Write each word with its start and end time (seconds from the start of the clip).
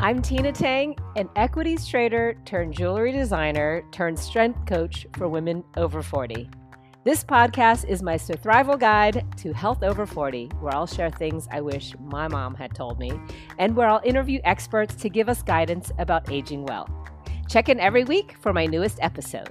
I'm 0.00 0.22
Tina 0.22 0.52
Tang, 0.52 0.96
an 1.16 1.28
equities 1.34 1.84
trader 1.84 2.36
turned 2.44 2.72
jewelry 2.72 3.10
designer 3.10 3.82
turned 3.90 4.16
strength 4.16 4.64
coach 4.64 5.08
for 5.16 5.28
women 5.28 5.64
over 5.76 6.04
40. 6.04 6.48
This 7.02 7.24
podcast 7.24 7.84
is 7.84 8.00
my 8.00 8.16
survival 8.16 8.76
guide 8.76 9.26
to 9.38 9.52
health 9.52 9.82
over 9.82 10.06
40, 10.06 10.50
where 10.60 10.72
I'll 10.72 10.86
share 10.86 11.10
things 11.10 11.48
I 11.50 11.62
wish 11.62 11.94
my 11.98 12.28
mom 12.28 12.54
had 12.54 12.76
told 12.76 13.00
me, 13.00 13.10
and 13.58 13.74
where 13.74 13.88
I'll 13.88 14.00
interview 14.04 14.38
experts 14.44 14.94
to 14.94 15.08
give 15.08 15.28
us 15.28 15.42
guidance 15.42 15.90
about 15.98 16.30
aging 16.30 16.64
well. 16.66 16.88
Check 17.48 17.68
in 17.68 17.80
every 17.80 18.04
week 18.04 18.36
for 18.38 18.52
my 18.52 18.66
newest 18.66 19.00
episode. 19.02 19.50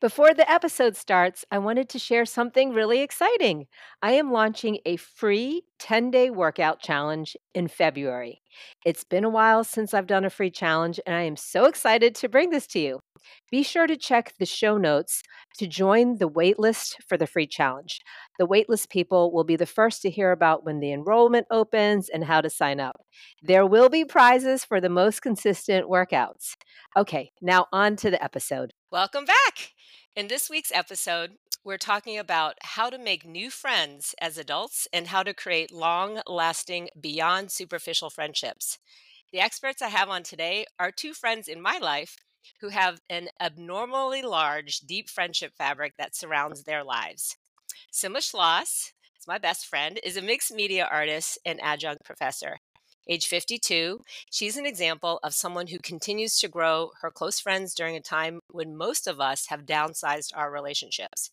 Before 0.00 0.32
the 0.32 0.48
episode 0.48 0.94
starts, 0.94 1.44
I 1.50 1.58
wanted 1.58 1.88
to 1.88 1.98
share 1.98 2.24
something 2.24 2.72
really 2.72 3.00
exciting. 3.00 3.66
I 4.00 4.12
am 4.12 4.30
launching 4.30 4.78
a 4.86 4.94
free 4.94 5.64
10 5.80 6.12
day 6.12 6.30
workout 6.30 6.80
challenge 6.80 7.36
in 7.52 7.66
February. 7.66 8.40
It's 8.86 9.02
been 9.02 9.24
a 9.24 9.28
while 9.28 9.64
since 9.64 9.92
I've 9.92 10.06
done 10.06 10.24
a 10.24 10.30
free 10.30 10.52
challenge, 10.52 11.00
and 11.04 11.16
I 11.16 11.22
am 11.22 11.34
so 11.34 11.64
excited 11.64 12.14
to 12.14 12.28
bring 12.28 12.50
this 12.50 12.68
to 12.68 12.78
you. 12.78 13.00
Be 13.50 13.64
sure 13.64 13.88
to 13.88 13.96
check 13.96 14.34
the 14.38 14.46
show 14.46 14.78
notes 14.78 15.20
to 15.58 15.66
join 15.66 16.18
the 16.18 16.30
waitlist 16.30 16.94
for 17.08 17.16
the 17.16 17.26
free 17.26 17.48
challenge. 17.48 18.00
The 18.38 18.46
waitlist 18.46 18.90
people 18.90 19.32
will 19.32 19.42
be 19.42 19.56
the 19.56 19.66
first 19.66 20.02
to 20.02 20.10
hear 20.10 20.30
about 20.30 20.64
when 20.64 20.78
the 20.78 20.92
enrollment 20.92 21.48
opens 21.50 22.08
and 22.08 22.22
how 22.22 22.40
to 22.40 22.50
sign 22.50 22.78
up. 22.78 23.00
There 23.42 23.66
will 23.66 23.88
be 23.88 24.04
prizes 24.04 24.64
for 24.64 24.80
the 24.80 24.88
most 24.88 25.22
consistent 25.22 25.90
workouts. 25.90 26.54
Okay, 26.96 27.32
now 27.42 27.66
on 27.72 27.96
to 27.96 28.12
the 28.12 28.22
episode. 28.22 28.72
Welcome 28.92 29.24
back. 29.24 29.72
In 30.18 30.26
this 30.26 30.50
week's 30.50 30.72
episode, 30.74 31.34
we're 31.62 31.78
talking 31.78 32.18
about 32.18 32.54
how 32.60 32.90
to 32.90 32.98
make 32.98 33.24
new 33.24 33.50
friends 33.50 34.16
as 34.20 34.36
adults 34.36 34.88
and 34.92 35.06
how 35.06 35.22
to 35.22 35.32
create 35.32 35.72
long 35.72 36.22
lasting, 36.26 36.88
beyond 37.00 37.52
superficial 37.52 38.10
friendships. 38.10 38.80
The 39.30 39.38
experts 39.38 39.80
I 39.80 39.90
have 39.90 40.08
on 40.08 40.24
today 40.24 40.66
are 40.76 40.90
two 40.90 41.14
friends 41.14 41.46
in 41.46 41.62
my 41.62 41.78
life 41.78 42.16
who 42.60 42.70
have 42.70 42.98
an 43.08 43.28
abnormally 43.40 44.22
large, 44.22 44.80
deep 44.80 45.08
friendship 45.08 45.52
fabric 45.56 45.92
that 45.98 46.16
surrounds 46.16 46.64
their 46.64 46.82
lives. 46.82 47.36
Sima 47.92 48.16
Schloss, 48.16 48.90
my 49.28 49.38
best 49.38 49.68
friend, 49.68 50.00
is 50.02 50.16
a 50.16 50.20
mixed 50.20 50.52
media 50.52 50.88
artist 50.90 51.38
and 51.46 51.62
adjunct 51.62 52.04
professor 52.04 52.58
age 53.08 53.26
52. 53.26 54.04
She's 54.30 54.56
an 54.56 54.66
example 54.66 55.18
of 55.22 55.34
someone 55.34 55.68
who 55.68 55.78
continues 55.78 56.38
to 56.38 56.48
grow 56.48 56.90
her 57.00 57.10
close 57.10 57.40
friends 57.40 57.74
during 57.74 57.96
a 57.96 58.00
time 58.00 58.40
when 58.50 58.76
most 58.76 59.06
of 59.06 59.20
us 59.20 59.46
have 59.46 59.66
downsized 59.66 60.36
our 60.36 60.50
relationships. 60.50 61.30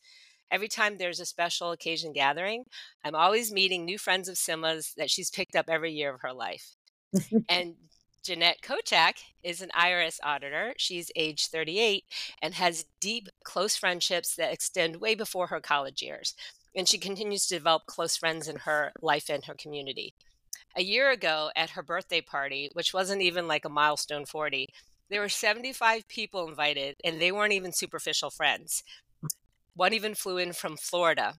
Every 0.52 0.68
time 0.68 0.98
there's 0.98 1.20
a 1.20 1.26
special 1.26 1.72
occasion 1.72 2.14
gathering, 2.14 2.66
I'm 3.04 3.16
always 3.16 3.52
meeting 3.52 3.84
new 3.84 3.98
friends 3.98 4.30
of 4.30 4.38
Sima's 4.38 4.94
that 4.96 5.10
she's 5.10 5.32
picked 5.32 5.56
up 5.56 5.66
every 5.68 5.92
year 5.92 6.14
of 6.14 6.22
her 6.22 6.34
life. 6.34 6.76
and 7.50 7.76
Cennet 8.24 8.62
Kocak 8.62 9.16
is 9.44 9.62
an 9.62 9.70
IRS 9.78 10.20
auditor. 10.24 10.74
She's 10.78 11.12
age 11.16 11.48
38 11.48 12.06
and 12.42 12.54
has 12.54 12.86
deep, 13.00 13.30
close 13.44 13.76
friendships 13.76 14.36
that 14.36 14.54
extend 14.54 14.98
way 14.98 15.16
before 15.16 15.48
her 15.48 15.60
college 15.60 16.02
years. 16.02 16.36
And 16.76 16.88
she 16.88 16.98
continues 16.98 17.48
to 17.48 17.56
develop 17.56 17.86
close 17.86 18.18
friends 18.18 18.48
in 18.48 18.58
her 18.58 18.92
life 19.02 19.30
and 19.30 19.46
her 19.46 19.54
community 19.54 20.14
a 20.76 20.84
year 20.84 21.10
ago 21.12 21.50
at 21.56 21.72
her 21.72 21.84
birthday 21.84 22.22
party, 22.22 22.70
which 22.74 22.94
wasn't 22.94 23.22
even 23.22 23.48
like 23.48 23.66
a 23.66 23.70
milestone 23.70 24.26
40, 24.26 24.70
there 25.10 25.22
were 25.22 25.30
75 25.30 26.08
people 26.08 26.48
invited 26.48 26.96
and 27.04 27.20
they 27.20 27.32
weren't 27.32 27.54
even 27.54 27.72
superficial 27.72 28.30
friends. 28.30 28.84
One 29.76 29.94
even 29.94 30.16
flew 30.16 30.38
in 30.38 30.54
from 30.54 30.78
Florida. 30.78 31.36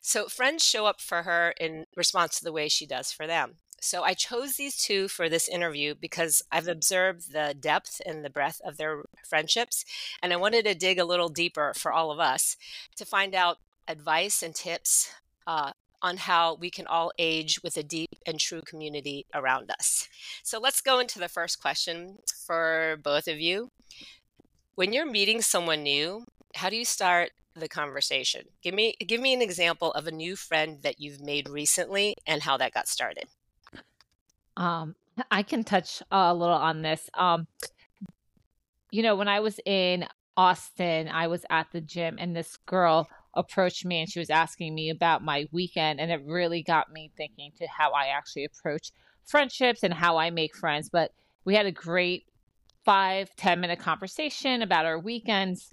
So 0.00 0.26
friends 0.26 0.64
show 0.64 0.86
up 0.86 1.00
for 1.00 1.22
her 1.22 1.54
in 1.60 1.86
response 1.96 2.38
to 2.38 2.44
the 2.44 2.52
way 2.52 2.68
she 2.68 2.86
does 2.86 3.12
for 3.12 3.26
them. 3.26 3.56
So 3.82 4.02
I 4.02 4.12
chose 4.12 4.54
these 4.54 4.76
two 4.76 5.08
for 5.08 5.28
this 5.28 5.48
interview 5.48 5.94
because 5.94 6.42
I've 6.52 6.68
observed 6.68 7.32
the 7.32 7.54
depth 7.58 8.00
and 8.04 8.22
the 8.22 8.30
breadth 8.30 8.60
of 8.62 8.76
their 8.76 9.04
friendships. 9.26 9.84
And 10.22 10.32
I 10.32 10.36
wanted 10.36 10.66
to 10.66 10.74
dig 10.74 10.98
a 10.98 11.04
little 11.04 11.30
deeper 11.30 11.72
for 11.74 11.90
all 11.90 12.10
of 12.10 12.20
us 12.20 12.56
to 12.96 13.06
find 13.06 13.34
out 13.34 13.58
advice 13.88 14.42
and 14.42 14.54
tips 14.54 15.10
uh, 15.46 15.72
on 16.02 16.16
how 16.16 16.54
we 16.54 16.70
can 16.70 16.86
all 16.86 17.12
age 17.18 17.62
with 17.62 17.76
a 17.76 17.82
deep 17.82 18.10
and 18.26 18.38
true 18.38 18.62
community 18.62 19.26
around 19.34 19.70
us. 19.70 20.08
So 20.42 20.58
let's 20.58 20.80
go 20.80 20.98
into 20.98 21.18
the 21.18 21.28
first 21.28 21.60
question 21.60 22.18
for 22.46 22.98
both 23.02 23.28
of 23.28 23.40
you. 23.40 23.70
When 24.74 24.92
you're 24.92 25.10
meeting 25.10 25.42
someone 25.42 25.82
new, 25.82 26.24
how 26.54 26.70
do 26.70 26.76
you 26.76 26.84
start 26.84 27.30
the 27.54 27.68
conversation? 27.68 28.46
Give 28.62 28.74
me 28.74 28.94
give 29.06 29.20
me 29.20 29.34
an 29.34 29.42
example 29.42 29.92
of 29.92 30.06
a 30.06 30.12
new 30.12 30.36
friend 30.36 30.78
that 30.82 31.00
you've 31.00 31.20
made 31.20 31.48
recently 31.48 32.16
and 32.26 32.42
how 32.42 32.56
that 32.56 32.72
got 32.72 32.88
started. 32.88 33.24
Um, 34.56 34.94
I 35.30 35.42
can 35.42 35.64
touch 35.64 36.02
a 36.10 36.34
little 36.34 36.54
on 36.54 36.82
this. 36.82 37.08
Um, 37.14 37.46
you 38.90 39.02
know, 39.02 39.16
when 39.16 39.28
I 39.28 39.40
was 39.40 39.60
in 39.64 40.06
Austin, 40.36 41.08
I 41.08 41.26
was 41.26 41.44
at 41.50 41.68
the 41.72 41.80
gym 41.80 42.16
and 42.18 42.34
this 42.34 42.56
girl 42.66 43.08
approached 43.34 43.84
me 43.84 44.00
and 44.00 44.10
she 44.10 44.18
was 44.18 44.30
asking 44.30 44.74
me 44.74 44.90
about 44.90 45.22
my 45.22 45.46
weekend 45.52 46.00
and 46.00 46.10
it 46.10 46.20
really 46.24 46.62
got 46.62 46.92
me 46.92 47.10
thinking 47.16 47.52
to 47.58 47.66
how 47.66 47.92
I 47.92 48.06
actually 48.06 48.44
approach 48.44 48.92
friendships 49.24 49.82
and 49.82 49.94
how 49.94 50.16
I 50.16 50.30
make 50.30 50.56
friends. 50.56 50.88
But 50.88 51.12
we 51.44 51.54
had 51.54 51.66
a 51.66 51.72
great 51.72 52.24
five, 52.84 53.34
ten 53.36 53.60
minute 53.60 53.78
conversation 53.78 54.62
about 54.62 54.86
our 54.86 54.98
weekends. 54.98 55.72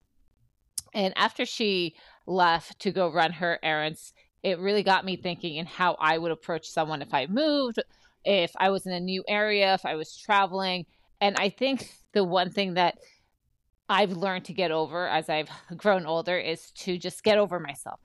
And 0.93 1.13
after 1.17 1.45
she 1.45 1.95
left 2.25 2.79
to 2.79 2.91
go 2.91 3.11
run 3.11 3.33
her 3.33 3.59
errands, 3.63 4.13
it 4.43 4.59
really 4.59 4.83
got 4.83 5.05
me 5.05 5.15
thinking 5.15 5.57
and 5.57 5.67
how 5.67 5.95
I 5.99 6.17
would 6.17 6.31
approach 6.31 6.67
someone 6.67 7.01
if 7.01 7.13
I 7.13 7.27
moved, 7.27 7.79
if 8.23 8.51
I 8.57 8.69
was 8.69 8.85
in 8.85 8.93
a 8.93 8.99
new 8.99 9.23
area, 9.27 9.73
if 9.73 9.85
I 9.85 9.95
was 9.95 10.15
traveling. 10.15 10.85
And 11.19 11.35
I 11.37 11.49
think 11.49 11.91
the 12.13 12.23
one 12.23 12.51
thing 12.51 12.75
that 12.75 12.97
I've 13.89 14.11
learned 14.11 14.45
to 14.45 14.53
get 14.53 14.71
over 14.71 15.07
as 15.07 15.29
I've 15.29 15.49
grown 15.77 16.05
older 16.05 16.37
is 16.37 16.71
to 16.71 16.97
just 16.97 17.23
get 17.23 17.37
over 17.37 17.59
myself, 17.59 17.99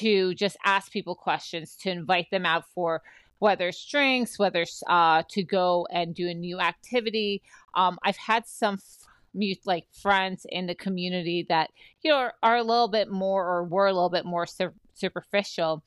to 0.00 0.34
just 0.34 0.56
ask 0.64 0.90
people 0.90 1.14
questions, 1.14 1.76
to 1.82 1.90
invite 1.90 2.30
them 2.30 2.46
out 2.46 2.64
for 2.74 3.02
whether 3.38 3.68
it's 3.68 3.84
drinks, 3.84 4.38
whether 4.38 4.62
it's 4.62 4.82
uh, 4.88 5.22
to 5.28 5.42
go 5.44 5.86
and 5.92 6.14
do 6.14 6.28
a 6.28 6.34
new 6.34 6.58
activity. 6.58 7.42
Um, 7.74 7.98
I've 8.04 8.16
had 8.16 8.46
some 8.46 8.74
f- 8.74 9.58
like 9.64 9.86
friends 9.92 10.44
in 10.48 10.66
the 10.66 10.74
community 10.74 11.46
that 11.48 11.70
you 12.02 12.10
know 12.10 12.16
are, 12.16 12.34
are, 12.42 12.56
a 12.56 12.62
little 12.62 12.88
bit 12.88 13.08
more 13.08 13.46
or 13.46 13.62
were 13.62 13.86
a 13.86 13.92
little 13.92 14.10
bit 14.10 14.24
more 14.24 14.46
su- 14.46 14.72
superficial, 14.94 15.84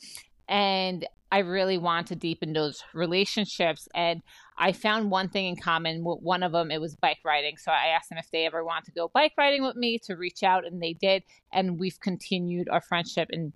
and 0.48 1.06
I 1.32 1.40
really 1.40 1.78
want 1.78 2.08
to 2.08 2.16
deepen 2.16 2.54
those 2.54 2.84
relationships. 2.94 3.88
And 3.94 4.22
I 4.62 4.74
found 4.74 5.10
one 5.10 5.28
thing 5.28 5.48
in 5.48 5.56
common. 5.56 6.04
With 6.04 6.20
one 6.22 6.44
of 6.44 6.52
them, 6.52 6.70
it 6.70 6.80
was 6.80 6.96
bike 6.96 7.18
riding. 7.26 7.58
So 7.58 7.72
I 7.72 7.88
asked 7.88 8.10
them 8.10 8.20
if 8.20 8.30
they 8.32 8.46
ever 8.46 8.64
want 8.64 8.86
to 8.86 8.92
go 8.92 9.10
bike 9.12 9.34
riding 9.36 9.64
with 9.64 9.76
me 9.76 9.98
to 10.04 10.16
reach 10.16 10.44
out, 10.44 10.68
and 10.68 10.82
they 10.82 10.94
did. 10.94 11.24
And 11.52 11.80
we've 11.80 12.00
continued 12.00 12.70
our 12.70 12.80
friendship 12.80 13.30
in 13.32 13.54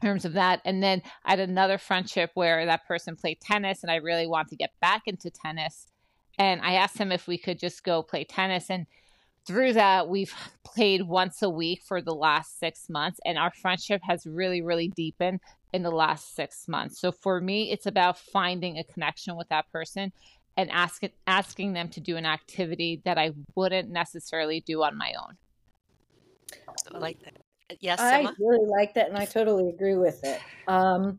terms 0.00 0.24
of 0.24 0.34
that. 0.34 0.60
And 0.64 0.80
then 0.80 1.02
I 1.24 1.30
had 1.30 1.40
another 1.40 1.76
friendship 1.76 2.30
where 2.34 2.64
that 2.64 2.86
person 2.86 3.16
played 3.16 3.40
tennis, 3.40 3.82
and 3.82 3.90
I 3.90 3.96
really 3.96 4.28
want 4.28 4.46
to 4.48 4.56
get 4.56 4.70
back 4.80 5.02
into 5.06 5.28
tennis. 5.28 5.88
And 6.38 6.60
I 6.62 6.74
asked 6.74 6.98
him 6.98 7.10
if 7.10 7.26
we 7.26 7.36
could 7.36 7.58
just 7.58 7.82
go 7.82 8.04
play 8.04 8.22
tennis. 8.22 8.70
And 8.70 8.86
through 9.44 9.72
that, 9.72 10.08
we've 10.08 10.32
played 10.64 11.02
once 11.02 11.42
a 11.42 11.50
week 11.50 11.82
for 11.82 12.00
the 12.00 12.14
last 12.14 12.60
six 12.60 12.88
months, 12.88 13.18
and 13.24 13.38
our 13.38 13.50
friendship 13.50 14.02
has 14.06 14.24
really, 14.24 14.62
really 14.62 14.86
deepened 14.86 15.40
in 15.72 15.82
the 15.82 15.90
last 15.90 16.34
six 16.34 16.68
months. 16.68 17.00
So 17.00 17.12
for 17.12 17.40
me, 17.40 17.70
it's 17.70 17.86
about 17.86 18.18
finding 18.18 18.78
a 18.78 18.84
connection 18.84 19.36
with 19.36 19.48
that 19.48 19.70
person 19.72 20.12
and 20.56 20.70
ask, 20.70 21.02
asking 21.26 21.72
them 21.72 21.88
to 21.90 22.00
do 22.00 22.16
an 22.16 22.26
activity 22.26 23.00
that 23.04 23.18
I 23.18 23.32
wouldn't 23.54 23.90
necessarily 23.90 24.60
do 24.60 24.82
on 24.82 24.98
my 24.98 25.12
own. 25.18 25.36
I 26.94 26.98
like 26.98 27.18
that. 27.20 27.78
Yes, 27.80 28.00
I 28.00 28.28
really 28.38 28.66
like 28.66 28.92
that, 28.94 29.08
and 29.08 29.16
I 29.16 29.24
totally 29.24 29.70
agree 29.70 29.96
with 29.96 30.22
it. 30.24 30.40
Um, 30.68 31.18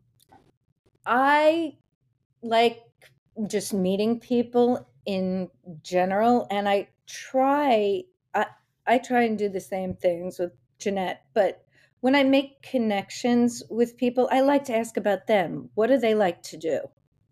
I 1.05 1.75
like 2.43 2.81
just 3.47 3.73
meeting 3.73 4.19
people 4.19 4.87
in 5.05 5.49
general, 5.81 6.45
and 6.51 6.69
I 6.69 6.89
try. 7.07 8.03
I 8.35 8.45
I 8.85 8.99
try 8.99 9.23
and 9.23 9.37
do 9.37 9.49
the 9.49 9.59
same 9.59 9.95
things 9.95 10.37
with 10.37 10.51
Cennet, 10.79 11.17
but 11.33 11.62
when 12.03 12.15
I 12.15 12.23
make 12.23 12.61
connections 12.61 13.63
with 13.69 13.95
people, 13.95 14.27
I 14.29 14.41
like 14.41 14.65
to 14.65 14.75
ask 14.75 14.97
about 14.97 15.25
them. 15.25 15.69
What 15.75 15.87
do 15.87 15.97
they 15.97 16.13
like 16.13 16.43
to 16.43 16.57
do? 16.57 16.81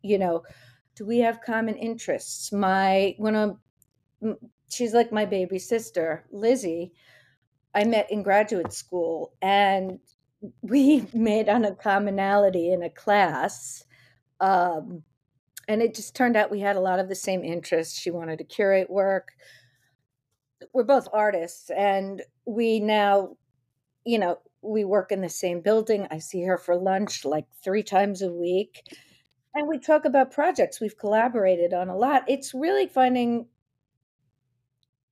You 0.01 0.17
know, 0.17 0.43
do 0.95 1.05
we 1.05 1.19
have 1.19 1.41
common 1.41 1.75
interests? 1.75 2.53
My 2.53 3.13
when 3.17 3.35
I'm 3.35 3.57
she's 4.69 4.93
like 4.93 5.11
my 5.11 5.25
baby 5.25 5.59
sister, 5.59 6.23
Lizzie. 6.31 6.93
I 7.75 7.83
met 7.83 8.09
in 8.13 8.23
graduate 8.23 8.71
school 8.71 9.33
and 9.41 9.99
we 10.61 11.05
made 11.13 11.49
on 11.49 11.65
a 11.65 11.75
commonality 11.75 12.71
in 12.71 12.81
a 12.81 12.89
class. 12.89 13.83
Um, 14.39 15.03
and 15.67 15.81
it 15.81 15.95
just 15.95 16.15
turned 16.15 16.37
out 16.37 16.49
we 16.49 16.61
had 16.61 16.77
a 16.77 16.81
lot 16.81 16.99
of 16.99 17.09
the 17.09 17.15
same 17.15 17.43
interests. 17.43 17.99
She 17.99 18.09
wanted 18.09 18.37
to 18.37 18.45
curate 18.45 18.89
work. 18.89 19.33
We're 20.73 20.83
both 20.83 21.09
artists, 21.11 21.69
and 21.71 22.21
we 22.45 22.79
now, 22.79 23.35
you 24.05 24.17
know, 24.17 24.37
we 24.61 24.83
work 24.83 25.11
in 25.11 25.21
the 25.21 25.29
same 25.29 25.61
building. 25.61 26.07
I 26.11 26.19
see 26.19 26.43
her 26.43 26.57
for 26.57 26.75
lunch 26.75 27.25
like 27.25 27.45
three 27.63 27.83
times 27.83 28.21
a 28.21 28.31
week. 28.31 28.83
and 29.53 29.67
we 29.67 29.77
talk 29.77 30.05
about 30.05 30.31
projects 30.31 30.79
we've 30.79 30.97
collaborated 30.97 31.73
on 31.73 31.89
a 31.89 31.97
lot. 31.97 32.23
It's 32.27 32.53
really 32.53 32.87
finding 32.87 33.47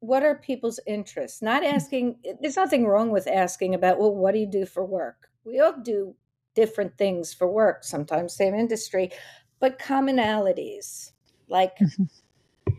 what 0.01 0.23
are 0.23 0.37
people's 0.37 0.79
interests, 0.87 1.43
not 1.43 1.65
asking, 1.65 2.17
there's 2.41 2.57
nothing 2.57 2.87
wrong 2.87 3.11
with 3.11 3.27
asking 3.27 3.75
about, 3.75 3.99
well, 3.99 4.15
what 4.15 4.33
do 4.33 4.39
you 4.39 4.47
do 4.47 4.65
for 4.65 4.85
work? 4.85 5.29
We 5.45 5.59
all 5.59 5.75
do 5.83 6.15
different 6.55 6.97
things 6.97 7.35
for 7.35 7.49
work, 7.49 7.83
sometimes 7.83 8.33
same 8.35 8.55
industry, 8.55 9.11
but 9.59 9.79
commonalities 9.79 11.13
like 11.49 11.77
mm-hmm. 11.79 12.73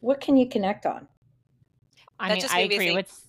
what 0.00 0.20
can 0.20 0.36
you 0.36 0.48
connect 0.48 0.86
on? 0.86 1.08
I 2.18 2.34
mean, 2.34 2.44
I 2.50 2.60
agree 2.60 2.78
think... 2.78 2.96
with. 2.96 3.25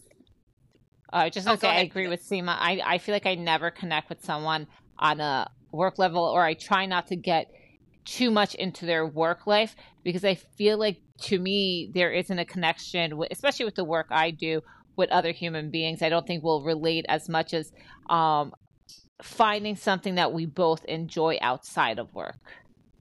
Uh, 1.11 1.29
just 1.29 1.47
oh, 1.47 1.55
say 1.55 1.69
I 1.69 1.79
agree 1.81 2.07
with 2.07 2.21
Sima. 2.27 2.55
I 2.59 2.81
I 2.85 2.97
feel 2.97 3.13
like 3.13 3.25
I 3.25 3.35
never 3.35 3.71
connect 3.71 4.09
with 4.09 4.23
someone 4.23 4.67
on 4.99 5.19
a 5.21 5.47
work 5.71 5.97
level, 5.97 6.23
or 6.23 6.43
I 6.43 6.53
try 6.53 6.85
not 6.85 7.07
to 7.07 7.15
get 7.15 7.47
too 8.05 8.31
much 8.31 8.55
into 8.55 8.85
their 8.85 9.05
work 9.05 9.45
life 9.45 9.75
because 10.03 10.23
I 10.23 10.35
feel 10.35 10.77
like 10.77 10.97
to 11.23 11.39
me 11.39 11.91
there 11.93 12.11
isn't 12.11 12.39
a 12.39 12.45
connection, 12.45 13.17
with, 13.17 13.29
especially 13.31 13.65
with 13.65 13.75
the 13.75 13.83
work 13.83 14.07
I 14.09 14.31
do 14.31 14.61
with 14.95 15.09
other 15.11 15.31
human 15.31 15.69
beings. 15.69 16.01
I 16.01 16.09
don't 16.09 16.25
think 16.25 16.43
we'll 16.43 16.63
relate 16.63 17.05
as 17.09 17.29
much 17.29 17.53
as 17.53 17.71
um, 18.09 18.53
finding 19.21 19.75
something 19.75 20.15
that 20.15 20.33
we 20.33 20.45
both 20.45 20.83
enjoy 20.85 21.37
outside 21.41 21.99
of 21.99 22.13
work. 22.13 22.39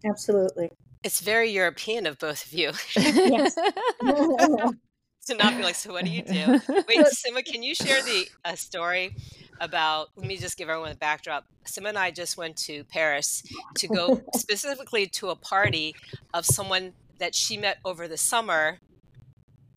Absolutely. 0.05 0.71
It's 1.03 1.21
very 1.21 1.51
European 1.51 2.07
of 2.07 2.19
both 2.19 2.45
of 2.47 2.53
you. 2.53 2.73
yes. 2.97 3.57
to 5.27 5.35
not 5.37 5.57
be 5.57 5.63
like, 5.63 5.75
so 5.75 5.93
what 5.93 6.05
do 6.05 6.11
you 6.11 6.23
do? 6.23 6.61
Wait, 6.69 6.99
Sima, 7.07 7.45
can 7.45 7.63
you 7.63 7.75
share 7.75 8.03
the 8.03 8.29
a 8.45 8.57
story 8.57 9.15
about? 9.61 10.09
Let 10.17 10.27
me 10.27 10.37
just 10.37 10.57
give 10.57 10.69
everyone 10.69 10.93
a 10.93 10.97
backdrop. 10.97 11.45
Sima 11.65 11.91
and 11.91 11.99
I 11.99 12.11
just 12.11 12.37
went 12.37 12.57
to 12.59 12.85
Paris 12.85 13.43
to 13.77 13.89
go 13.89 14.23
specifically 14.35 15.07
to 15.07 15.31
a 15.31 15.37
party 15.37 15.95
of 16.33 16.47
someone 16.47 16.93
that 17.19 17.35
she 17.35 17.57
met 17.57 17.79
over 17.85 18.09
the 18.09 18.17
summer. 18.17 18.79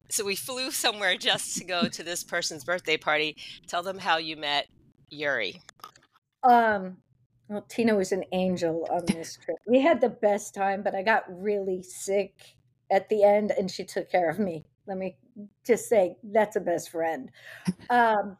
So 0.09 0.25
we 0.25 0.35
flew 0.35 0.71
somewhere 0.71 1.15
just 1.17 1.57
to 1.57 1.63
go 1.63 1.87
to 1.87 2.03
this 2.03 2.23
person's 2.23 2.63
birthday 2.63 2.97
party. 2.97 3.37
Tell 3.67 3.83
them 3.83 3.99
how 3.99 4.17
you 4.17 4.37
met 4.37 4.67
Yuri. 5.09 5.61
Um, 6.43 6.97
well, 7.47 7.65
Tina 7.67 7.95
was 7.95 8.11
an 8.11 8.23
angel 8.31 8.87
on 8.91 9.05
this 9.05 9.37
trip. 9.43 9.57
We 9.67 9.81
had 9.81 10.01
the 10.01 10.09
best 10.09 10.53
time, 10.53 10.83
but 10.83 10.95
I 10.95 11.03
got 11.03 11.23
really 11.27 11.83
sick 11.83 12.33
at 12.91 13.09
the 13.09 13.23
end, 13.23 13.51
and 13.51 13.69
she 13.69 13.83
took 13.83 14.09
care 14.09 14.29
of 14.29 14.39
me. 14.39 14.65
Let 14.89 14.97
me 14.97 15.17
just 15.65 15.87
say 15.87 16.17
that's 16.23 16.57
a 16.57 16.61
best 16.61 16.91
friend. 16.91 17.31
Um, 17.91 18.37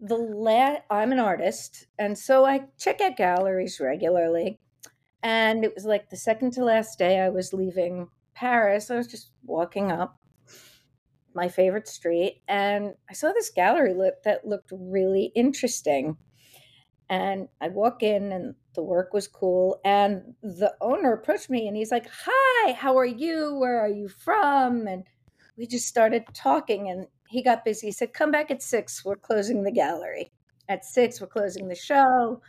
the 0.00 0.16
la- 0.16 0.80
I'm 0.90 1.12
an 1.12 1.20
artist, 1.20 1.86
and 1.98 2.18
so 2.18 2.44
I 2.44 2.64
check 2.78 3.00
out 3.00 3.16
galleries 3.16 3.80
regularly. 3.80 4.58
And 5.22 5.64
it 5.64 5.74
was 5.74 5.84
like 5.84 6.10
the 6.10 6.16
second 6.16 6.52
to 6.54 6.64
last 6.64 6.98
day 6.98 7.20
I 7.20 7.30
was 7.30 7.52
leaving 7.52 8.08
Paris. 8.34 8.90
I 8.90 8.96
was 8.96 9.08
just 9.08 9.30
walking 9.44 9.92
up 9.92 10.18
my 11.34 11.48
favorite 11.48 11.88
street, 11.88 12.42
and 12.48 12.94
I 13.08 13.14
saw 13.14 13.32
this 13.32 13.50
gallery 13.50 13.94
that 14.24 14.46
looked 14.46 14.72
really 14.72 15.32
interesting. 15.34 16.16
And 17.08 17.48
I 17.60 17.68
walk 17.68 18.02
in, 18.02 18.32
and 18.32 18.54
the 18.74 18.82
work 18.82 19.12
was 19.12 19.28
cool. 19.28 19.80
And 19.84 20.34
the 20.42 20.74
owner 20.80 21.12
approached 21.12 21.50
me, 21.50 21.68
and 21.68 21.76
he's 21.76 21.90
like, 21.92 22.06
"Hi, 22.26 22.72
how 22.72 22.96
are 22.98 23.06
you? 23.06 23.54
Where 23.56 23.80
are 23.80 23.88
you 23.88 24.08
from?" 24.08 24.86
And 24.86 25.04
we 25.56 25.66
just 25.66 25.86
started 25.86 26.24
talking 26.34 26.88
and 26.88 27.06
he 27.28 27.42
got 27.42 27.64
busy. 27.64 27.88
He 27.88 27.92
said, 27.92 28.12
Come 28.12 28.30
back 28.30 28.50
at 28.50 28.62
six. 28.62 29.04
We're 29.04 29.16
closing 29.16 29.62
the 29.62 29.72
gallery. 29.72 30.32
At 30.68 30.84
six, 30.84 31.20
we're 31.20 31.26
closing 31.26 31.68
the 31.68 31.74
show. 31.74 32.40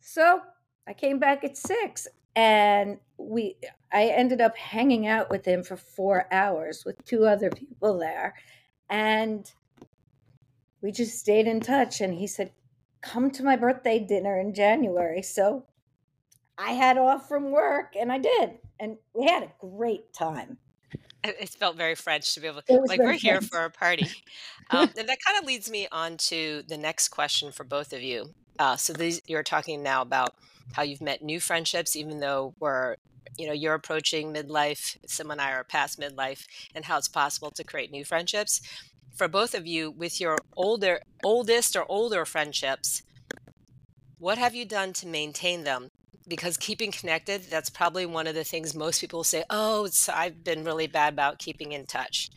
So 0.00 0.40
I 0.86 0.94
came 0.94 1.18
back 1.18 1.44
at 1.44 1.56
six 1.56 2.08
and 2.34 2.98
we 3.18 3.56
I 3.92 4.06
ended 4.06 4.40
up 4.40 4.56
hanging 4.56 5.06
out 5.06 5.30
with 5.30 5.44
him 5.44 5.62
for 5.62 5.76
four 5.76 6.26
hours 6.32 6.84
with 6.84 7.04
two 7.04 7.26
other 7.26 7.50
people 7.50 7.98
there. 7.98 8.34
And 8.88 9.50
we 10.80 10.92
just 10.92 11.18
stayed 11.18 11.46
in 11.46 11.60
touch. 11.60 12.00
And 12.00 12.14
he 12.14 12.26
said, 12.26 12.52
Come 13.00 13.30
to 13.32 13.44
my 13.44 13.56
birthday 13.56 13.98
dinner 13.98 14.38
in 14.38 14.54
January. 14.54 15.22
So 15.22 15.64
I 16.56 16.72
had 16.72 16.98
off 16.98 17.28
from 17.28 17.50
work 17.50 17.94
and 17.98 18.10
I 18.10 18.18
did. 18.18 18.58
And 18.80 18.96
we 19.14 19.26
had 19.26 19.42
a 19.42 19.52
great 19.60 20.12
time. 20.12 20.58
It 21.24 21.48
felt 21.50 21.76
very 21.76 21.94
French 21.94 22.34
to 22.34 22.40
be 22.40 22.46
able 22.46 22.62
to, 22.62 22.80
like, 22.86 23.00
we're 23.00 23.12
here 23.12 23.40
for 23.40 23.64
a 23.64 23.70
party. 23.70 24.06
Um, 24.70 24.88
and 24.96 25.08
that 25.08 25.18
kind 25.24 25.38
of 25.38 25.44
leads 25.44 25.68
me 25.68 25.88
on 25.90 26.16
to 26.28 26.62
the 26.68 26.78
next 26.78 27.08
question 27.08 27.50
for 27.52 27.64
both 27.64 27.92
of 27.92 28.02
you. 28.02 28.34
Uh, 28.58 28.76
so 28.76 28.92
these, 28.92 29.20
you're 29.26 29.42
talking 29.42 29.82
now 29.82 30.00
about 30.00 30.30
how 30.72 30.82
you've 30.82 31.00
met 31.02 31.22
new 31.22 31.40
friendships, 31.40 31.96
even 31.96 32.20
though 32.20 32.54
we're, 32.60 32.96
you 33.36 33.46
know, 33.46 33.52
you're 33.52 33.74
approaching 33.74 34.32
midlife, 34.32 34.96
Sim 35.06 35.30
and 35.30 35.40
I 35.40 35.52
are 35.52 35.64
past 35.64 35.98
midlife, 35.98 36.46
and 36.74 36.84
how 36.84 36.98
it's 36.98 37.08
possible 37.08 37.50
to 37.50 37.64
create 37.64 37.90
new 37.90 38.04
friendships. 38.04 38.60
For 39.14 39.28
both 39.28 39.54
of 39.54 39.66
you, 39.66 39.90
with 39.90 40.20
your 40.20 40.38
older, 40.56 41.00
oldest 41.24 41.74
or 41.76 41.84
older 41.88 42.24
friendships, 42.24 43.02
what 44.18 44.38
have 44.38 44.54
you 44.54 44.64
done 44.64 44.92
to 44.94 45.06
maintain 45.06 45.64
them? 45.64 45.88
Because 46.28 46.56
keeping 46.56 46.92
connected 46.92 47.42
that's 47.50 47.70
probably 47.70 48.04
one 48.06 48.26
of 48.26 48.34
the 48.34 48.44
things 48.44 48.74
most 48.74 49.00
people 49.00 49.24
say 49.24 49.44
oh 49.50 49.88
i've 50.12 50.44
been 50.44 50.64
really 50.64 50.86
bad 50.86 51.14
about 51.14 51.38
keeping 51.38 51.72
in 51.72 51.86
touch. 51.86 52.30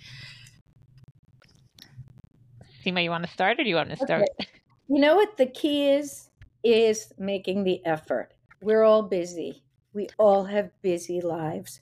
Sima, 2.84 3.04
you 3.04 3.10
want 3.10 3.26
to 3.26 3.30
start 3.30 3.60
or 3.60 3.64
do 3.64 3.70
you 3.70 3.76
want 3.76 3.90
to 3.90 3.98
start? 3.98 4.24
Okay. 4.40 4.50
you 4.88 5.00
know 5.00 5.16
what 5.16 5.38
the 5.38 5.46
key 5.46 5.90
is? 5.90 6.30
Is 6.64 7.12
making 7.18 7.64
the 7.64 7.84
effort. 7.86 8.34
We're 8.62 8.84
all 8.84 9.04
busy. 9.04 9.64
We 9.94 10.08
all 10.18 10.46
have 10.46 10.70
busy 10.82 11.22
lives. 11.22 11.80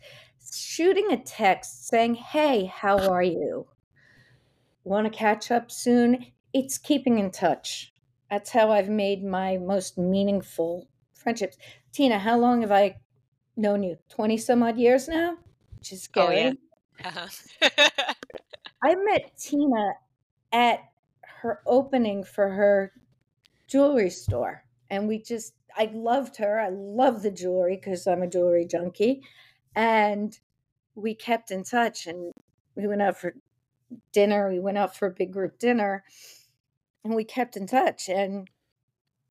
Shooting 0.54 1.12
a 1.12 1.18
text 1.18 1.88
saying 1.88 2.16
hey 2.16 2.66
how 2.66 2.98
are 2.98 3.24
you? 3.24 3.68
Want 4.84 5.06
to 5.12 5.18
catch 5.18 5.52
up 5.52 5.70
soon? 5.70 6.26
It's 6.54 6.78
keeping 6.78 7.20
in 7.20 7.32
touch. 7.32 7.94
That's 8.30 8.52
how 8.52 8.72
i've 8.72 8.90
made 8.90 9.24
my 9.24 9.58
most 9.58 9.98
meaningful 9.98 10.88
friendships 11.20 11.58
Tina, 11.92 12.18
how 12.18 12.38
long 12.38 12.62
have 12.62 12.72
I 12.72 12.98
known 13.56 13.84
you? 13.84 13.98
20 14.10 14.38
some 14.38 14.64
odd 14.64 14.78
years 14.78 15.08
now? 15.08 15.38
Which 15.78 15.92
is 15.92 16.04
scary. 16.04 16.44
Oh, 16.44 16.54
yeah. 17.02 17.08
uh-huh. 17.08 17.90
I 18.84 18.96
met 18.96 19.38
Tina 19.38 19.94
at 20.52 20.80
her 21.42 21.62
opening 21.66 22.24
for 22.24 22.50
her 22.50 22.92
jewelry 23.68 24.10
store. 24.10 24.64
And 24.90 25.08
we 25.08 25.20
just, 25.20 25.54
I 25.78 25.92
loved 25.94 26.38
her. 26.38 26.60
I 26.60 26.70
love 26.70 27.22
the 27.22 27.32
jewelry 27.32 27.76
because 27.76 28.08
I'm 28.08 28.24
a 28.24 28.28
jewelry 28.28 28.66
junkie. 28.66 29.22
And 29.76 30.38
we 30.96 31.14
kept 31.14 31.52
in 31.52 31.64
touch 31.64 32.08
and 32.08 32.32
we 32.76 32.88
went 32.88 33.02
out 33.02 33.18
for 33.18 33.34
dinner. 34.12 34.50
We 34.50 34.60
went 34.60 34.78
out 34.78 34.96
for 34.96 35.08
a 35.08 35.12
big 35.12 35.32
group 35.32 35.60
dinner 35.60 36.04
and 37.04 37.16
we 37.16 37.24
kept 37.24 37.56
in 37.56 37.68
touch. 37.68 38.10
And 38.10 38.50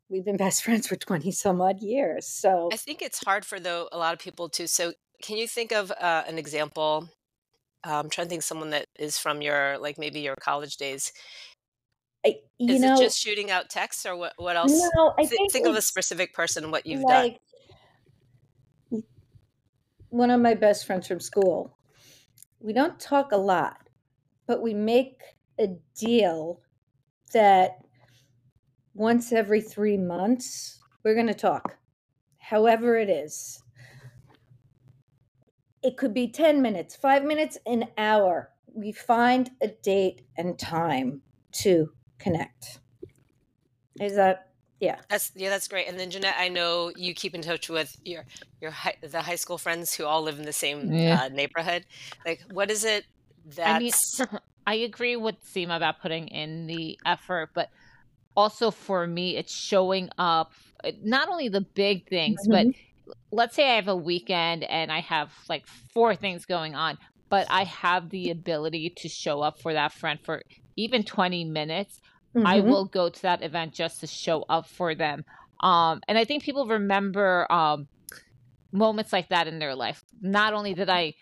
we've 0.09 0.25
been 0.25 0.37
best 0.37 0.63
friends 0.63 0.87
for 0.87 0.95
20 0.95 1.31
some 1.31 1.61
odd 1.61 1.81
years. 1.81 2.27
So 2.27 2.69
I 2.71 2.77
think 2.77 3.01
it's 3.01 3.23
hard 3.23 3.45
for 3.45 3.59
though 3.59 3.87
a 3.91 3.97
lot 3.97 4.13
of 4.13 4.19
people 4.19 4.49
to. 4.49 4.67
So 4.67 4.93
can 5.21 5.37
you 5.37 5.47
think 5.47 5.71
of 5.71 5.91
uh, 5.91 6.23
an 6.27 6.37
example? 6.37 7.09
Uh, 7.85 7.99
I'm 7.99 8.09
trying 8.09 8.27
to 8.27 8.29
think 8.29 8.43
someone 8.43 8.71
that 8.71 8.87
is 8.97 9.17
from 9.17 9.41
your 9.41 9.77
like 9.77 9.97
maybe 9.97 10.19
your 10.19 10.35
college 10.35 10.77
days. 10.77 11.11
I, 12.25 12.35
you 12.57 12.75
is 12.75 12.81
know, 12.81 12.95
it 12.95 12.99
just 12.99 13.17
shooting 13.17 13.49
out 13.49 13.69
texts 13.69 14.05
or 14.05 14.15
what? 14.15 14.33
What 14.37 14.57
else? 14.57 14.71
No, 14.95 15.13
I 15.17 15.21
Th- 15.21 15.29
think 15.29 15.51
think 15.51 15.67
of 15.67 15.75
a 15.75 15.81
specific 15.81 16.33
person. 16.33 16.71
What 16.71 16.85
you've 16.85 17.03
like, 17.03 17.39
done. 18.91 19.03
One 20.09 20.31
of 20.31 20.41
my 20.41 20.55
best 20.55 20.85
friends 20.85 21.07
from 21.07 21.19
school. 21.19 21.77
We 22.59 22.73
don't 22.73 22.99
talk 22.99 23.31
a 23.31 23.37
lot, 23.37 23.87
but 24.47 24.61
we 24.61 24.73
make 24.73 25.21
a 25.57 25.67
deal 25.95 26.61
that 27.31 27.77
once 28.99 29.31
every 29.31 29.61
three 29.61 29.95
months, 29.95 30.77
we're 31.03 31.15
going 31.15 31.25
to 31.25 31.33
talk, 31.33 31.77
however 32.37 32.97
it 32.97 33.09
is. 33.09 33.63
It 35.81 35.95
could 35.95 36.13
be 36.13 36.27
10 36.27 36.61
minutes, 36.61 36.97
five 36.97 37.23
minutes, 37.23 37.57
an 37.65 37.85
hour. 37.97 38.49
We 38.73 38.91
find 38.91 39.51
a 39.61 39.69
date 39.69 40.23
and 40.37 40.59
time 40.59 41.21
to 41.63 41.93
connect. 42.19 42.79
Is 44.01 44.15
that 44.15 44.47
yeah 44.81 44.95
that's 45.09 45.33
yeah 45.35 45.49
that's 45.49 45.67
great 45.67 45.89
and 45.89 45.99
then 45.99 46.09
Cennet 46.09 46.31
i 46.37 46.47
know 46.47 46.89
you 46.95 47.13
keep 47.13 47.35
in 47.35 47.41
touch 47.41 47.67
with 47.67 47.97
your 48.05 48.23
your 48.61 48.71
high, 48.71 48.95
the 49.01 49.21
high 49.21 49.35
school 49.35 49.57
friends 49.57 49.93
who 49.93 50.05
all 50.05 50.21
live 50.21 50.39
in 50.39 50.45
the 50.45 50.53
same 50.53 50.89
yeah. 50.89 51.23
uh, 51.23 51.27
neighborhood 51.27 51.85
like 52.25 52.41
what 52.53 52.71
is 52.71 52.85
it 52.85 53.03
that 53.57 53.75
I, 53.75 53.79
mean, 53.79 53.91
I 54.65 54.75
agree 54.75 55.17
with 55.17 55.35
Sima 55.43 55.75
about 55.75 56.01
putting 56.01 56.29
in 56.29 56.67
the 56.67 56.97
effort 57.05 57.49
but 57.53 57.69
also 58.35 58.71
for 58.71 59.05
me, 59.07 59.37
it's 59.37 59.53
showing 59.53 60.09
up 60.17 60.53
uh, 60.83 60.91
not 61.03 61.29
only 61.29 61.49
the 61.49 61.61
big 61.61 62.07
things, 62.07 62.39
mm-hmm. 62.47 62.69
but 62.69 63.15
let's 63.31 63.55
say 63.55 63.71
I 63.71 63.75
have 63.75 63.87
a 63.87 63.95
weekend 63.95 64.63
and 64.63 64.91
I 64.91 65.01
have 65.01 65.31
like 65.47 65.65
four 65.93 66.15
things 66.15 66.45
going 66.45 66.75
on, 66.75 66.97
but 67.29 67.47
I 67.49 67.63
have 67.65 68.09
the 68.09 68.31
ability 68.31 68.93
to 68.97 69.09
show 69.09 69.41
up 69.41 69.59
for 69.59 69.73
that 69.73 69.93
friend 69.93 70.19
for 70.23 70.43
even 70.75 71.03
20 71.03 71.45
minutes. 71.45 71.99
Mm-hmm. 72.35 72.45
I 72.45 72.59
will 72.61 72.85
go 72.85 73.09
to 73.09 73.21
that 73.23 73.43
event 73.43 73.73
just 73.73 74.01
to 74.01 74.07
show 74.07 74.43
up 74.49 74.67
for 74.67 74.95
them. 74.95 75.25
Um, 75.61 76.01
and 76.07 76.17
I 76.17 76.25
think 76.25 76.43
people 76.43 76.67
remember 76.67 77.51
um, 77.51 77.87
moments 78.71 79.11
like 79.11 79.29
that 79.29 79.47
in 79.47 79.59
their 79.59 79.75
life. 79.75 80.03
Not 80.21 80.53
only 80.53 80.73
did 80.73 80.89
I 80.89 81.15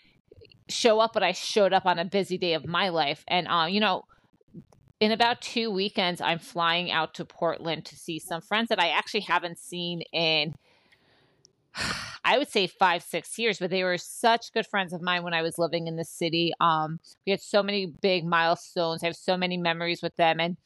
show 0.70 1.00
up, 1.00 1.14
but 1.14 1.24
I 1.24 1.32
showed 1.32 1.74
up 1.74 1.86
on 1.86 1.98
a 1.98 2.06
busy 2.06 2.38
day 2.38 2.54
of 2.54 2.68
my 2.68 2.90
life. 2.90 3.24
And, 3.28 3.48
uh, 3.48 3.68
you 3.70 3.80
know, 3.80 4.04
in 5.00 5.12
about 5.12 5.42
two 5.42 5.70
weekends, 5.70 6.22
I'm 6.22 6.40
flying 6.40 6.90
out 6.90 7.14
to 7.16 7.26
Portland 7.26 7.86
to 7.86 7.96
see 7.96 8.20
some 8.20 8.42
friends 8.42 8.70
that 8.70 8.82
I 8.82 8.90
actually 8.90 9.22
haven't 9.22 9.60
seen 9.60 10.02
in, 10.12 10.56
I 12.24 12.38
would 12.38 12.50
say 12.50 12.68
five, 12.68 13.04
six 13.04 13.38
years, 13.38 13.60
but 13.60 13.70
they 13.70 13.84
were 13.84 13.98
such 13.98 14.52
good 14.54 14.66
friends 14.66 14.94
of 14.94 15.02
mine 15.02 15.24
when 15.24 15.34
I 15.34 15.44
was 15.44 15.58
living 15.58 15.88
in 15.88 15.96
the 15.96 16.06
city. 16.06 16.52
Um, 16.60 17.00
we 17.26 17.32
had 17.32 17.42
so 17.42 17.62
many 17.62 17.86
big 17.86 18.26
milestones. 18.26 19.04
I 19.04 19.08
have 19.08 19.16
so 19.16 19.38
many 19.38 19.56
memories 19.56 20.02
with 20.02 20.16
them. 20.16 20.40
And 20.40 20.58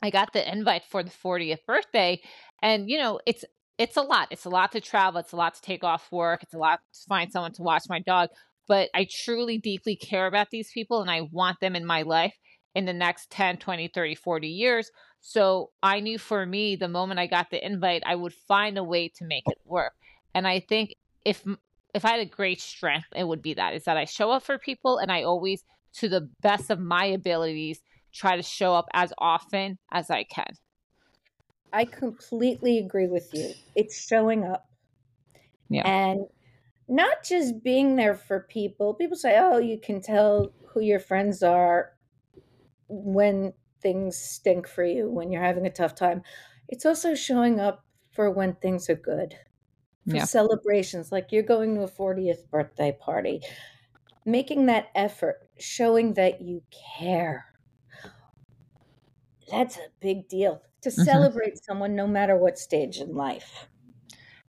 I 0.00 0.10
got 0.10 0.32
the 0.32 0.50
invite 0.50 0.84
for 0.84 1.02
the 1.02 1.10
40th 1.10 1.64
birthday. 1.66 2.22
And, 2.62 2.88
you 2.88 2.98
know, 2.98 3.20
it's, 3.26 3.44
it's 3.78 3.96
a 3.96 4.02
lot. 4.02 4.28
It's 4.30 4.44
a 4.44 4.50
lot 4.50 4.72
to 4.72 4.80
travel. 4.80 5.20
It's 5.20 5.32
a 5.32 5.36
lot 5.36 5.54
to 5.54 5.60
take 5.60 5.82
off 5.82 6.10
work. 6.12 6.42
It's 6.42 6.54
a 6.54 6.58
lot 6.58 6.80
to 6.94 7.00
find 7.08 7.32
someone 7.32 7.52
to 7.54 7.62
watch 7.62 7.84
my 7.88 7.98
dog. 7.98 8.30
But 8.68 8.90
I 8.94 9.06
truly, 9.10 9.58
deeply 9.58 9.96
care 9.96 10.26
about 10.26 10.50
these 10.50 10.70
people 10.72 11.02
and 11.02 11.10
I 11.10 11.22
want 11.32 11.58
them 11.60 11.74
in 11.74 11.84
my 11.84 12.02
life 12.02 12.34
in 12.74 12.84
the 12.84 12.92
next 12.92 13.30
10, 13.30 13.58
20, 13.58 13.88
30, 13.88 14.14
40 14.14 14.48
years. 14.48 14.90
So 15.20 15.70
I 15.82 16.00
knew 16.00 16.18
for 16.18 16.46
me, 16.46 16.76
the 16.76 16.88
moment 16.88 17.20
I 17.20 17.26
got 17.26 17.50
the 17.50 17.64
invite, 17.64 18.02
I 18.06 18.14
would 18.14 18.32
find 18.32 18.78
a 18.78 18.84
way 18.84 19.08
to 19.16 19.24
make 19.24 19.44
it 19.46 19.58
work. 19.64 19.92
And 20.34 20.46
I 20.46 20.60
think 20.60 20.94
if 21.24 21.44
if 21.92 22.04
I 22.04 22.10
had 22.10 22.20
a 22.20 22.26
great 22.26 22.60
strength, 22.60 23.08
it 23.14 23.26
would 23.26 23.42
be 23.42 23.54
that 23.54 23.74
is 23.74 23.84
that 23.84 23.96
I 23.96 24.04
show 24.04 24.30
up 24.30 24.44
for 24.44 24.58
people 24.58 24.98
and 24.98 25.10
I 25.10 25.24
always, 25.24 25.64
to 25.94 26.08
the 26.08 26.28
best 26.40 26.70
of 26.70 26.78
my 26.78 27.04
abilities, 27.04 27.80
try 28.12 28.36
to 28.36 28.42
show 28.42 28.74
up 28.74 28.86
as 28.92 29.12
often 29.18 29.78
as 29.92 30.08
I 30.08 30.24
can. 30.24 30.52
I 31.72 31.84
completely 31.84 32.78
agree 32.78 33.08
with 33.08 33.30
you. 33.32 33.52
It's 33.74 34.00
showing 34.06 34.44
up. 34.44 34.68
Yeah. 35.68 35.82
And 35.84 36.26
not 36.88 37.22
just 37.24 37.62
being 37.62 37.96
there 37.96 38.14
for 38.14 38.40
people. 38.40 38.94
People 38.94 39.16
say, 39.16 39.36
oh, 39.38 39.58
you 39.58 39.78
can 39.78 40.00
tell 40.00 40.52
who 40.66 40.80
your 40.80 40.98
friends 40.98 41.42
are 41.42 41.92
when 42.90 43.52
things 43.80 44.16
stink 44.16 44.68
for 44.68 44.84
you, 44.84 45.10
when 45.10 45.32
you're 45.32 45.42
having 45.42 45.66
a 45.66 45.70
tough 45.70 45.94
time. 45.94 46.22
It's 46.68 46.84
also 46.84 47.14
showing 47.14 47.58
up 47.58 47.84
for 48.12 48.30
when 48.30 48.54
things 48.54 48.90
are 48.90 48.96
good, 48.96 49.34
for 50.08 50.16
yeah. 50.16 50.24
celebrations, 50.24 51.12
like 51.12 51.32
you're 51.32 51.42
going 51.42 51.74
to 51.74 51.82
a 51.82 51.88
40th 51.88 52.48
birthday 52.50 52.96
party, 52.98 53.40
making 54.24 54.66
that 54.66 54.88
effort, 54.94 55.48
showing 55.58 56.14
that 56.14 56.40
you 56.40 56.62
care. 56.98 57.46
That's 59.50 59.76
a 59.76 59.88
big 60.00 60.28
deal 60.28 60.62
to 60.82 60.90
mm-hmm. 60.90 61.02
celebrate 61.02 61.62
someone 61.62 61.94
no 61.94 62.06
matter 62.06 62.36
what 62.36 62.58
stage 62.58 62.98
in 62.98 63.14
life. 63.14 63.68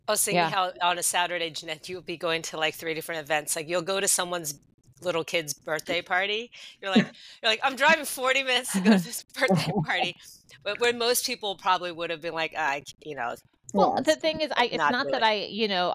I 0.08 0.14
was 0.14 0.24
thinking 0.24 0.40
yeah. 0.40 0.50
how 0.50 0.72
on 0.82 0.98
a 0.98 1.04
Saturday, 1.04 1.52
Cennet, 1.52 1.88
you'll 1.88 2.02
be 2.02 2.18
going 2.18 2.42
to 2.44 2.58
like 2.58 2.76
three 2.76 2.94
different 2.94 3.22
events. 3.22 3.56
Like 3.56 3.70
you'll 3.70 3.82
go 3.82 4.00
to 4.00 4.08
someone's 4.08 4.60
little 5.02 5.24
kid's 5.24 5.54
birthday 5.54 6.02
party. 6.14 6.52
You're 6.82 6.92
like, 6.92 7.06
you're 7.42 7.52
like, 7.52 7.62
I'm 7.64 7.76
driving 7.76 8.06
40 8.06 8.44
minutes 8.44 8.74
to 8.74 8.80
go 8.80 8.98
to 8.98 8.98
this 9.04 9.24
birthday 9.24 9.72
party. 9.86 10.16
But 10.64 10.80
when 10.80 10.98
most 10.98 11.26
people 11.26 11.56
probably 11.56 11.92
would 11.92 12.10
have 12.10 12.22
been 12.22 12.34
like, 12.34 12.54
I, 12.58 12.84
you 13.04 13.16
know. 13.16 13.36
Well, 13.74 14.02
the 14.02 14.16
thing 14.16 14.42
is, 14.42 14.52
I, 14.56 14.66
it's 14.66 14.78
not, 14.78 14.92
not 14.92 15.12
that 15.12 15.24
I, 15.24 15.46
you 15.46 15.68
know, 15.68 15.94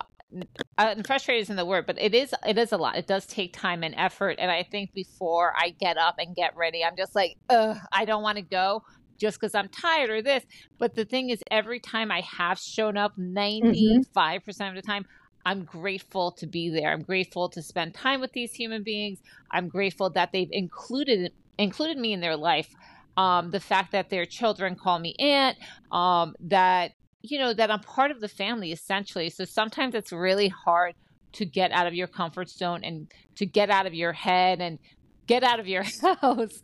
uh, 0.79 0.95
frustrated 1.07 1.43
isn't 1.43 1.57
the 1.57 1.65
word, 1.65 1.87
but 1.87 2.01
it 2.01 2.15
is 2.15 2.35
it 2.47 2.59
is 2.59 2.73
a 2.73 2.77
lot. 2.77 2.97
It 2.97 3.07
does 3.07 3.27
take 3.27 3.53
time 3.53 3.85
and 3.85 3.95
effort. 3.97 4.37
And 4.39 4.51
I 4.51 4.65
think 4.65 4.93
before 4.93 5.55
I 5.57 5.71
get 5.71 5.97
up 5.97 6.17
and 6.19 6.35
get 6.35 6.57
ready, 6.57 6.85
I'm 6.85 6.97
just 6.97 7.15
like, 7.15 7.37
ugh, 7.49 7.77
I 7.93 8.05
don't 8.05 8.23
want 8.23 8.37
to 8.37 8.43
go 8.43 8.83
just 9.19 9.41
because 9.41 9.55
I'm 9.55 9.69
tired 9.69 10.11
or 10.11 10.23
this. 10.23 10.45
But 10.79 10.95
the 10.95 11.05
thing 11.05 11.31
is, 11.31 11.43
every 11.51 11.81
time 11.81 12.11
I 12.11 12.21
have 12.23 12.59
shown 12.59 12.97
up, 12.97 13.17
95% 13.17 13.63
mm-hmm. 13.63 14.39
percent 14.45 14.77
of 14.77 14.83
the 14.83 14.87
time, 14.87 15.07
I'm 15.47 15.62
grateful 15.62 16.33
to 16.33 16.47
be 16.47 16.71
there. 16.71 16.91
I'm 16.93 17.03
grateful 17.03 17.49
to 17.50 17.62
spend 17.62 17.95
time 17.95 18.21
with 18.21 18.33
these 18.33 18.53
human 18.53 18.83
beings. 18.83 19.21
I'm 19.53 19.69
grateful 19.69 20.11
that 20.11 20.33
they've 20.33 20.50
included 20.50 21.33
included 21.57 21.97
me 21.99 22.12
in 22.12 22.21
their 22.21 22.37
life. 22.37 22.69
Um, 23.17 23.53
the 23.53 23.61
fact 23.61 23.93
that 23.93 24.11
their 24.11 24.26
children 24.26 24.75
call 24.75 24.99
me 24.99 25.15
aunt, 25.21 25.57
um, 25.93 26.35
that 26.41 26.93
you 27.23 27.38
know 27.38 27.55
that 27.55 27.71
I'm 27.71 27.79
part 27.79 28.11
of 28.11 28.21
the 28.21 28.29
family 28.29 28.73
essentially. 28.73 29.31
So 29.31 29.45
sometimes 29.45 29.95
it's 29.95 30.12
really 30.12 30.49
hard 30.49 30.95
to 31.35 31.45
get 31.45 31.71
out 31.71 31.87
of 31.87 31.95
your 31.95 32.09
comfort 32.09 32.50
zone 32.50 32.83
and 32.83 33.07
to 33.37 33.47
get 33.47 33.71
out 33.71 33.87
of 33.87 33.95
your 33.95 34.12
head 34.12 34.61
and 34.61 34.81
get 35.29 35.45
out 35.45 35.61
of 35.61 35.69
your 35.69 35.85
house. 36.21 36.61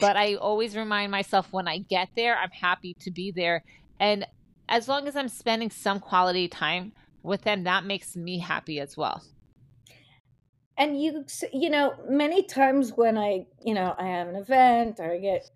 but 0.00 0.16
I 0.16 0.36
always 0.36 0.74
remind 0.74 1.12
myself 1.12 1.52
when 1.52 1.68
I 1.68 1.78
get 1.78 2.08
there, 2.16 2.38
I'm 2.38 2.50
happy 2.50 2.96
to 3.00 3.10
be 3.10 3.30
there. 3.30 3.62
And 4.00 4.26
as 4.70 4.88
long 4.88 5.06
as 5.06 5.16
I'm 5.16 5.28
spending 5.28 5.70
some 5.70 6.00
quality 6.00 6.48
time 6.48 6.92
with 7.22 7.42
them, 7.42 7.64
that 7.64 7.84
makes 7.84 8.16
me 8.16 8.38
happy 8.38 8.80
as 8.80 8.96
well. 8.96 9.22
And 10.76 11.00
you, 11.00 11.24
you 11.52 11.70
know, 11.70 11.94
many 12.08 12.42
times 12.42 12.92
when 12.92 13.18
I, 13.18 13.46
you 13.64 13.74
know, 13.74 13.94
I 13.98 14.06
have 14.06 14.28
an 14.28 14.36
event 14.36 15.00
or 15.00 15.12
I 15.12 15.18
get, 15.18 15.50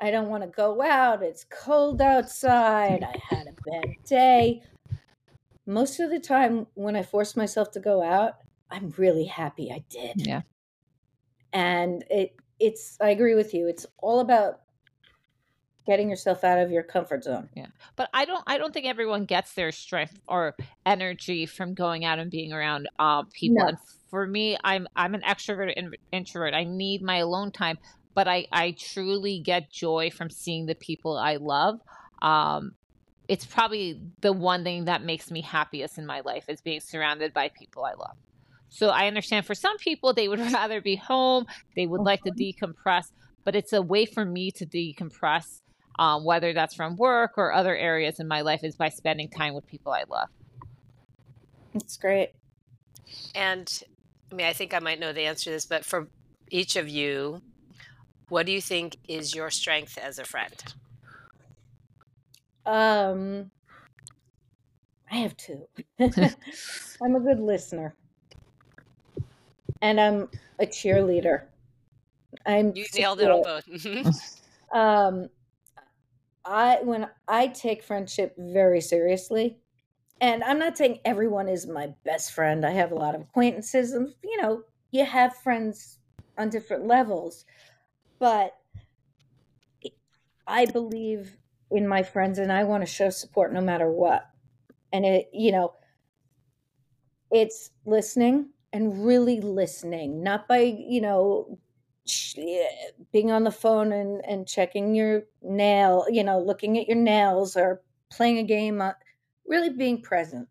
I 0.00 0.10
don't 0.10 0.28
want 0.28 0.42
to 0.42 0.48
go 0.48 0.82
out, 0.82 1.22
it's 1.22 1.44
cold 1.44 2.00
outside, 2.02 3.02
I 3.02 3.16
had 3.28 3.46
a 3.46 3.70
bad 3.70 3.94
day. 4.04 4.62
Most 5.66 6.00
of 6.00 6.10
the 6.10 6.18
time 6.18 6.66
when 6.74 6.96
I 6.96 7.02
force 7.02 7.36
myself 7.36 7.70
to 7.72 7.80
go 7.80 8.02
out, 8.02 8.34
I'm 8.70 8.90
really 8.96 9.24
happy 9.24 9.70
I 9.70 9.84
did. 9.88 10.26
Yeah 10.26 10.42
and 11.52 12.04
it 12.10 12.36
it's 12.58 12.96
i 13.00 13.10
agree 13.10 13.34
with 13.34 13.54
you 13.54 13.66
it's 13.66 13.86
all 13.98 14.20
about 14.20 14.60
getting 15.90 16.08
yourself 16.08 16.44
out 16.44 16.60
of 16.60 16.70
your 16.70 16.84
comfort 16.84 17.24
zone. 17.24 17.48
Yeah. 17.56 17.66
But 17.96 18.08
i 18.14 18.24
don't 18.24 18.44
i 18.46 18.58
don't 18.58 18.72
think 18.72 18.86
everyone 18.86 19.24
gets 19.24 19.54
their 19.54 19.72
strength 19.72 20.20
or 20.28 20.54
energy 20.86 21.46
from 21.46 21.74
going 21.74 22.04
out 22.04 22.20
and 22.20 22.30
being 22.30 22.52
around 22.52 22.88
um, 23.00 23.26
people. 23.32 23.56
No. 23.58 23.68
and 23.70 23.78
for 24.08 24.24
me 24.24 24.56
i'm 24.62 24.86
i'm 24.94 25.14
an 25.14 25.22
extrovert 25.22 25.72
and 25.76 25.96
introvert. 26.12 26.54
I 26.54 26.62
need 26.62 27.02
my 27.02 27.16
alone 27.16 27.50
time 27.50 27.76
but 28.14 28.28
i 28.28 28.46
i 28.52 28.70
truly 28.78 29.40
get 29.40 29.72
joy 29.72 30.10
from 30.10 30.30
seeing 30.30 30.66
the 30.66 30.76
people 30.76 31.18
i 31.18 31.36
love. 31.36 31.80
Um 32.22 32.72
it's 33.26 33.44
probably 33.44 34.00
the 34.20 34.32
one 34.32 34.62
thing 34.62 34.84
that 34.84 35.02
makes 35.02 35.28
me 35.30 35.40
happiest 35.40 35.98
in 35.98 36.06
my 36.06 36.20
life 36.20 36.44
is 36.48 36.60
being 36.60 36.80
surrounded 36.80 37.34
by 37.34 37.48
people 37.48 37.84
i 37.84 37.94
love. 37.94 38.16
So 38.72 38.90
I 38.90 39.08
understand 39.08 39.46
for 39.46 39.56
some 39.56 39.76
people, 39.78 40.12
they 40.12 40.28
would 40.28 40.38
rather 40.52 40.80
be 40.80 40.94
home, 40.94 41.46
they 41.74 41.88
would 41.88 42.02
like 42.02 42.22
to 42.22 42.30
decompress, 42.30 43.06
but 43.44 43.54
it's 43.54 43.72
a 43.72 43.82
way 43.82 44.06
for 44.06 44.24
me 44.24 44.50
to 44.52 44.66
decompress, 44.66 45.59
um, 45.98 46.24
whether 46.24 46.52
that's 46.52 46.74
from 46.74 46.96
work 46.96 47.32
or 47.36 47.52
other 47.52 47.76
areas 47.76 48.20
in 48.20 48.28
my 48.28 48.40
life, 48.40 48.60
is 48.62 48.76
by 48.76 48.88
spending 48.88 49.28
time 49.28 49.54
with 49.54 49.66
people 49.66 49.92
I 49.92 50.04
love. 50.08 50.28
That's 51.74 51.96
great. 51.96 52.30
And 53.34 53.82
I 54.30 54.34
mean, 54.34 54.46
I 54.46 54.52
think 54.52 54.74
I 54.74 54.78
might 54.78 55.00
know 55.00 55.12
the 55.12 55.22
answer 55.22 55.44
to 55.44 55.50
this, 55.50 55.66
but 55.66 55.84
for 55.84 56.08
each 56.50 56.76
of 56.76 56.88
you, 56.88 57.42
what 58.28 58.46
do 58.46 58.52
you 58.52 58.60
think 58.60 58.96
is 59.08 59.34
your 59.34 59.50
strength 59.50 59.98
as 59.98 60.18
a 60.18 60.24
friend? 60.24 60.54
Um, 62.64 63.50
I 65.10 65.16
have 65.16 65.36
two. 65.36 65.66
I'm 65.98 67.16
a 67.16 67.20
good 67.20 67.40
listener 67.40 67.94
and 69.82 70.00
I'm 70.00 70.28
a 70.58 70.66
cheerleader. 70.66 71.42
I'm 72.46 72.72
you 72.76 72.84
nailed 72.94 73.20
it 73.20 73.30
on 73.30 73.42
both. 73.42 74.14
Um, 74.72 75.28
I 76.44 76.78
when 76.82 77.08
I 77.28 77.48
take 77.48 77.82
friendship 77.82 78.34
very 78.38 78.80
seriously, 78.80 79.58
and 80.20 80.42
I'm 80.42 80.58
not 80.58 80.76
saying 80.76 81.00
everyone 81.04 81.48
is 81.48 81.66
my 81.66 81.94
best 82.04 82.32
friend. 82.32 82.64
I 82.64 82.70
have 82.70 82.92
a 82.92 82.96
lot 82.96 83.14
of 83.14 83.22
acquaintances, 83.22 83.92
and 83.92 84.12
you 84.22 84.40
know, 84.40 84.62
you 84.90 85.04
have 85.04 85.36
friends 85.36 85.98
on 86.38 86.48
different 86.48 86.86
levels, 86.86 87.44
but 88.18 88.54
I 90.46 90.66
believe 90.66 91.36
in 91.70 91.86
my 91.86 92.02
friends, 92.02 92.38
and 92.38 92.52
I 92.52 92.64
want 92.64 92.82
to 92.82 92.86
show 92.86 93.10
support 93.10 93.52
no 93.52 93.60
matter 93.60 93.90
what. 93.90 94.28
And 94.92 95.04
it, 95.04 95.30
you 95.32 95.52
know, 95.52 95.74
it's 97.30 97.70
listening 97.86 98.50
and 98.72 99.06
really 99.06 99.40
listening, 99.40 100.22
not 100.22 100.48
by, 100.48 100.58
you 100.58 101.00
know, 101.00 101.58
being 103.12 103.30
on 103.30 103.44
the 103.44 103.50
phone 103.50 103.92
and, 103.92 104.24
and 104.24 104.46
checking 104.46 104.94
your 104.94 105.22
nail, 105.42 106.06
you 106.08 106.24
know, 106.24 106.40
looking 106.40 106.78
at 106.78 106.88
your 106.88 106.96
nails 106.96 107.56
or 107.56 107.82
playing 108.10 108.38
a 108.38 108.42
game, 108.42 108.80
uh, 108.80 108.92
really 109.46 109.70
being 109.70 110.02
present. 110.02 110.48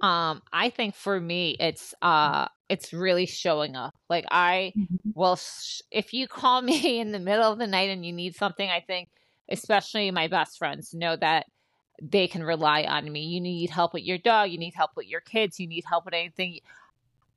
Um, 0.00 0.42
I 0.52 0.70
think 0.70 0.94
for 0.94 1.18
me, 1.18 1.56
it's 1.58 1.94
uh, 2.02 2.46
it's 2.68 2.92
really 2.92 3.26
showing 3.26 3.74
up. 3.74 3.94
Like 4.10 4.26
I, 4.30 4.72
mm-hmm. 4.76 5.10
well, 5.14 5.36
sh- 5.36 5.80
if 5.90 6.12
you 6.12 6.28
call 6.28 6.60
me 6.70 7.00
in 7.00 7.12
the 7.12 7.18
middle 7.18 7.50
of 7.50 7.58
the 7.58 7.66
night 7.66 7.90
and 7.90 8.04
you 8.04 8.12
need 8.12 8.34
something, 8.34 8.68
I 8.68 8.80
think, 8.80 9.08
especially 9.48 10.10
my 10.10 10.28
best 10.28 10.58
friends, 10.58 10.92
know 10.92 11.16
that 11.16 11.46
they 12.02 12.26
can 12.26 12.42
rely 12.42 12.82
on 12.82 13.10
me. 13.10 13.20
You 13.20 13.40
need 13.40 13.70
help 13.70 13.94
with 13.94 14.02
your 14.02 14.18
dog, 14.18 14.50
you 14.50 14.58
need 14.58 14.74
help 14.74 14.90
with 14.96 15.06
your 15.06 15.20
kids, 15.20 15.58
you 15.58 15.66
need 15.66 15.84
help 15.86 16.04
with 16.04 16.14
anything. 16.14 16.58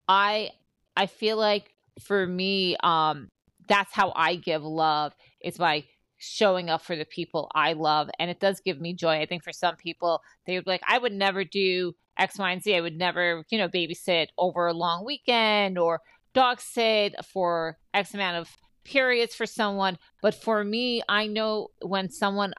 I 0.08 0.51
I 0.98 1.06
feel 1.06 1.38
like 1.38 1.75
for 2.01 2.25
me, 2.25 2.75
um, 2.84 3.30
that's 3.68 3.94
how 3.94 4.12
I 4.16 4.36
give 4.36 4.63
love 4.63 5.13
is 5.42 5.58
by 5.58 5.86
showing 6.18 6.72
up 6.72 6.82
for 6.82 6.96
the 6.96 7.06
people 7.06 7.51
I 7.54 7.74
love. 7.74 8.10
And 8.18 8.32
it 8.32 8.39
does 8.39 8.62
give 8.62 8.82
me 8.82 8.94
joy. 8.94 9.20
I 9.22 9.27
think 9.27 9.44
for 9.44 9.54
some 9.54 9.75
people, 9.75 10.22
they 10.48 10.56
would 10.56 10.66
be 10.66 10.72
like, 10.72 10.82
I 10.88 10.98
would 10.98 11.13
never 11.13 11.44
do 11.44 11.94
X, 12.18 12.39
Y, 12.39 12.51
and 12.51 12.63
Z. 12.63 12.75
I 12.75 12.82
would 12.82 12.98
never, 12.98 13.46
you 13.51 13.60
know, 13.60 13.70
babysit 13.70 14.30
over 14.39 14.66
a 14.66 14.74
long 14.74 15.06
weekend 15.06 15.77
or 15.77 16.01
dog 16.34 16.60
sit 16.60 17.13
for 17.24 17.77
X 17.94 18.16
amount 18.16 18.38
of 18.38 18.50
periods 18.84 19.36
for 19.36 19.46
someone. 19.46 20.00
But 20.24 20.34
for 20.34 20.63
me, 20.63 21.04
I 21.08 21.27
know 21.27 21.68
when 21.84 22.10
someone 22.10 22.56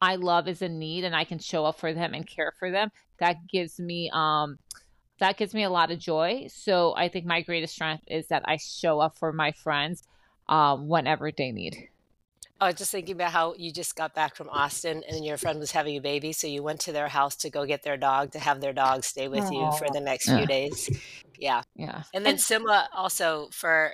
I 0.00 0.16
love 0.16 0.48
is 0.48 0.62
in 0.62 0.80
need 0.80 1.04
and 1.04 1.14
I 1.14 1.22
can 1.22 1.38
show 1.38 1.64
up 1.64 1.78
for 1.78 1.94
them 1.94 2.12
and 2.12 2.26
care 2.26 2.52
for 2.58 2.72
them, 2.72 2.90
that 3.20 3.36
gives 3.48 3.78
me 3.78 4.10
um 4.12 4.58
that 5.18 5.36
gives 5.36 5.54
me 5.54 5.64
a 5.64 5.70
lot 5.70 5.90
of 5.90 5.98
joy. 5.98 6.48
So 6.48 6.94
I 6.96 7.08
think 7.08 7.26
my 7.26 7.42
greatest 7.42 7.74
strength 7.74 8.04
is 8.06 8.28
that 8.28 8.42
I 8.46 8.56
show 8.56 9.00
up 9.00 9.18
for 9.18 9.32
my 9.32 9.52
friends 9.52 10.02
um, 10.48 10.88
whenever 10.88 11.30
they 11.30 11.52
need. 11.52 11.88
I 12.60 12.66
was 12.66 12.74
just 12.74 12.90
thinking 12.90 13.14
about 13.14 13.30
how 13.30 13.54
you 13.56 13.72
just 13.72 13.94
got 13.94 14.14
back 14.14 14.34
from 14.34 14.48
Austin 14.48 15.04
and 15.08 15.24
your 15.24 15.36
friend 15.36 15.60
was 15.60 15.70
having 15.70 15.96
a 15.96 16.00
baby. 16.00 16.32
So 16.32 16.48
you 16.48 16.62
went 16.62 16.80
to 16.80 16.92
their 16.92 17.06
house 17.06 17.36
to 17.36 17.50
go 17.50 17.64
get 17.64 17.84
their 17.84 17.96
dog 17.96 18.32
to 18.32 18.40
have 18.40 18.60
their 18.60 18.72
dog 18.72 19.04
stay 19.04 19.28
with 19.28 19.48
you 19.52 19.70
for 19.78 19.86
the 19.92 20.00
next 20.00 20.26
yeah. 20.26 20.38
few 20.38 20.46
days. 20.46 20.90
Yeah. 21.38 21.62
Yeah. 21.76 22.02
And 22.12 22.26
then 22.26 22.34
Sima 22.34 22.86
also 22.92 23.48
for, 23.52 23.92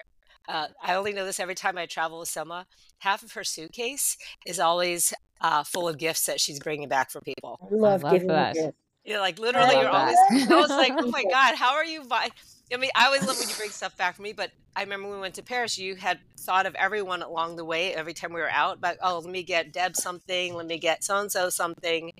uh, 0.48 0.68
I 0.82 0.94
only 0.94 1.12
know 1.12 1.26
this 1.26 1.40
every 1.40 1.54
time 1.54 1.76
I 1.76 1.84
travel 1.84 2.20
with 2.20 2.30
Sima, 2.30 2.64
half 2.98 3.22
of 3.22 3.32
her 3.32 3.44
suitcase 3.44 4.16
is 4.46 4.58
always 4.58 5.12
uh, 5.42 5.62
full 5.62 5.86
of 5.86 5.98
gifts 5.98 6.24
that 6.24 6.40
she's 6.40 6.58
bringing 6.58 6.88
back 6.88 7.10
for 7.10 7.20
people. 7.20 7.58
I 7.60 7.74
love, 7.74 8.02
I 8.02 8.08
love 8.08 8.12
giving 8.14 8.28
that. 8.28 8.54
gifts. 8.54 8.76
Yeah, 9.04 9.20
like 9.20 9.38
literally, 9.38 9.76
you're 9.76 9.88
always. 9.88 10.16
I 10.30 10.46
was 10.54 10.70
like, 10.70 10.92
oh 10.96 11.10
my 11.10 11.24
god, 11.30 11.56
how 11.56 11.74
are 11.74 11.84
you? 11.84 12.04
Buy-? 12.04 12.30
I 12.72 12.76
mean, 12.78 12.90
I 12.94 13.06
always 13.06 13.26
love 13.26 13.38
when 13.38 13.48
you 13.48 13.54
bring 13.54 13.70
stuff 13.70 13.96
back 13.96 14.16
for 14.16 14.22
me, 14.22 14.32
but 14.32 14.50
I 14.74 14.82
remember 14.82 15.08
when 15.08 15.16
we 15.16 15.20
went 15.20 15.34
to 15.34 15.42
Paris, 15.42 15.78
you 15.78 15.94
had 15.94 16.18
thought 16.40 16.66
of 16.66 16.74
everyone 16.74 17.22
along 17.22 17.56
the 17.56 17.64
way 17.64 17.94
every 17.94 18.14
time 18.14 18.32
we 18.32 18.40
were 18.40 18.50
out. 18.50 18.80
But 18.80 18.98
oh, 19.02 19.18
let 19.18 19.30
me 19.30 19.42
get 19.42 19.72
Deb 19.72 19.94
something. 19.94 20.54
Let 20.54 20.66
me 20.66 20.78
get 20.78 21.04
so 21.04 21.18
and 21.18 21.30
so 21.30 21.50
something. 21.50 22.12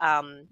Um, 0.00 0.48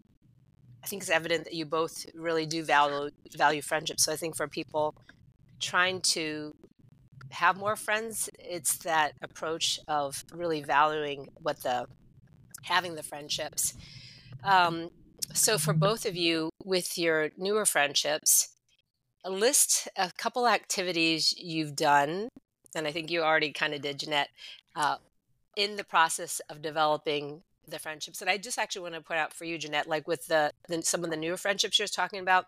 I 0.82 0.86
think 0.86 1.02
it's 1.02 1.10
evident 1.10 1.44
that 1.44 1.54
you 1.54 1.66
both 1.66 2.06
really 2.14 2.46
do 2.46 2.64
value 2.64 3.10
value 3.36 3.60
friendship. 3.60 4.00
So 4.00 4.12
I 4.12 4.16
think 4.16 4.36
for 4.36 4.48
people 4.48 4.94
trying 5.60 6.00
to 6.00 6.54
have 7.30 7.58
more 7.58 7.76
friends, 7.76 8.30
it's 8.38 8.78
that 8.78 9.12
approach 9.20 9.78
of 9.88 10.24
really 10.32 10.62
valuing 10.62 11.28
what 11.42 11.62
the 11.62 11.86
having 12.62 12.94
the 12.94 13.02
friendships. 13.02 13.74
Um, 14.42 14.90
so 15.32 15.58
for 15.58 15.72
both 15.72 16.06
of 16.06 16.16
you 16.16 16.50
with 16.64 16.98
your 16.98 17.30
newer 17.36 17.64
friendships 17.64 18.48
list 19.24 19.88
a 19.96 20.12
couple 20.16 20.46
activities 20.46 21.34
you've 21.36 21.74
done 21.74 22.28
and 22.74 22.86
i 22.86 22.92
think 22.92 23.10
you 23.10 23.22
already 23.22 23.52
kind 23.52 23.74
of 23.74 23.82
did 23.82 23.98
Cennet 23.98 24.26
uh, 24.74 24.96
in 25.56 25.76
the 25.76 25.84
process 25.84 26.40
of 26.48 26.62
developing 26.62 27.42
the 27.68 27.78
friendships 27.78 28.20
and 28.20 28.30
i 28.30 28.36
just 28.36 28.58
actually 28.58 28.82
want 28.82 28.94
to 28.94 29.00
point 29.00 29.20
out 29.20 29.32
for 29.32 29.44
you 29.44 29.58
Cennet 29.58 29.86
like 29.86 30.06
with 30.06 30.26
the, 30.26 30.50
the 30.68 30.82
some 30.82 31.02
of 31.02 31.10
the 31.10 31.16
newer 31.16 31.36
friendships 31.36 31.78
you're 31.78 31.88
talking 31.88 32.20
about 32.20 32.46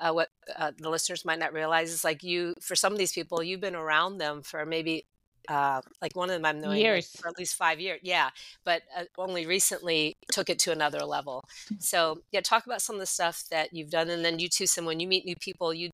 uh, 0.00 0.12
what 0.12 0.30
uh, 0.56 0.72
the 0.78 0.90
listeners 0.90 1.24
might 1.24 1.38
not 1.38 1.52
realize 1.52 1.92
is 1.92 2.04
like 2.04 2.22
you 2.22 2.54
for 2.60 2.74
some 2.74 2.92
of 2.92 2.98
these 2.98 3.12
people 3.12 3.42
you've 3.42 3.60
been 3.60 3.76
around 3.76 4.18
them 4.18 4.42
for 4.42 4.66
maybe 4.66 5.04
uh, 5.48 5.80
like 6.02 6.14
one 6.16 6.30
of 6.30 6.34
them 6.34 6.44
I'm 6.44 6.60
knowing 6.60 6.80
years. 6.80 7.08
for 7.08 7.28
at 7.28 7.38
least 7.38 7.56
five 7.56 7.80
years. 7.80 8.00
Yeah, 8.02 8.30
but 8.64 8.82
uh, 8.96 9.04
only 9.18 9.46
recently 9.46 10.14
took 10.30 10.50
it 10.50 10.58
to 10.60 10.72
another 10.72 11.00
level. 11.00 11.44
So 11.78 12.22
yeah, 12.32 12.40
talk 12.40 12.66
about 12.66 12.82
some 12.82 12.96
of 12.96 13.00
the 13.00 13.06
stuff 13.06 13.44
that 13.50 13.72
you've 13.72 13.90
done, 13.90 14.10
and 14.10 14.24
then 14.24 14.38
you 14.38 14.48
too, 14.48 14.66
Sim. 14.66 14.84
When 14.84 15.00
you 15.00 15.08
meet 15.08 15.24
new 15.24 15.36
people, 15.36 15.72
you 15.72 15.90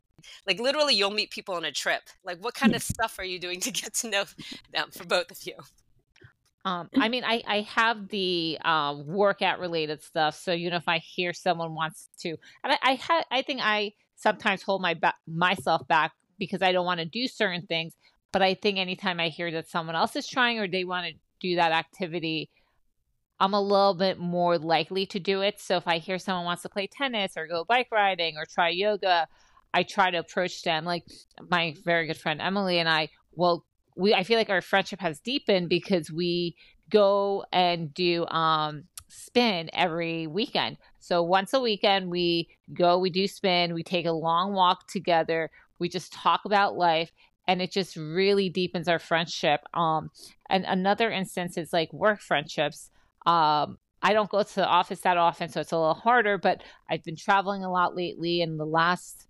like 0.47 0.59
literally 0.59 0.95
you'll 0.95 1.11
meet 1.11 1.31
people 1.31 1.55
on 1.55 1.65
a 1.65 1.71
trip. 1.71 2.03
Like, 2.23 2.43
what 2.43 2.53
kind 2.53 2.75
of 2.75 2.81
stuff 2.81 3.19
are 3.19 3.25
you 3.25 3.39
doing 3.39 3.59
to 3.61 3.71
get 3.71 3.93
to 3.95 4.09
know 4.09 4.23
them 4.73 4.89
for 4.91 5.05
both 5.05 5.31
of 5.31 5.37
you? 5.45 5.55
Um, 6.65 6.89
I 6.95 7.09
mean, 7.09 7.23
I, 7.23 7.43
I 7.47 7.61
have 7.61 8.07
the 8.09 8.57
um, 8.63 9.05
workout 9.07 9.59
related 9.59 10.01
stuff. 10.01 10.35
So, 10.35 10.51
you 10.53 10.69
know, 10.69 10.77
if 10.77 10.87
I 10.87 10.99
hear 10.99 11.33
someone 11.33 11.75
wants 11.75 12.09
to, 12.19 12.29
and 12.63 12.73
I, 12.73 12.77
I, 12.81 12.95
ha- 12.95 13.25
I 13.31 13.41
think 13.41 13.61
I 13.63 13.93
sometimes 14.15 14.63
hold 14.63 14.81
my 14.81 14.93
ba- 14.93 15.15
myself 15.27 15.87
back 15.87 16.13
because 16.39 16.61
I 16.61 16.71
don't 16.71 16.85
want 16.85 16.99
to 16.99 17.05
do 17.05 17.27
certain 17.27 17.65
things. 17.65 17.93
But 18.33 18.41
I 18.41 18.55
think 18.55 18.77
anytime 18.77 19.19
I 19.21 19.29
hear 19.29 19.51
that 19.51 19.69
someone 19.69 19.95
else 19.95 20.17
is 20.17 20.27
trying 20.27 20.59
or 20.59 20.67
they 20.67 20.83
want 20.83 21.05
to 21.05 21.13
do 21.39 21.55
that 21.55 21.71
activity, 21.71 22.49
I'm 23.39 23.53
a 23.53 23.61
little 23.61 23.93
bit 23.93 24.17
more 24.17 24.57
likely 24.57 25.05
to 25.07 25.19
do 25.19 25.41
it. 25.41 25.61
So 25.61 25.77
if 25.77 25.87
I 25.87 25.99
hear 25.99 26.17
someone 26.17 26.43
wants 26.43 26.63
to 26.63 26.69
play 26.69 26.87
tennis 26.87 27.33
or 27.37 27.47
go 27.47 27.63
bike 27.63 27.89
riding 27.91 28.35
or 28.37 28.45
try 28.45 28.69
yoga, 28.69 29.27
I 29.73 29.83
try 29.83 30.11
to 30.11 30.17
approach 30.17 30.63
them. 30.63 30.83
Like 30.83 31.03
my 31.49 31.75
very 31.85 32.07
good 32.07 32.17
friend 32.17 32.41
Emily 32.41 32.79
and 32.79 32.89
I, 32.89 33.09
well, 33.33 33.65
we 33.95 34.15
I 34.15 34.23
feel 34.23 34.37
like 34.37 34.49
our 34.49 34.61
friendship 34.61 34.99
has 34.99 35.19
deepened 35.19 35.69
because 35.69 36.11
we 36.11 36.55
go 36.89 37.45
and 37.53 37.93
do 37.93 38.25
um 38.27 38.85
spin 39.09 39.69
every 39.73 40.25
weekend. 40.25 40.77
So 40.99 41.21
once 41.21 41.53
a 41.53 41.59
weekend 41.59 42.09
we 42.09 42.49
go, 42.73 42.97
we 42.97 43.11
do 43.11 43.27
spin, 43.27 43.75
we 43.75 43.83
take 43.83 44.07
a 44.07 44.11
long 44.11 44.53
walk 44.53 44.87
together, 44.87 45.51
we 45.77 45.87
just 45.87 46.13
talk 46.13 46.45
about 46.45 46.75
life 46.75 47.11
and 47.47 47.61
it 47.61 47.71
just 47.71 47.95
really 47.95 48.49
deepens 48.49 48.87
our 48.87 48.99
friendship. 48.99 49.61
Um, 49.73 50.09
and 50.49 50.65
another 50.65 51.11
instance 51.11 51.57
is 51.57 51.73
like 51.73 51.91
work 51.91 52.21
friendships. 52.21 52.89
Um, 53.25 53.77
I 54.01 54.13
don't 54.13 54.29
go 54.29 54.43
to 54.43 54.55
the 54.55 54.67
office 54.67 54.99
that 55.01 55.17
often, 55.17 55.49
so 55.49 55.61
it's 55.61 55.71
a 55.71 55.77
little 55.77 55.93
harder, 55.93 56.37
but 56.37 56.61
I've 56.89 57.03
been 57.03 57.15
traveling 57.15 57.63
a 57.63 57.71
lot 57.71 57.95
lately. 57.95 58.41
And 58.41 58.59
the 58.59 58.65
last 58.65 59.27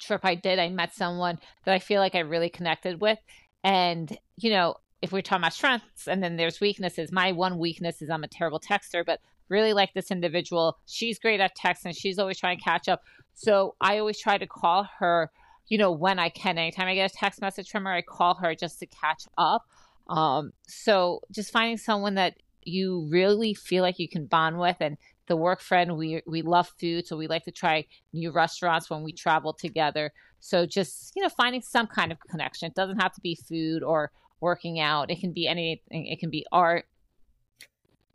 trip 0.00 0.20
I 0.24 0.34
did, 0.34 0.58
I 0.58 0.68
met 0.68 0.94
someone 0.94 1.38
that 1.64 1.74
I 1.74 1.78
feel 1.78 2.00
like 2.00 2.14
I 2.14 2.20
really 2.20 2.48
connected 2.48 3.00
with. 3.00 3.18
And, 3.64 4.16
you 4.36 4.50
know, 4.50 4.76
if 5.02 5.12
we're 5.12 5.22
talking 5.22 5.42
about 5.42 5.54
strengths 5.54 6.06
and 6.06 6.22
then 6.22 6.36
there's 6.36 6.60
weaknesses, 6.60 7.10
my 7.10 7.32
one 7.32 7.58
weakness 7.58 8.00
is 8.00 8.10
I'm 8.10 8.24
a 8.24 8.28
terrible 8.28 8.60
texter, 8.60 9.04
but 9.04 9.20
really 9.48 9.72
like 9.72 9.92
this 9.94 10.10
individual. 10.10 10.78
She's 10.86 11.18
great 11.18 11.40
at 11.40 11.56
texting. 11.56 11.96
She's 11.96 12.18
always 12.18 12.38
trying 12.38 12.58
to 12.58 12.64
catch 12.64 12.88
up. 12.88 13.02
So 13.34 13.74
I 13.80 13.98
always 13.98 14.20
try 14.20 14.38
to 14.38 14.46
call 14.46 14.86
her 14.98 15.30
you 15.68 15.78
know, 15.78 15.92
when 15.92 16.18
I 16.18 16.28
can. 16.28 16.58
Anytime 16.58 16.88
I 16.88 16.94
get 16.94 17.10
a 17.10 17.14
text 17.14 17.40
message 17.40 17.70
from 17.70 17.84
her, 17.84 17.92
I 17.92 18.02
call 18.02 18.34
her 18.34 18.54
just 18.54 18.78
to 18.80 18.86
catch 18.86 19.24
up. 19.38 19.64
Um, 20.08 20.52
so 20.66 21.20
just 21.30 21.52
finding 21.52 21.76
someone 21.76 22.14
that 22.16 22.34
you 22.62 23.08
really 23.10 23.54
feel 23.54 23.82
like 23.82 23.98
you 23.98 24.08
can 24.08 24.26
bond 24.26 24.58
with 24.58 24.76
and 24.80 24.98
the 25.28 25.36
work 25.36 25.60
friend 25.60 25.96
we 25.96 26.20
we 26.26 26.42
love 26.42 26.68
food 26.78 27.06
so 27.06 27.16
we 27.16 27.28
like 27.28 27.44
to 27.44 27.52
try 27.52 27.86
new 28.12 28.32
restaurants 28.32 28.90
when 28.90 29.02
we 29.02 29.12
travel 29.12 29.52
together. 29.52 30.12
So 30.40 30.66
just 30.66 31.12
you 31.14 31.22
know 31.22 31.28
finding 31.28 31.62
some 31.62 31.86
kind 31.86 32.10
of 32.10 32.18
connection. 32.28 32.66
It 32.66 32.74
doesn't 32.74 33.00
have 33.00 33.12
to 33.14 33.20
be 33.20 33.36
food 33.36 33.82
or 33.82 34.10
working 34.40 34.80
out. 34.80 35.10
It 35.10 35.20
can 35.20 35.32
be 35.32 35.46
anything. 35.46 36.06
It 36.06 36.18
can 36.18 36.30
be 36.30 36.44
art. 36.50 36.86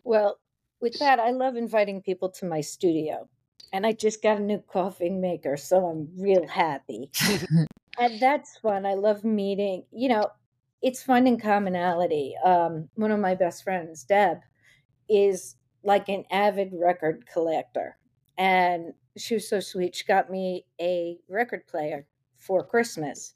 Well 0.04 0.40
with 0.86 1.00
that 1.00 1.20
i 1.20 1.32
love 1.32 1.56
inviting 1.56 2.02
people 2.02 2.30
to 2.30 2.46
my 2.46 2.62
studio 2.62 3.28
and 3.76 3.86
I 3.86 3.92
just 3.92 4.24
got 4.24 4.38
a 4.38 4.42
new 4.42 4.64
coffee 4.72 5.10
maker, 5.10 5.58
so 5.58 5.86
I'm 5.86 6.08
real 6.18 6.48
happy. 6.48 7.12
and 8.00 8.20
that's 8.22 8.58
fun. 8.58 8.86
I 8.86 8.94
love 8.94 9.26
meeting, 9.26 9.84
you 9.92 10.08
know, 10.08 10.30
it's 10.82 11.04
fun 11.04 11.18
finding 11.18 11.38
commonality. 11.38 12.36
Um, 12.46 12.88
one 12.96 13.12
of 13.12 13.20
my 13.20 13.36
best 13.36 13.66
friends, 13.66 14.06
Deb, 14.06 14.38
is 15.10 15.58
like 15.84 16.08
an 16.08 16.24
avid 16.32 16.72
record 16.74 17.26
collector. 17.32 17.98
And 18.38 18.94
she 19.18 19.34
was 19.34 19.50
so 19.50 19.60
sweet. 19.60 19.94
She 19.94 20.06
got 20.06 20.32
me 20.32 20.66
a 20.80 21.18
record 21.28 21.68
player 21.68 22.08
for 22.38 22.64
Christmas. 22.64 23.34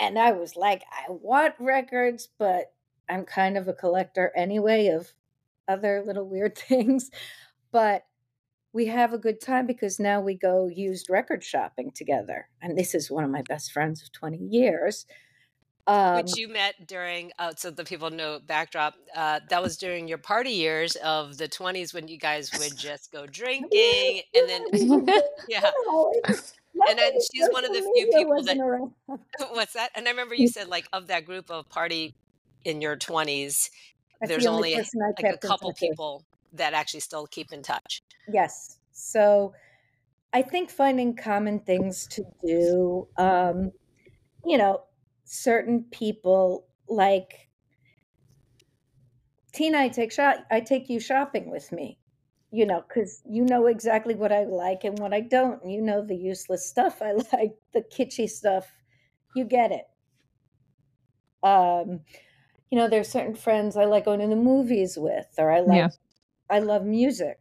And 0.00 0.18
I 0.18 0.32
was 0.32 0.56
like, 0.56 0.82
I 0.90 1.10
want 1.10 1.54
records, 1.58 2.28
but 2.38 2.72
I'm 3.10 3.26
kind 3.26 3.58
of 3.58 3.68
a 3.68 3.74
collector 3.74 4.32
anyway 4.34 4.86
of 4.86 5.12
other 5.68 6.02
little 6.06 6.26
weird 6.26 6.56
things. 6.68 7.10
But 7.70 8.04
we 8.72 8.86
have 8.86 9.12
a 9.12 9.18
good 9.18 9.40
time 9.40 9.66
because 9.66 9.98
now 9.98 10.20
we 10.20 10.34
go 10.34 10.68
used 10.68 11.08
record 11.08 11.42
shopping 11.42 11.90
together. 11.90 12.48
And 12.60 12.76
this 12.76 12.94
is 12.94 13.10
one 13.10 13.24
of 13.24 13.30
my 13.30 13.42
best 13.48 13.72
friends 13.72 14.02
of 14.02 14.12
20 14.12 14.36
years. 14.36 15.06
Um, 15.86 16.16
Which 16.16 16.36
you 16.36 16.48
met 16.48 16.86
during, 16.86 17.32
uh, 17.38 17.54
so 17.56 17.70
the 17.70 17.82
people 17.82 18.10
know 18.10 18.40
backdrop, 18.46 18.94
uh, 19.16 19.40
that 19.48 19.62
was 19.62 19.78
during 19.78 20.06
your 20.06 20.18
party 20.18 20.50
years 20.50 20.96
of 20.96 21.38
the 21.38 21.48
20s 21.48 21.94
when 21.94 22.08
you 22.08 22.18
guys 22.18 22.50
would 22.58 22.76
just 22.76 23.10
go 23.10 23.26
drinking. 23.26 24.20
And 24.34 24.48
then, 24.50 24.66
yeah. 25.48 25.70
And 26.88 26.98
then 26.98 27.12
she's 27.32 27.48
one 27.50 27.64
of 27.64 27.72
the 27.72 27.80
few 27.80 28.10
people 28.14 28.42
that, 28.42 29.18
what's 29.52 29.72
that? 29.72 29.90
And 29.94 30.06
I 30.06 30.10
remember 30.10 30.34
you 30.34 30.48
said, 30.48 30.68
like, 30.68 30.86
of 30.92 31.06
that 31.06 31.24
group 31.24 31.50
of 31.50 31.70
party 31.70 32.14
in 32.64 32.82
your 32.82 32.96
20s, 32.98 33.70
That's 34.20 34.28
there's 34.28 34.44
the 34.44 34.50
only, 34.50 34.74
only 34.74 34.86
like 35.18 35.34
a 35.34 35.38
couple 35.38 35.72
people 35.72 36.22
that 36.52 36.74
actually 36.74 37.00
still 37.00 37.26
keep 37.26 37.52
in 37.52 37.62
touch. 37.62 38.02
Yes. 38.28 38.78
So 38.92 39.54
I 40.32 40.42
think 40.42 40.70
finding 40.70 41.16
common 41.16 41.60
things 41.60 42.06
to 42.08 42.24
do, 42.44 43.08
um, 43.16 43.72
you 44.44 44.58
know, 44.58 44.82
certain 45.24 45.84
people 45.90 46.66
like 46.88 47.48
Tina, 49.52 49.78
I 49.78 49.88
take 49.88 50.12
shop 50.12 50.36
I 50.50 50.60
take 50.60 50.88
you 50.88 51.00
shopping 51.00 51.50
with 51.50 51.72
me. 51.72 51.98
You 52.50 52.64
know, 52.64 52.82
because 52.86 53.20
you 53.28 53.44
know 53.44 53.66
exactly 53.66 54.14
what 54.14 54.32
I 54.32 54.44
like 54.44 54.84
and 54.84 54.98
what 54.98 55.12
I 55.12 55.20
don't. 55.20 55.68
You 55.68 55.82
know 55.82 56.02
the 56.02 56.16
useless 56.16 56.66
stuff 56.66 57.02
I 57.02 57.12
like, 57.32 57.56
the 57.74 57.82
kitschy 57.82 58.28
stuff. 58.28 58.66
You 59.36 59.44
get 59.44 59.70
it. 59.70 59.86
Um, 61.42 62.00
you 62.70 62.78
know, 62.78 62.88
there's 62.88 63.08
certain 63.08 63.34
friends 63.34 63.76
I 63.76 63.84
like 63.84 64.04
going 64.04 64.20
to 64.20 64.26
the 64.26 64.36
movies 64.36 64.96
with, 64.96 65.26
or 65.38 65.50
I 65.50 65.60
like, 65.60 65.76
yeah. 65.76 65.88
I 66.50 66.60
love 66.60 66.84
music. 66.84 67.38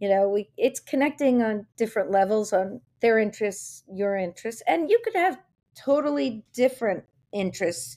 You 0.00 0.08
know, 0.08 0.28
we 0.28 0.50
it's 0.56 0.80
connecting 0.80 1.42
on 1.42 1.66
different 1.76 2.10
levels 2.10 2.52
on 2.52 2.80
their 3.00 3.18
interests, 3.18 3.84
your 3.92 4.16
interests, 4.16 4.62
and 4.66 4.90
you 4.90 5.00
could 5.02 5.14
have 5.14 5.38
totally 5.74 6.44
different 6.52 7.04
interests 7.32 7.96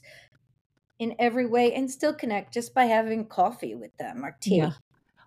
in 0.99 1.15
every 1.17 1.47
way 1.47 1.73
and 1.73 1.89
still 1.89 2.13
connect 2.13 2.53
just 2.53 2.73
by 2.75 2.85
having 2.85 3.25
coffee 3.25 3.73
with 3.73 3.95
them 3.97 4.23
or 4.23 4.37
tea. 4.39 4.57
Yeah. 4.57 4.71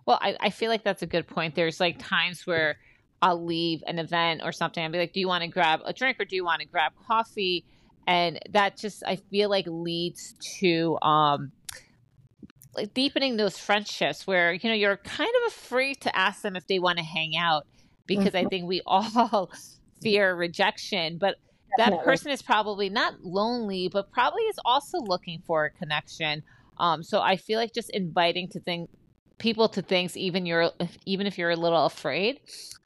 Well, 0.05 0.19
I, 0.21 0.37
I 0.39 0.49
feel 0.49 0.69
like 0.69 0.83
that's 0.83 1.01
a 1.01 1.07
good 1.07 1.27
point. 1.27 1.55
There's 1.55 1.79
like 1.79 1.97
times 1.99 2.47
where 2.47 2.77
I'll 3.21 3.43
leave 3.43 3.83
an 3.87 3.99
event 3.99 4.41
or 4.43 4.51
something 4.51 4.83
and 4.83 4.93
be 4.93 4.99
like, 4.99 5.13
do 5.13 5.19
you 5.19 5.27
want 5.27 5.43
to 5.43 5.49
grab 5.49 5.81
a 5.83 5.91
drink 5.91 6.17
or 6.19 6.25
do 6.25 6.35
you 6.35 6.45
want 6.45 6.61
to 6.61 6.67
grab 6.67 6.93
coffee? 7.07 7.65
And 8.07 8.39
that 8.51 8.77
just, 8.77 9.03
I 9.05 9.17
feel 9.17 9.49
like 9.49 9.65
leads 9.67 10.35
to, 10.59 10.97
um, 11.01 11.51
like 12.75 12.93
deepening 12.93 13.37
those 13.37 13.57
friendships 13.57 14.27
where, 14.27 14.53
you 14.53 14.69
know, 14.69 14.75
you're 14.75 14.97
kind 14.97 15.29
of 15.29 15.53
afraid 15.53 16.01
to 16.01 16.15
ask 16.17 16.41
them 16.41 16.55
if 16.55 16.67
they 16.67 16.79
want 16.79 16.97
to 16.97 17.03
hang 17.03 17.35
out 17.35 17.65
because 18.05 18.27
mm-hmm. 18.27 18.45
I 18.45 18.49
think 18.49 18.67
we 18.67 18.81
all 18.87 19.51
fear 20.01 20.35
rejection, 20.35 21.17
but 21.17 21.35
Definitely. 21.77 21.97
that 21.97 22.05
person 22.05 22.31
is 22.31 22.41
probably 22.41 22.89
not 22.89 23.23
lonely, 23.23 23.89
but 23.91 24.11
probably 24.11 24.43
is 24.43 24.59
also 24.63 24.99
looking 24.99 25.41
for 25.45 25.65
a 25.65 25.69
connection. 25.71 26.43
Um, 26.77 27.03
so 27.03 27.21
I 27.21 27.37
feel 27.37 27.59
like 27.59 27.73
just 27.73 27.89
inviting 27.89 28.49
to 28.49 28.59
think 28.59 28.89
people 29.37 29.67
to 29.69 29.81
things, 29.81 30.15
even 30.15 30.45
you're 30.45 30.71
even 31.05 31.27
if 31.27 31.37
you're 31.37 31.51
a 31.51 31.55
little 31.55 31.85
afraid, 31.85 32.39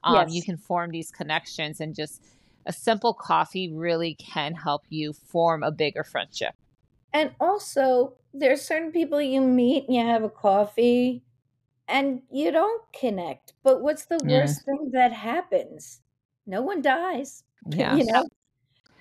um, 0.03 0.15
yes. 0.15 0.33
you 0.33 0.41
can 0.41 0.57
form 0.57 0.91
these 0.91 1.11
connections, 1.11 1.79
and 1.79 1.95
just 1.95 2.23
a 2.65 2.73
simple 2.73 3.13
coffee 3.13 3.71
really 3.73 4.15
can 4.15 4.53
help 4.53 4.83
you 4.89 5.13
form 5.13 5.63
a 5.63 5.71
bigger 5.71 6.03
friendship. 6.03 6.53
And 7.13 7.31
also, 7.39 8.13
there's 8.33 8.61
certain 8.61 8.91
people 8.91 9.21
you 9.21 9.41
meet 9.41 9.85
and 9.87 9.95
you 9.95 10.05
have 10.05 10.23
a 10.23 10.29
coffee 10.29 11.23
and 11.87 12.21
you 12.31 12.51
don't 12.51 12.83
connect. 12.93 13.53
But 13.63 13.81
what's 13.81 14.05
the 14.05 14.19
yeah. 14.23 14.39
worst 14.39 14.65
thing 14.65 14.91
that 14.93 15.11
happens? 15.11 16.01
No 16.45 16.61
one 16.61 16.81
dies. 16.81 17.43
Yeah. 17.69 17.95
You 17.97 18.05
know, 18.05 18.25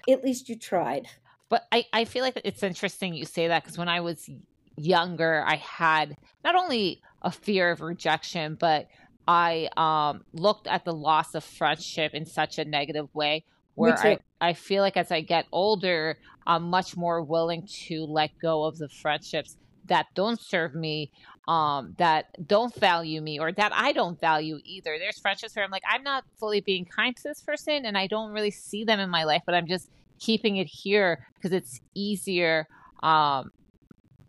at 0.09 0.25
least 0.25 0.49
you 0.49 0.57
tried. 0.57 1.07
But 1.49 1.67
I, 1.73 1.87
I 1.93 2.05
feel 2.05 2.23
like 2.25 2.41
it's 2.45 2.63
interesting 2.63 3.15
you 3.15 3.25
say 3.25 3.49
that 3.49 3.63
because 3.63 3.79
when 3.79 3.89
I 3.89 4.01
was 4.01 4.29
younger, 4.77 5.45
I 5.47 5.57
had 5.57 6.17
not 6.45 6.55
only 6.55 7.01
a 7.23 7.31
fear 7.31 7.71
of 7.71 7.81
rejection, 7.81 8.57
but 8.59 8.89
I 9.27 9.69
um, 9.77 10.25
looked 10.33 10.67
at 10.67 10.85
the 10.85 10.93
loss 10.93 11.35
of 11.35 11.45
friendship 11.45 12.15
in 12.15 12.27
such 12.27 12.59
a 12.59 12.65
negative 12.65 13.15
way 13.15 13.45
where 13.75 13.99
I, 13.99 14.19
I 14.41 14.53
feel 14.55 14.83
like 14.83 14.97
as 14.97 15.13
I 15.13 15.21
get 15.21 15.47
older, 15.53 16.19
I'm 16.49 16.65
much 16.65 16.97
more 16.97 17.23
willing 17.23 17.69
to 17.87 18.05
let 18.05 18.31
go 18.41 18.65
of 18.65 18.79
the 18.79 18.89
friendships 18.89 19.57
that 19.87 20.07
don't 20.15 20.41
serve 20.41 20.75
me, 20.75 21.11
um, 21.47 21.95
that 21.99 22.27
don't 22.47 22.75
value 22.75 23.21
me, 23.21 23.39
or 23.39 23.53
that 23.53 23.73
I 23.75 23.93
don't 23.93 24.19
value 24.21 24.59
either. 24.65 24.97
There's 24.99 25.19
friendships 25.19 25.55
where 25.55 25.65
I'm 25.65 25.71
like, 25.71 25.83
I'm 25.89 26.03
not 26.03 26.25
fully 26.39 26.61
being 26.61 26.85
kind 26.85 27.15
to 27.17 27.23
this 27.23 27.41
person 27.41 27.85
and 27.85 27.97
I 27.97 28.07
don't 28.07 28.33
really 28.33 28.51
see 28.51 28.85
them 28.85 28.99
in 28.99 29.11
my 29.11 29.25
life, 29.25 29.43
but 29.47 29.55
I'm 29.55 29.67
just 29.67 29.91
keeping 30.19 30.57
it 30.57 30.67
here 30.67 31.27
because 31.35 31.53
it's 31.53 31.81
easier 31.95 32.67
um, 33.03 33.53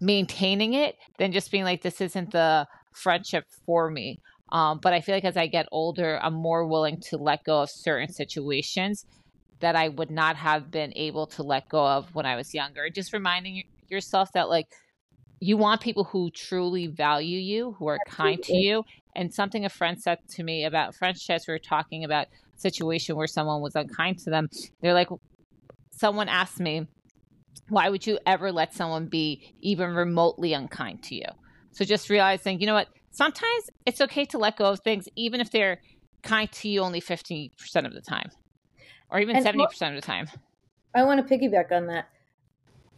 maintaining 0.02 0.74
it 0.74 0.98
than 1.18 1.32
just 1.32 1.52
being 1.52 1.64
like, 1.64 1.82
this 1.82 2.02
isn't 2.02 2.32
the 2.32 2.68
friendship 2.92 3.46
for 3.66 3.90
me. 3.90 4.20
Um, 4.52 4.80
but 4.82 4.94
I 4.94 5.02
feel 5.02 5.16
like 5.16 5.26
as 5.26 5.38
I 5.38 5.48
get 5.48 5.68
older, 5.72 6.20
I'm 6.22 6.34
more 6.34 6.66
willing 6.66 7.00
to 7.02 7.18
let 7.18 7.44
go 7.44 7.62
of 7.62 7.70
certain 7.70 8.12
situations 8.12 9.06
that 9.60 9.76
I 9.76 9.90
would 9.90 10.12
not 10.12 10.36
have 10.38 10.72
been 10.72 10.94
able 10.96 11.28
to 11.28 11.44
let 11.44 11.70
go 11.70 11.86
of 11.86 12.14
when 12.16 12.26
I 12.26 12.36
was 12.36 12.54
younger. 12.54 12.90
Just 12.90 13.14
reminding 13.14 13.64
yourself 13.90 14.32
that, 14.34 14.50
like, 14.50 14.68
you 15.40 15.58
want 15.58 15.82
people 15.82 16.04
who 16.04 16.30
truly 16.32 16.88
value 16.88 17.40
you, 17.40 17.76
who 17.80 17.88
are 17.88 18.00
kind 18.08 18.42
to 18.44 18.56
you. 18.56 18.84
And 19.16 19.34
something 19.34 19.66
a 19.66 19.70
friend 19.70 20.02
said 20.02 20.20
to 20.32 20.44
me 20.44 20.66
about 20.66 20.96
friendships, 20.96 21.48
we 21.48 21.54
were 21.54 21.60
talking 21.60 22.04
about 22.04 22.28
a 22.28 22.60
situation 22.60 23.16
where 23.16 23.28
someone 23.28 23.62
was 23.62 23.76
unkind 23.76 24.20
to 24.20 24.30
them. 24.30 24.50
They're 24.82 24.94
like, 24.94 25.10
someone 25.92 26.30
asked 26.30 26.60
me, 26.60 26.88
why 27.70 27.90
would 27.90 28.06
you 28.06 28.20
ever 28.26 28.52
let 28.52 28.74
someone 28.74 29.08
be 29.08 29.54
even 29.62 29.94
remotely 29.94 30.54
unkind 30.54 31.04
to 31.04 31.16
you? 31.16 31.26
So 31.72 31.86
just 31.86 32.10
realizing, 32.10 32.60
you 32.60 32.68
know 32.68 32.74
what, 32.74 32.88
sometimes 33.12 33.70
it's 33.86 34.02
okay 34.02 34.26
to 34.26 34.38
let 34.38 34.58
go 34.58 34.66
of 34.66 34.80
things, 34.82 35.06
even 35.16 35.40
if 35.40 35.52
they're 35.52 35.80
kind 36.24 36.52
to 36.52 36.68
you 36.68 36.82
only 36.82 37.00
50% 37.00 37.52
of 37.86 37.94
the 37.94 38.02
time 38.02 38.30
or 39.12 39.20
even 39.20 39.36
and 39.36 39.46
70% 39.46 39.90
of 39.90 39.96
the 39.96 40.02
time. 40.02 40.30
I 40.94 41.04
want 41.04 41.26
to 41.26 41.38
piggyback 41.38 41.72
on 41.72 41.88
that. 41.88 42.10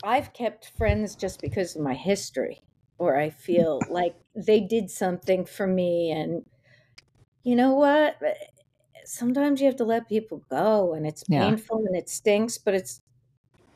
I've 0.03 0.33
kept 0.33 0.71
friends 0.77 1.15
just 1.15 1.41
because 1.41 1.75
of 1.75 1.81
my 1.81 1.93
history, 1.93 2.61
or 2.97 3.17
I 3.17 3.29
feel 3.29 3.81
like 3.89 4.15
they 4.35 4.59
did 4.59 4.89
something 4.89 5.45
for 5.45 5.67
me. 5.67 6.11
And 6.11 6.45
you 7.43 7.55
know 7.55 7.73
what? 7.73 8.17
Sometimes 9.05 9.59
you 9.59 9.67
have 9.67 9.75
to 9.77 9.83
let 9.83 10.09
people 10.09 10.43
go, 10.49 10.93
and 10.93 11.05
it's 11.05 11.23
yeah. 11.27 11.47
painful 11.47 11.83
and 11.85 11.95
it 11.95 12.09
stinks, 12.09 12.57
but 12.57 12.73
it's 12.73 13.01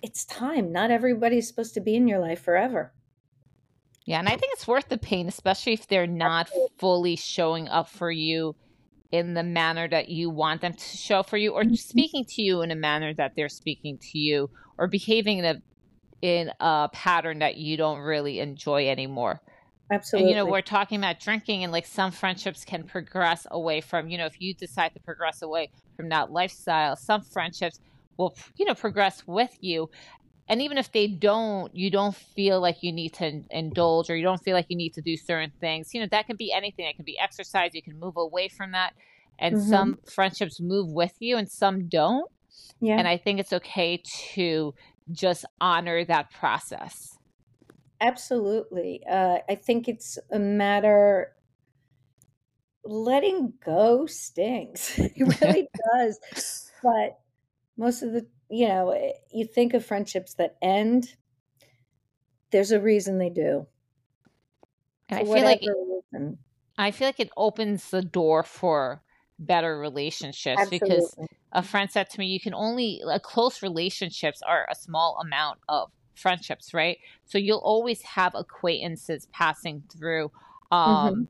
it's 0.02 0.26
time. 0.26 0.71
Not 0.71 0.91
everybody's 0.91 1.48
supposed 1.48 1.74
to 1.74 1.82
be 1.82 1.95
in 1.95 2.08
your 2.08 2.19
life 2.19 2.41
forever. 2.41 2.93
Yeah, 4.06 4.19
and 4.19 4.28
I 4.28 4.38
think 4.38 4.54
it's 4.54 4.67
worth 4.67 4.88
the 4.88 5.00
pain, 5.00 5.28
especially 5.28 5.74
if 5.74 5.88
they're 5.88 6.06
not 6.06 6.50
fully 6.78 7.15
showing 7.15 7.67
up 7.67 7.89
for 7.89 8.12
you 8.12 8.56
in 9.17 9.34
the 9.34 9.43
manner 9.43 9.88
that 9.88 10.10
you 10.10 10.30
want 10.30 10.62
them 10.62 10.73
to 10.73 10.97
show 10.97 11.23
for 11.23 11.38
you, 11.38 11.51
or 11.54 11.63
mm-hmm. 11.63 11.75
speaking 11.75 12.25
to 12.25 12.41
you 12.41 12.62
in 12.62 12.71
a 12.71 12.75
manner 12.75 13.13
that 13.13 13.34
they're 13.36 13.49
speaking 13.49 13.97
to 13.97 14.19
you, 14.19 14.49
or 14.78 14.88
behaving 14.88 15.39
in 15.39 15.45
a 15.45 15.62
in 16.21 16.51
a 16.60 16.89
pattern 16.91 17.39
that 17.39 17.58
you 17.58 17.78
don't 17.78 17.99
really 17.99 18.39
enjoy 18.39 18.88
anymore. 18.89 19.41
Absolutely. 19.91 20.30
And, 20.30 20.30
you 20.30 20.43
know, 20.43 20.49
we're 20.51 20.62
talking 20.62 20.97
about 20.97 21.19
drinking, 21.19 21.63
and 21.63 21.71
like 21.71 21.86
some 21.86 22.12
friendships 22.12 22.65
can 22.65 22.84
progress 22.84 23.45
away 23.51 23.82
from, 23.82 24.10
you 24.10 24.17
know, 24.17 24.25
if 24.25 24.41
you 24.41 24.54
decide 24.54 24.93
to 24.93 24.99
progress 24.99 25.43
away 25.43 25.69
from 25.95 26.10
that 26.10 26.32
lifestyle, 26.32 26.95
some 26.95 27.21
friendships 27.21 27.80
will, 28.17 28.36
you 28.56 28.65
know, 28.65 28.73
progress 28.73 29.28
with 29.28 29.56
you 29.62 29.89
and 30.47 30.62
even 30.62 30.77
if 30.77 30.91
they 30.91 31.08
don't 31.08 31.75
you 31.75 31.89
don't 31.89 32.15
feel 32.15 32.62
like 32.62 32.77
you 32.81 32.91
need 32.91 33.13
to 33.15 33.43
indulge 33.49 34.10
or 34.10 34.15
you 34.15 34.23
don't 34.23 34.43
feel 34.43 34.55
like 34.55 34.67
you 34.69 34.77
need 34.77 34.93
to 34.93 35.01
do 35.01 35.17
certain 35.17 35.51
things. 35.60 35.93
You 35.93 36.01
know 36.01 36.08
that 36.12 36.27
can 36.27 36.36
be 36.36 36.53
anything. 36.53 36.86
It 36.86 36.95
can 36.95 37.05
be 37.05 37.17
exercise. 37.19 37.71
You 37.73 37.81
can 37.81 37.99
move 37.99 38.17
away 38.17 38.49
from 38.49 38.71
that. 38.71 38.93
And 39.39 39.55
mm-hmm. 39.55 39.69
some 39.69 39.99
friendships 40.05 40.62
move 40.62 40.91
with 40.91 41.13
you 41.19 41.38
and 41.38 41.49
some 41.49 41.88
don't. 41.88 42.29
Yeah. 42.79 42.97
And 42.97 43.08
i 43.08 43.17
think 43.17 43.39
it's 43.39 43.53
okay 43.53 44.01
to 44.34 44.73
just 45.12 45.45
honor 45.60 46.05
that 46.05 46.31
process. 46.31 47.17
Absolutely. 47.99 49.01
Uh, 49.10 49.39
i 49.49 49.55
think 49.55 49.88
it's 49.88 50.19
a 50.31 50.39
matter 50.39 51.31
letting 52.84 53.51
go 53.65 54.05
stings 54.05 54.93
it 54.97 55.41
really 55.41 55.67
does. 55.93 56.71
But 56.84 57.19
most 57.77 58.03
of 58.03 58.13
the 58.13 58.27
you 58.49 58.67
know, 58.67 58.91
eh, 58.91 59.12
you 59.31 59.45
think 59.45 59.73
of 59.73 59.86
friendships 59.86 60.36
that 60.36 60.55
end, 60.62 61.15
there's 62.51 62.71
a 62.71 62.79
reason 62.79 63.17
they 63.17 63.29
do. 63.29 63.67
I 65.10 65.23
feel 65.23 65.43
like 65.43 65.60
it, 65.62 66.38
I 66.77 66.91
feel 66.91 67.08
like 67.08 67.19
it 67.19 67.29
opens 67.38 67.89
the 67.89 68.01
door 68.01 68.43
for 68.43 69.01
better 69.38 69.77
relationships 69.77 70.62
Absolutely. 70.62 70.89
because 70.89 71.15
a 71.51 71.62
friend 71.62 71.91
said 71.91 72.10
to 72.12 72.19
me, 72.19 72.27
you 72.27 72.39
can 72.39 72.53
only 72.53 73.01
like, 73.03 73.21
close 73.21 73.62
relationships 73.62 74.41
are 74.41 74.67
a 74.69 74.75
small 74.75 75.19
amount 75.21 75.60
of 75.69 75.91
friendships, 76.15 76.73
right? 76.73 76.97
So 77.25 77.38
you'll 77.38 77.60
always 77.60 78.01
have 78.01 78.34
acquaintances 78.36 79.27
passing 79.31 79.84
through. 79.95 80.31
Um, 80.71 80.88
mm-hmm. 80.88 81.23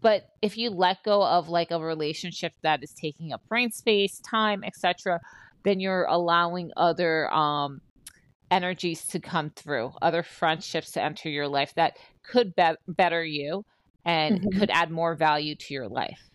But 0.00 0.30
if 0.42 0.58
you 0.58 0.70
let 0.70 1.04
go 1.04 1.22
of 1.24 1.48
like 1.48 1.70
a 1.70 1.78
relationship 1.78 2.54
that 2.62 2.82
is 2.82 2.92
taking 2.92 3.32
up 3.32 3.46
brain 3.48 3.70
space, 3.70 4.18
time, 4.20 4.64
etc., 4.64 5.20
then 5.64 5.80
you're 5.80 6.04
allowing 6.04 6.70
other 6.76 7.32
um, 7.32 7.80
energies 8.50 9.06
to 9.06 9.20
come 9.20 9.50
through, 9.50 9.92
other 10.02 10.22
friendships 10.22 10.92
to 10.92 11.02
enter 11.02 11.28
your 11.28 11.48
life 11.48 11.74
that 11.74 11.96
could 12.22 12.54
be- 12.54 12.76
better 12.88 13.24
you 13.24 13.64
and 14.04 14.40
mm-hmm. 14.40 14.58
could 14.58 14.70
add 14.70 14.90
more 14.90 15.14
value 15.14 15.54
to 15.54 15.74
your 15.74 15.88
life. 15.88 16.30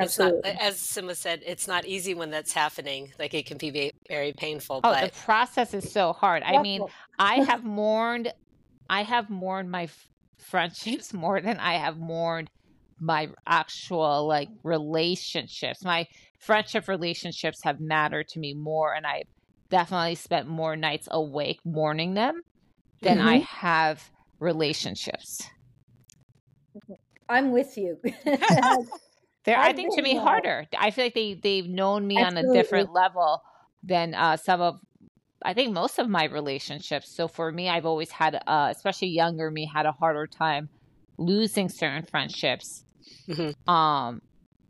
Absolutely. 0.00 0.52
Not, 0.52 0.62
as 0.62 0.76
Sima 0.76 1.16
said, 1.16 1.42
it's 1.44 1.66
not 1.66 1.84
easy 1.84 2.14
when 2.14 2.30
that's 2.30 2.52
happening. 2.52 3.12
Like 3.18 3.34
it 3.34 3.46
can 3.46 3.58
be 3.58 3.92
very 4.08 4.32
painful. 4.32 4.80
Oh, 4.84 4.92
but... 4.92 5.12
the 5.12 5.20
process 5.20 5.74
is 5.74 5.90
so 5.90 6.12
hard. 6.12 6.42
I 6.44 6.62
mean, 6.62 6.82
I 7.18 7.34
have 7.44 7.64
mourned, 7.64 8.32
I 8.88 9.02
have 9.02 9.28
mourned 9.28 9.70
my 9.70 9.84
f- 9.84 10.08
friendships 10.38 11.12
more 11.12 11.40
than 11.40 11.58
I 11.58 11.74
have 11.74 11.98
mourned 11.98 12.50
my 13.00 13.28
actual 13.46 14.26
like 14.26 14.48
relationships. 14.62 15.84
My 15.84 16.06
friendship 16.38 16.88
relationships 16.88 17.62
have 17.64 17.80
mattered 17.80 18.28
to 18.28 18.38
me 18.38 18.54
more 18.54 18.94
and 18.94 19.06
I've 19.06 19.26
definitely 19.70 20.14
spent 20.14 20.48
more 20.48 20.76
nights 20.76 21.08
awake 21.10 21.60
mourning 21.64 22.14
them 22.14 22.40
than 23.02 23.18
mm-hmm. 23.18 23.28
I 23.28 23.36
have 23.38 24.10
relationships. 24.40 25.42
I'm 27.28 27.52
with 27.52 27.76
you. 27.76 27.98
They're, 29.44 29.58
I 29.58 29.72
think, 29.72 29.94
to 29.94 30.02
me, 30.02 30.16
harder. 30.16 30.66
I 30.76 30.90
feel 30.90 31.06
like 31.06 31.14
they 31.14 31.34
they've 31.34 31.66
known 31.66 32.06
me 32.06 32.18
Absolutely. 32.18 32.48
on 32.48 32.56
a 32.56 32.58
different 32.58 32.92
level 32.92 33.42
than 33.82 34.14
uh, 34.14 34.36
some 34.36 34.60
of 34.60 34.80
I 35.42 35.54
think 35.54 35.72
most 35.72 35.98
of 35.98 36.08
my 36.08 36.24
relationships. 36.24 37.14
So 37.14 37.28
for 37.28 37.52
me, 37.52 37.68
I've 37.68 37.86
always 37.86 38.10
had, 38.10 38.42
uh, 38.46 38.68
especially 38.70 39.08
younger 39.08 39.50
me, 39.50 39.66
had 39.72 39.86
a 39.86 39.92
harder 39.92 40.26
time 40.26 40.68
losing 41.16 41.68
certain 41.68 42.04
friendships 42.04 42.84
mm-hmm. 43.28 43.70
um, 43.72 44.20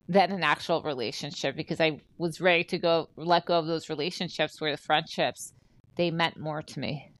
than 0.09 0.31
an 0.31 0.43
actual 0.43 0.81
relationship 0.81 1.55
because 1.55 1.79
I 1.79 2.01
was 2.17 2.41
ready 2.41 2.63
to 2.65 2.79
go 2.79 3.09
let 3.15 3.45
go 3.45 3.59
of 3.59 3.67
those 3.67 3.89
relationships 3.89 4.59
where 4.59 4.71
the 4.71 4.81
friendships 4.81 5.53
they 5.95 6.09
meant 6.09 6.37
more 6.37 6.63
to 6.63 6.79
me. 6.79 7.11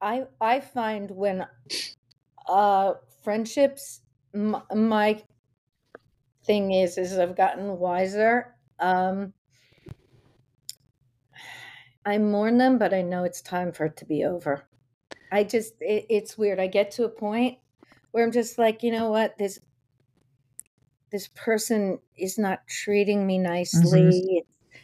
I 0.00 0.24
I 0.40 0.60
find 0.60 1.10
when 1.10 1.46
uh, 2.48 2.94
friendships, 3.24 4.00
my, 4.32 4.62
my 4.74 5.22
thing 6.44 6.72
is 6.72 6.96
is 6.96 7.18
I've 7.18 7.36
gotten 7.36 7.78
wiser. 7.78 8.54
Um, 8.78 9.34
I 12.06 12.18
mourn 12.18 12.56
them, 12.56 12.78
but 12.78 12.94
I 12.94 13.02
know 13.02 13.24
it's 13.24 13.42
time 13.42 13.72
for 13.72 13.86
it 13.86 13.96
to 13.98 14.04
be 14.06 14.24
over. 14.24 14.62
I 15.32 15.44
just, 15.44 15.74
it, 15.80 16.06
it's 16.08 16.38
weird. 16.38 16.58
I 16.58 16.66
get 16.66 16.90
to 16.92 17.04
a 17.04 17.10
point 17.10 17.58
where 18.10 18.24
I'm 18.24 18.32
just 18.32 18.58
like, 18.58 18.82
you 18.82 18.90
know 18.90 19.10
what, 19.10 19.36
this 19.36 19.60
this 21.10 21.28
person 21.34 21.98
is 22.16 22.38
not 22.38 22.66
treating 22.66 23.26
me 23.26 23.38
nicely. 23.38 24.00
Mm-hmm. 24.00 24.78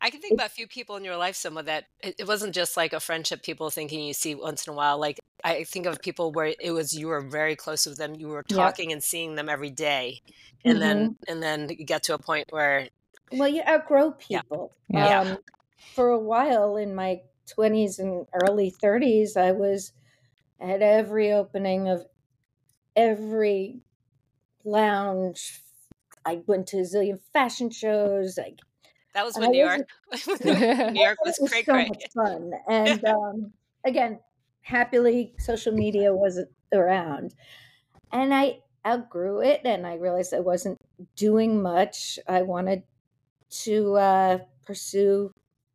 I 0.00 0.10
can 0.10 0.20
think 0.20 0.34
about 0.34 0.48
a 0.48 0.50
few 0.50 0.66
people 0.66 0.96
in 0.96 1.04
your 1.04 1.16
life, 1.16 1.34
someone 1.36 1.64
that 1.64 1.84
it, 2.00 2.16
it 2.18 2.28
wasn't 2.28 2.54
just 2.54 2.76
like 2.76 2.92
a 2.92 3.00
friendship, 3.00 3.42
people 3.42 3.70
thinking 3.70 4.00
you 4.00 4.12
see 4.12 4.34
once 4.34 4.66
in 4.66 4.72
a 4.72 4.76
while. 4.76 4.98
Like 4.98 5.18
I 5.42 5.64
think 5.64 5.86
of 5.86 6.00
people 6.00 6.32
where 6.32 6.54
it 6.60 6.70
was 6.70 6.92
you 6.92 7.08
were 7.08 7.22
very 7.22 7.56
close 7.56 7.86
with 7.86 7.96
them, 7.96 8.14
you 8.14 8.28
were 8.28 8.42
talking 8.42 8.90
yep. 8.90 8.96
and 8.96 9.02
seeing 9.02 9.34
them 9.34 9.48
every 9.48 9.70
day, 9.70 10.20
and 10.64 10.74
mm-hmm. 10.74 10.80
then 10.80 11.16
and 11.28 11.42
then 11.42 11.68
you 11.70 11.84
get 11.84 12.04
to 12.04 12.14
a 12.14 12.18
point 12.18 12.46
where 12.50 12.88
well, 13.32 13.48
you 13.48 13.62
outgrow 13.66 14.12
people. 14.12 14.74
Yeah. 14.88 15.20
Um, 15.20 15.38
for 15.94 16.10
a 16.10 16.18
while 16.18 16.76
in 16.76 16.94
my 16.94 17.22
20s 17.56 17.98
and 17.98 18.26
early 18.32 18.70
30s, 18.70 19.36
I 19.36 19.52
was 19.52 19.92
at 20.60 20.82
every 20.82 21.32
opening 21.32 21.88
of 21.88 22.06
every 22.94 23.80
lounge. 24.66 25.62
I 26.24 26.42
went 26.46 26.66
to 26.68 26.78
a 26.78 26.82
zillion 26.82 27.20
fashion 27.32 27.70
shows. 27.70 28.38
I, 28.38 28.54
that 29.14 29.24
was 29.24 29.38
when 29.38 29.52
New 29.52 29.64
York, 29.64 29.88
New 30.44 31.02
York 31.02 31.18
was, 31.24 31.38
was 31.40 31.64
so 31.64 31.72
much 31.72 32.04
fun. 32.14 32.50
And 32.68 33.04
um, 33.06 33.52
again, 33.84 34.20
happily, 34.62 35.34
social 35.38 35.72
media 35.72 36.12
wasn't 36.12 36.50
around, 36.72 37.34
and 38.12 38.34
I 38.34 38.58
outgrew 38.84 39.40
it, 39.40 39.62
and 39.64 39.86
I 39.86 39.94
realized 39.94 40.34
I 40.34 40.40
wasn't 40.40 40.78
doing 41.16 41.62
much. 41.62 42.18
I 42.28 42.42
wanted 42.42 42.82
to 43.62 43.94
uh, 43.94 44.38
pursue 44.64 45.30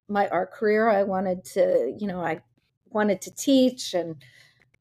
my 0.08 0.28
art 0.28 0.52
career. 0.52 0.90
I 0.90 1.04
wanted 1.04 1.44
to, 1.46 1.96
you 1.98 2.08
know, 2.08 2.22
I 2.22 2.42
wanted 2.90 3.22
to 3.22 3.34
teach. 3.34 3.94
And 3.94 4.18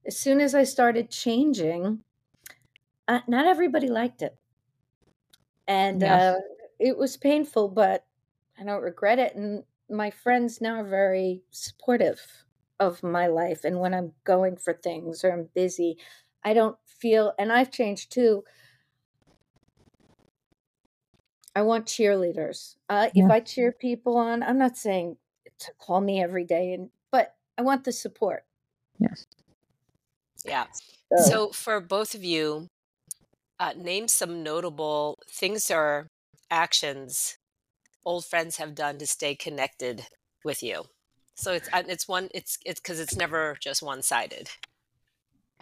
as 0.06 0.18
soon 0.18 0.40
as 0.40 0.54
I 0.54 0.64
started 0.64 1.10
changing, 1.10 2.02
uh, 3.10 3.20
not 3.26 3.46
everybody 3.46 3.88
liked 3.88 4.22
it. 4.22 4.36
And 5.66 6.00
yeah. 6.00 6.34
uh, 6.34 6.34
it 6.78 6.96
was 6.96 7.16
painful, 7.16 7.68
but 7.68 8.06
I 8.58 8.62
don't 8.62 8.82
regret 8.82 9.18
it. 9.18 9.34
And 9.34 9.64
my 9.90 10.10
friends 10.10 10.60
now 10.60 10.76
are 10.76 10.88
very 10.88 11.42
supportive 11.50 12.20
of 12.78 13.02
my 13.02 13.26
life. 13.26 13.64
And 13.64 13.80
when 13.80 13.94
I'm 13.94 14.12
going 14.22 14.56
for 14.56 14.72
things 14.72 15.24
or 15.24 15.32
I'm 15.32 15.48
busy, 15.54 15.98
I 16.44 16.54
don't 16.54 16.76
feel, 16.86 17.32
and 17.36 17.52
I've 17.52 17.72
changed 17.72 18.12
too. 18.12 18.44
I 21.56 21.62
want 21.62 21.86
cheerleaders. 21.86 22.76
Uh, 22.88 23.08
yeah. 23.12 23.24
If 23.24 23.30
I 23.30 23.40
cheer 23.40 23.72
people 23.72 24.16
on, 24.16 24.44
I'm 24.44 24.58
not 24.58 24.76
saying 24.76 25.16
to 25.58 25.72
call 25.78 26.00
me 26.00 26.22
every 26.22 26.44
day, 26.44 26.72
and 26.74 26.90
but 27.10 27.34
I 27.58 27.62
want 27.62 27.82
the 27.82 27.92
support. 27.92 28.44
Yes. 29.00 29.26
Yeah. 30.44 30.66
So, 31.16 31.24
so 31.24 31.48
for 31.48 31.80
both 31.80 32.14
of 32.14 32.22
you, 32.22 32.68
uh, 33.60 33.74
name 33.76 34.08
some 34.08 34.42
notable 34.42 35.18
things 35.30 35.70
or 35.70 36.08
actions 36.50 37.36
old 38.04 38.24
friends 38.24 38.56
have 38.56 38.74
done 38.74 38.98
to 38.98 39.06
stay 39.06 39.34
connected 39.34 40.06
with 40.44 40.62
you. 40.62 40.84
So 41.34 41.52
it's 41.52 41.68
uh, 41.72 41.82
it's 41.86 42.08
one 42.08 42.28
it's 42.34 42.58
it's 42.64 42.80
because 42.80 43.00
it's 43.00 43.16
never 43.16 43.56
just 43.60 43.82
one 43.82 44.02
sided. 44.02 44.50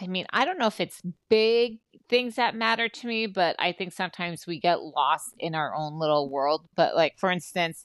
I 0.01 0.07
mean, 0.07 0.27
I 0.33 0.45
don't 0.45 0.59
know 0.59 0.69
if 0.69 0.81
it's 0.81 1.03
big 1.29 1.79
things 2.09 2.37
that 2.37 2.55
matter 2.55 2.89
to 2.89 3.07
me, 3.07 3.27
but 3.27 3.57
I 3.59 3.73
think 3.73 3.93
sometimes 3.93 4.47
we 4.47 4.61
get 4.61 4.81
lost 4.81 5.35
in 5.39 5.55
our 5.55 5.75
own 5.75 5.99
little 5.99 6.31
world. 6.31 6.67
But 6.77 6.95
like 6.97 7.15
for 7.19 7.31
instance, 7.31 7.85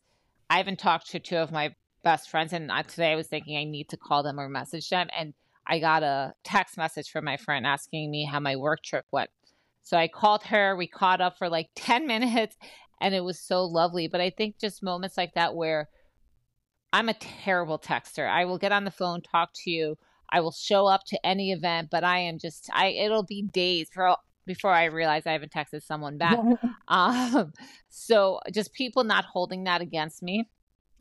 I 0.50 0.58
haven't 0.58 0.80
talked 0.80 1.10
to 1.12 1.20
two 1.20 1.38
of 1.38 1.52
my 1.52 1.76
best 2.04 2.30
friends, 2.30 2.54
and 2.54 2.72
today 2.88 3.12
I 3.12 3.16
was 3.16 3.28
thinking 3.28 3.58
I 3.58 3.64
need 3.64 3.90
to 3.90 3.98
call 3.98 4.24
them 4.24 4.40
or 4.40 4.50
message 4.50 4.90
them, 4.90 5.08
and 5.18 5.34
I 5.66 5.80
got 5.80 6.04
a 6.04 6.34
text 6.44 6.78
message 6.78 7.10
from 7.10 7.26
my 7.26 7.38
friend 7.38 7.66
asking 7.66 8.12
me 8.12 8.26
how 8.26 8.40
my 8.40 8.56
work 8.56 8.84
trip 8.84 9.06
went. 9.12 9.30
So 9.84 9.98
I 9.98 10.08
called 10.08 10.44
her. 10.44 10.76
We 10.76 10.88
caught 10.88 11.22
up 11.22 11.38
for 11.38 11.50
like 11.50 11.70
ten 11.76 12.08
minutes, 12.08 12.58
and 13.02 13.14
it 13.14 13.24
was 13.24 13.40
so 13.40 13.64
lovely. 13.66 14.08
But 14.08 14.22
I 14.22 14.30
think 14.30 14.60
just 14.60 14.84
moments 14.84 15.18
like 15.18 15.34
that 15.36 15.56
where 15.56 15.90
I'm 16.92 17.10
a 17.10 17.14
terrible 17.14 17.80
texter. 17.80 18.30
I 18.30 18.46
will 18.46 18.58
get 18.58 18.72
on 18.72 18.86
the 18.86 18.92
phone, 18.92 19.22
talk 19.22 19.52
to 19.64 19.70
you 19.70 19.98
I 20.34 20.40
will 20.42 20.52
show 20.52 20.88
up 20.88 21.06
to 21.06 21.26
any 21.26 21.52
event, 21.52 21.90
but 21.92 22.04
I 22.04 22.18
am 22.20 22.40
just 22.40 22.70
I 22.74 22.88
it'll 22.88 23.24
be 23.24 23.44
days 23.44 23.90
for 23.94 24.18
before 24.48 24.72
I 24.72 24.86
realize 24.86 25.24
I 25.26 25.32
haven't 25.32 25.54
texted 25.54 25.84
someone 25.84 26.18
back. 26.18 26.40
um, 26.88 27.54
so 27.88 28.40
just 28.52 28.74
people 28.74 29.04
not 29.04 29.26
holding 29.26 29.64
that 29.66 29.82
against 29.82 30.24
me, 30.24 30.50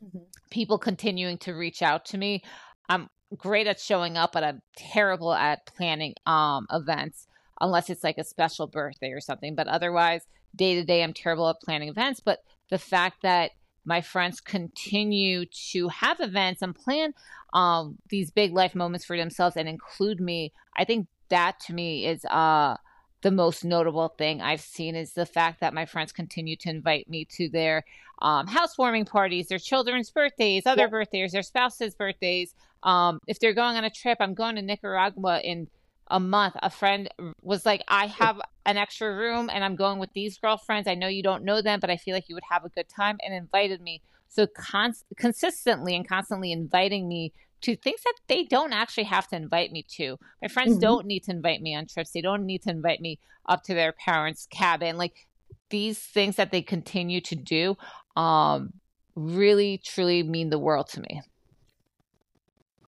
mm-hmm. 0.05 0.19
people 0.51 0.77
continuing 0.77 1.39
to 1.39 1.53
reach 1.53 1.81
out 1.81 2.05
to 2.05 2.17
me. 2.17 2.43
I'm 2.87 3.09
great 3.35 3.65
at 3.65 3.79
showing 3.79 4.17
up, 4.17 4.33
but 4.33 4.43
I'm 4.43 4.61
terrible 4.77 5.33
at 5.33 5.65
planning 5.65 6.13
um, 6.27 6.67
events 6.71 7.27
unless 7.63 7.89
it's 7.89 8.03
like 8.03 8.17
a 8.17 8.23
special 8.23 8.67
birthday 8.67 9.11
or 9.11 9.21
something. 9.21 9.55
But 9.55 9.67
otherwise, 9.67 10.27
day 10.55 10.75
to 10.75 10.83
day, 10.83 11.01
I'm 11.01 11.13
terrible 11.13 11.49
at 11.49 11.61
planning 11.61 11.89
events. 11.89 12.19
But 12.19 12.43
the 12.69 12.77
fact 12.77 13.23
that 13.23 13.51
my 13.85 14.01
friends 14.01 14.39
continue 14.39 15.45
to 15.71 15.87
have 15.87 16.19
events 16.19 16.61
and 16.61 16.75
plan 16.75 17.13
um, 17.53 17.97
these 18.09 18.31
big 18.31 18.53
life 18.53 18.75
moments 18.75 19.05
for 19.05 19.17
themselves 19.17 19.55
and 19.57 19.67
include 19.67 20.19
me. 20.19 20.51
I 20.77 20.85
think 20.85 21.07
that 21.29 21.59
to 21.61 21.73
me 21.73 22.05
is 22.05 22.25
uh, 22.25 22.77
the 23.21 23.31
most 23.31 23.63
notable 23.63 24.09
thing 24.09 24.41
I've 24.41 24.61
seen 24.61 24.95
is 24.95 25.13
the 25.13 25.25
fact 25.25 25.61
that 25.61 25.73
my 25.73 25.85
friends 25.85 26.11
continue 26.11 26.55
to 26.57 26.69
invite 26.69 27.09
me 27.09 27.25
to 27.37 27.49
their 27.49 27.83
um, 28.21 28.47
housewarming 28.47 29.05
parties, 29.05 29.47
their 29.47 29.59
children's 29.59 30.11
birthdays, 30.11 30.65
other 30.65 30.87
birthdays, 30.87 31.31
their 31.31 31.43
spouses' 31.43 31.95
birthdays. 31.95 32.53
Um, 32.83 33.19
if 33.27 33.39
they're 33.39 33.53
going 33.53 33.77
on 33.77 33.83
a 33.83 33.89
trip, 33.89 34.17
I'm 34.19 34.33
going 34.33 34.55
to 34.55 34.61
Nicaragua 34.61 35.39
in 35.41 35.67
a 36.07 36.19
month, 36.19 36.55
a 36.61 36.69
friend 36.69 37.09
was 37.41 37.65
like, 37.65 37.83
I 37.87 38.07
have 38.07 38.41
an 38.65 38.77
extra 38.77 39.15
room 39.15 39.49
and 39.51 39.63
I'm 39.63 39.75
going 39.75 39.99
with 39.99 40.11
these 40.13 40.37
girlfriends. 40.37 40.87
I 40.87 40.95
know 40.95 41.07
you 41.07 41.23
don't 41.23 41.43
know 41.43 41.61
them, 41.61 41.79
but 41.79 41.89
I 41.89 41.97
feel 41.97 42.13
like 42.13 42.29
you 42.29 42.35
would 42.35 42.43
have 42.49 42.65
a 42.65 42.69
good 42.69 42.89
time 42.89 43.17
and 43.23 43.33
invited 43.33 43.81
me. 43.81 44.01
So 44.27 44.47
cons- 44.47 45.05
consistently 45.17 45.95
and 45.95 46.07
constantly 46.07 46.51
inviting 46.51 47.07
me 47.07 47.33
to 47.61 47.75
things 47.75 48.01
that 48.03 48.15
they 48.27 48.43
don't 48.43 48.73
actually 48.73 49.05
have 49.05 49.27
to 49.29 49.35
invite 49.35 49.71
me 49.71 49.85
to. 49.95 50.17
My 50.41 50.49
friends 50.49 50.73
mm-hmm. 50.73 50.81
don't 50.81 51.05
need 51.05 51.23
to 51.23 51.31
invite 51.31 51.61
me 51.61 51.75
on 51.75 51.85
trips. 51.85 52.11
They 52.11 52.21
don't 52.21 52.45
need 52.45 52.63
to 52.63 52.69
invite 52.69 52.99
me 52.99 53.19
up 53.47 53.63
to 53.63 53.73
their 53.73 53.93
parents' 53.93 54.47
cabin. 54.51 54.97
Like 54.97 55.27
these 55.69 55.99
things 55.99 56.35
that 56.35 56.51
they 56.51 56.61
continue 56.61 57.21
to 57.21 57.35
do 57.35 57.77
um, 58.15 58.73
really, 59.15 59.79
truly 59.83 60.23
mean 60.23 60.49
the 60.49 60.59
world 60.59 60.89
to 60.89 61.01
me. 61.01 61.21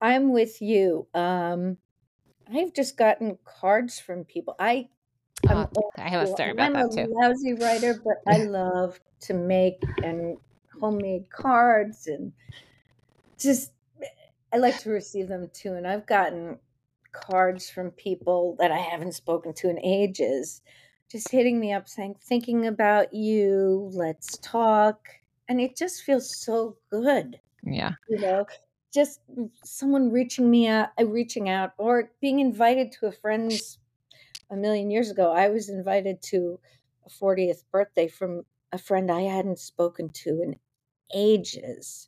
I'm 0.02 0.32
with 0.32 0.62
you. 0.62 1.08
Um, 1.14 1.78
I've 2.54 2.74
just 2.74 2.98
gotten 2.98 3.38
cards 3.46 4.00
from 4.00 4.24
people. 4.24 4.56
I 4.60 4.90
I'm 5.50 5.68
oh, 5.78 5.92
I 5.98 6.10
have 6.10 6.24
a 6.24 6.28
story 6.28 6.52
about 6.52 6.68
I'm 6.68 6.74
that 6.74 6.92
too. 6.92 7.02
I'm 7.02 7.12
a 7.12 7.28
lousy 7.28 7.54
writer, 7.54 8.02
but 8.04 8.18
I 8.32 8.38
love 8.44 9.00
to 9.22 9.34
make 9.34 9.84
and 10.04 10.38
homemade 10.80 11.30
cards 11.30 12.08
and 12.08 12.32
just 13.38 13.72
I 14.54 14.58
like 14.58 14.78
to 14.80 14.90
receive 14.90 15.28
them 15.28 15.50
too. 15.54 15.74
And 15.74 15.88
I've 15.88 16.06
gotten 16.06 16.58
cards 17.12 17.70
from 17.70 17.92
people 17.92 18.56
that 18.60 18.72
I 18.72 18.78
haven't 18.78 19.14
spoken 19.14 19.54
to 19.56 19.70
in 19.70 19.80
ages, 19.80 20.62
just 21.10 21.32
hitting 21.32 21.60
me 21.60 21.74
up 21.74 21.88
saying, 21.88 22.16
thinking 22.22 22.68
about 22.68 23.14
you, 23.14 23.90
let's 23.94 24.38
talk. 24.38 25.08
And 25.48 25.62
it 25.62 25.76
just 25.76 26.04
feels 26.04 26.38
so 26.40 26.78
good. 26.90 27.40
Yeah. 27.64 27.94
You 28.10 28.20
know, 28.20 28.46
just 28.96 29.20
someone 29.64 30.12
reaching 30.12 30.50
me 30.50 30.68
out, 30.68 30.90
uh, 31.00 31.06
reaching 31.06 31.50
out, 31.50 31.74
or 31.78 32.12
being 32.22 32.40
invited 32.40 32.92
to 32.94 33.08
a 33.08 33.12
friend's. 33.12 33.78
A 34.52 34.56
million 34.56 34.92
years 34.92 35.10
ago, 35.10 35.32
I 35.32 35.50
was 35.50 35.70
invited 35.70 36.22
to 36.24 36.60
a 37.04 37.10
40th 37.10 37.64
birthday 37.72 38.08
from 38.08 38.44
a 38.72 38.78
friend 38.78 39.12
I 39.12 39.22
hadn't 39.22 39.58
spoken 39.58 40.10
to 40.10 40.42
in 40.44 40.58
ages. 41.16 42.08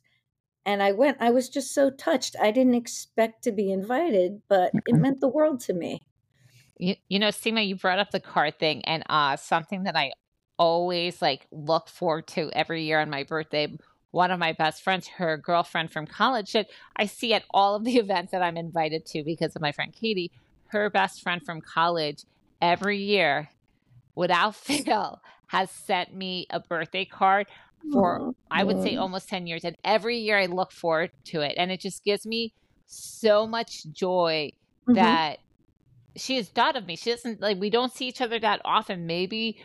And 0.64 0.84
I 0.84 0.92
went, 0.92 1.18
I 1.20 1.32
was 1.32 1.50
just 1.50 1.74
so 1.74 1.90
touched. 1.90 2.36
I 2.40 2.52
didn't 2.52 2.76
expect 2.76 3.44
to 3.46 3.52
be 3.52 3.72
invited, 3.72 4.42
but 4.48 4.72
it 4.86 4.96
meant 4.96 5.20
the 5.20 5.28
world 5.28 5.62
to 5.62 5.74
me. 5.74 6.04
You, 6.78 6.96
you 7.10 7.18
know, 7.18 7.30
Sima, 7.30 7.68
you 7.68 7.76
brought 7.76 8.00
up 8.00 8.12
the 8.12 8.20
card 8.20 8.60
thing, 8.60 8.86
and 8.86 9.04
uh, 9.10 9.36
something 9.38 9.84
that 9.84 9.96
I 9.96 10.12
always 10.60 11.22
like 11.22 11.48
look 11.52 11.88
forward 11.88 12.28
to 12.28 12.52
every 12.52 12.84
year 12.84 13.00
on 13.00 13.10
my 13.10 13.24
birthday 13.24 13.68
one 14.12 14.32
of 14.32 14.40
my 14.40 14.54
best 14.54 14.84
friends, 14.84 15.08
her 15.08 15.38
girlfriend 15.38 15.92
from 15.92 16.08
college, 16.08 16.54
that 16.54 16.68
I 16.96 17.06
see 17.06 17.34
at 17.34 17.44
all 17.52 17.76
of 17.76 17.84
the 17.84 17.98
events 17.98 18.32
that 18.32 18.42
I'm 18.42 18.58
invited 18.58 19.06
to 19.08 19.24
because 19.24 19.56
of 19.56 19.62
my 19.62 19.72
friend 19.72 19.94
Katie, 19.94 20.32
her 20.68 20.90
best 20.90 21.22
friend 21.22 21.44
from 21.44 21.62
college 21.62 22.24
every 22.62 22.98
year, 22.98 23.50
without 24.16 24.56
fail, 24.56 25.22
has 25.48 25.72
sent 25.72 26.14
me 26.14 26.46
a 26.50 26.60
birthday 26.60 27.06
card 27.06 27.48
for 27.92 28.34
I 28.52 28.64
would 28.64 28.82
say 28.82 28.96
almost 28.96 29.30
10 29.30 29.48
years. 29.48 29.64
And 29.64 29.78
every 29.84 30.18
year 30.18 30.38
I 30.38 30.48
look 30.48 30.72
forward 30.72 31.12
to 31.26 31.42
it. 31.42 31.54
And 31.58 31.72
it 31.72 31.80
just 31.80 32.04
gives 32.04 32.26
me 32.26 32.54
so 32.86 33.48
much 33.48 33.86
joy 33.92 34.52
mm-hmm. 34.84 34.94
that 34.96 35.40
she 36.16 36.38
has 36.38 36.50
thought 36.50 36.76
of 36.76 36.86
me. 36.86 36.96
She 36.96 37.12
doesn't 37.12 37.42
like 37.42 37.60
we 37.60 37.70
don't 37.70 37.94
see 37.94 38.08
each 38.08 38.22
other 38.22 38.40
that 38.40 38.62
often, 38.66 39.06
maybe 39.06 39.62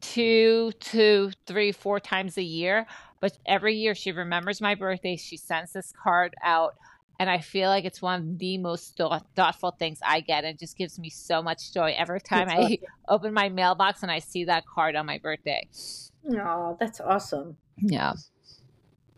two 0.00 0.72
to 0.80 1.32
three, 1.46 1.72
four 1.72 1.98
times 1.98 2.38
a 2.38 2.42
year. 2.42 2.86
But 3.26 3.38
every 3.44 3.74
year 3.74 3.96
she 3.96 4.12
remembers 4.12 4.60
my 4.60 4.76
birthday. 4.76 5.16
She 5.16 5.36
sends 5.36 5.72
this 5.72 5.92
card 6.00 6.36
out. 6.44 6.76
And 7.18 7.28
I 7.28 7.40
feel 7.40 7.68
like 7.68 7.84
it's 7.84 8.00
one 8.00 8.20
of 8.20 8.38
the 8.38 8.56
most 8.56 9.00
thoughtful 9.34 9.72
things 9.72 9.98
I 10.06 10.20
get. 10.20 10.44
It 10.44 10.60
just 10.60 10.78
gives 10.78 10.96
me 10.96 11.10
so 11.10 11.42
much 11.42 11.74
joy 11.74 11.92
every 11.98 12.20
time 12.20 12.46
that's 12.46 12.60
I 12.60 12.62
awesome. 12.62 12.76
open 13.08 13.34
my 13.34 13.48
mailbox 13.48 14.04
and 14.04 14.12
I 14.12 14.20
see 14.20 14.44
that 14.44 14.64
card 14.64 14.94
on 14.94 15.06
my 15.06 15.18
birthday. 15.18 15.66
Oh, 16.30 16.76
that's 16.78 17.00
awesome. 17.00 17.56
Yeah. 17.78 18.12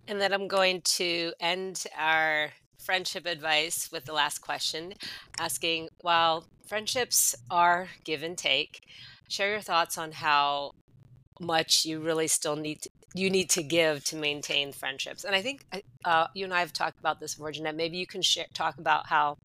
And 0.06 0.18
then 0.18 0.32
I'm 0.32 0.48
going 0.48 0.80
to 0.96 1.34
end 1.38 1.84
our 1.94 2.52
friendship 2.78 3.26
advice 3.26 3.90
with 3.92 4.06
the 4.06 4.14
last 4.14 4.38
question 4.38 4.94
asking 5.38 5.90
while 6.00 6.46
friendships 6.66 7.36
are 7.50 7.88
give 8.04 8.22
and 8.22 8.38
take, 8.38 8.80
share 9.28 9.50
your 9.50 9.60
thoughts 9.60 9.98
on 9.98 10.12
how 10.12 10.72
much 11.40 11.84
you 11.84 12.00
really 12.00 12.28
still 12.28 12.56
need 12.56 12.82
to, 12.82 12.90
you 13.14 13.30
need 13.30 13.50
to 13.50 13.62
give 13.62 14.04
to 14.04 14.16
maintain 14.16 14.72
friendships. 14.72 15.24
And 15.24 15.34
I 15.34 15.42
think 15.42 15.64
uh, 16.04 16.26
you 16.34 16.44
and 16.44 16.54
I 16.54 16.60
have 16.60 16.72
talked 16.72 16.98
about 16.98 17.20
this 17.20 17.34
before, 17.34 17.52
Cennet. 17.52 17.74
Maybe 17.74 17.96
you 17.96 18.06
can 18.06 18.22
share, 18.22 18.46
talk 18.54 18.78
about 18.78 19.06
how 19.06 19.38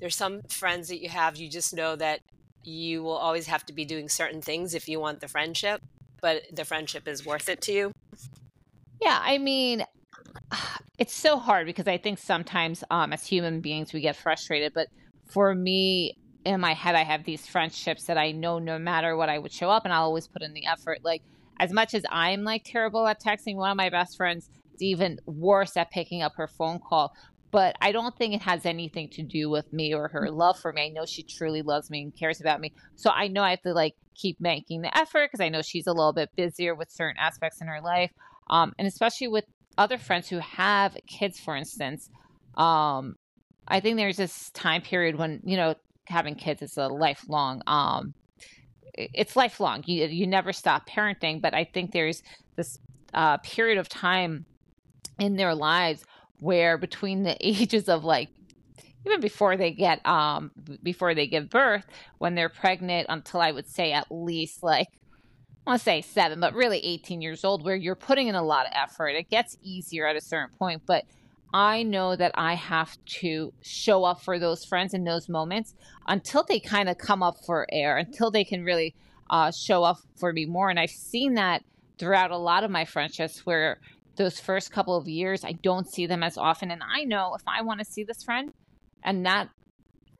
there's 0.00 0.16
some 0.16 0.42
friends 0.48 0.88
that 0.88 1.00
you 1.00 1.08
have, 1.08 1.36
you 1.36 1.48
just 1.48 1.74
know 1.74 1.96
that 1.96 2.20
you 2.64 3.02
will 3.02 3.16
always 3.16 3.46
have 3.46 3.64
to 3.66 3.72
be 3.72 3.84
doing 3.84 4.08
certain 4.08 4.42
things 4.42 4.74
if 4.74 4.88
you 4.88 5.00
want 5.00 5.20
the 5.20 5.28
friendship, 5.28 5.80
but 6.20 6.42
the 6.52 6.64
friendship 6.64 7.08
is 7.08 7.24
worth 7.24 7.48
it 7.48 7.60
to 7.62 7.72
you. 7.72 7.92
Yeah, 9.00 9.18
I 9.22 9.38
mean, 9.38 9.84
it's 10.98 11.14
so 11.14 11.38
hard 11.38 11.66
because 11.66 11.86
I 11.86 11.98
think 11.98 12.18
sometimes 12.18 12.84
um, 12.90 13.12
as 13.12 13.26
human 13.26 13.60
beings 13.60 13.92
we 13.92 14.00
get 14.00 14.16
frustrated, 14.16 14.72
but 14.74 14.88
for 15.30 15.54
me, 15.54 16.16
in 16.48 16.60
my 16.60 16.72
head, 16.72 16.94
I 16.94 17.04
have 17.04 17.24
these 17.24 17.46
friendships 17.46 18.04
that 18.04 18.16
I 18.16 18.32
know 18.32 18.58
no 18.58 18.78
matter 18.78 19.16
what 19.16 19.28
I 19.28 19.38
would 19.38 19.52
show 19.52 19.68
up 19.68 19.84
and 19.84 19.92
I'll 19.92 20.04
always 20.04 20.26
put 20.26 20.42
in 20.42 20.54
the 20.54 20.66
effort. 20.66 21.00
Like, 21.04 21.22
as 21.60 21.72
much 21.72 21.92
as 21.92 22.04
I'm 22.10 22.42
like 22.42 22.62
terrible 22.64 23.06
at 23.06 23.20
texting, 23.22 23.56
one 23.56 23.70
of 23.70 23.76
my 23.76 23.90
best 23.90 24.16
friends 24.16 24.48
is 24.74 24.82
even 24.82 25.20
worse 25.26 25.76
at 25.76 25.90
picking 25.90 26.22
up 26.22 26.32
her 26.36 26.48
phone 26.48 26.78
call. 26.78 27.12
But 27.50 27.76
I 27.82 27.92
don't 27.92 28.16
think 28.16 28.34
it 28.34 28.42
has 28.42 28.64
anything 28.64 29.10
to 29.10 29.22
do 29.22 29.50
with 29.50 29.70
me 29.72 29.94
or 29.94 30.08
her 30.08 30.30
love 30.30 30.58
for 30.58 30.72
me. 30.72 30.86
I 30.86 30.88
know 30.88 31.04
she 31.04 31.22
truly 31.22 31.62
loves 31.62 31.90
me 31.90 32.02
and 32.02 32.16
cares 32.16 32.40
about 32.40 32.60
me. 32.60 32.72
So 32.96 33.10
I 33.10 33.28
know 33.28 33.42
I 33.42 33.50
have 33.50 33.62
to 33.62 33.74
like 33.74 33.94
keep 34.14 34.40
making 34.40 34.82
the 34.82 34.96
effort 34.96 35.30
because 35.30 35.44
I 35.44 35.50
know 35.50 35.62
she's 35.62 35.86
a 35.86 35.92
little 35.92 36.12
bit 36.12 36.30
busier 36.34 36.74
with 36.74 36.90
certain 36.90 37.18
aspects 37.18 37.60
in 37.60 37.66
her 37.66 37.80
life. 37.82 38.10
Um, 38.48 38.72
and 38.78 38.88
especially 38.88 39.28
with 39.28 39.44
other 39.76 39.98
friends 39.98 40.28
who 40.28 40.38
have 40.38 40.96
kids, 41.06 41.38
for 41.38 41.56
instance, 41.56 42.08
um, 42.56 43.16
I 43.66 43.80
think 43.80 43.96
there's 43.96 44.16
this 44.16 44.50
time 44.50 44.80
period 44.80 45.16
when 45.16 45.40
you 45.44 45.56
know 45.56 45.74
having 46.08 46.34
kids 46.34 46.62
is 46.62 46.76
a 46.76 46.88
lifelong. 46.88 47.62
Um, 47.66 48.14
it's 48.94 49.36
lifelong. 49.36 49.84
You 49.86 50.06
you 50.06 50.26
never 50.26 50.52
stop 50.52 50.88
parenting, 50.88 51.40
but 51.40 51.54
I 51.54 51.64
think 51.64 51.92
there's 51.92 52.22
this 52.56 52.78
uh, 53.14 53.38
period 53.38 53.78
of 53.78 53.88
time 53.88 54.44
in 55.18 55.36
their 55.36 55.54
lives 55.54 56.04
where 56.40 56.78
between 56.78 57.22
the 57.22 57.36
ages 57.46 57.88
of 57.88 58.04
like 58.04 58.28
even 59.06 59.20
before 59.20 59.56
they 59.56 59.70
get 59.70 60.04
um 60.06 60.50
before 60.82 61.14
they 61.14 61.26
give 61.26 61.48
birth 61.48 61.86
when 62.18 62.34
they're 62.34 62.48
pregnant 62.48 63.06
until 63.08 63.40
i 63.40 63.50
would 63.50 63.66
say 63.66 63.92
at 63.92 64.06
least 64.10 64.62
like 64.62 64.88
I 65.68 65.72
want 65.72 65.80
to 65.80 65.84
say 65.84 66.00
seven, 66.00 66.40
but 66.40 66.54
really 66.54 66.78
18 66.78 67.20
years 67.20 67.44
old, 67.44 67.62
where 67.62 67.76
you're 67.76 67.94
putting 67.94 68.28
in 68.28 68.34
a 68.34 68.42
lot 68.42 68.64
of 68.64 68.72
effort. 68.74 69.08
It 69.08 69.28
gets 69.28 69.58
easier 69.62 70.06
at 70.06 70.16
a 70.16 70.20
certain 70.22 70.56
point, 70.56 70.80
but 70.86 71.04
I 71.52 71.82
know 71.82 72.14
that 72.14 72.32
I 72.34 72.54
have 72.54 72.96
to 73.20 73.52
show 73.62 74.04
up 74.04 74.20
for 74.20 74.38
those 74.38 74.64
friends 74.64 74.92
in 74.92 75.04
those 75.04 75.28
moments 75.28 75.74
until 76.06 76.44
they 76.44 76.60
kind 76.60 76.88
of 76.88 76.98
come 76.98 77.22
up 77.22 77.36
for 77.46 77.66
air, 77.72 77.96
until 77.96 78.30
they 78.30 78.44
can 78.44 78.64
really 78.64 78.94
uh, 79.30 79.50
show 79.50 79.82
up 79.82 79.98
for 80.16 80.32
me 80.32 80.44
more. 80.44 80.68
And 80.68 80.78
I've 80.78 80.90
seen 80.90 81.34
that 81.34 81.62
throughout 81.98 82.30
a 82.30 82.38
lot 82.38 82.64
of 82.64 82.70
my 82.70 82.84
friendships 82.84 83.46
where 83.46 83.80
those 84.16 84.38
first 84.40 84.70
couple 84.72 84.96
of 84.96 85.08
years, 85.08 85.44
I 85.44 85.52
don't 85.52 85.88
see 85.88 86.06
them 86.06 86.22
as 86.22 86.36
often. 86.36 86.70
And 86.70 86.82
I 86.82 87.04
know 87.04 87.34
if 87.34 87.42
I 87.46 87.62
want 87.62 87.78
to 87.80 87.84
see 87.84 88.04
this 88.04 88.22
friend 88.22 88.52
and 89.02 89.24
that 89.24 89.48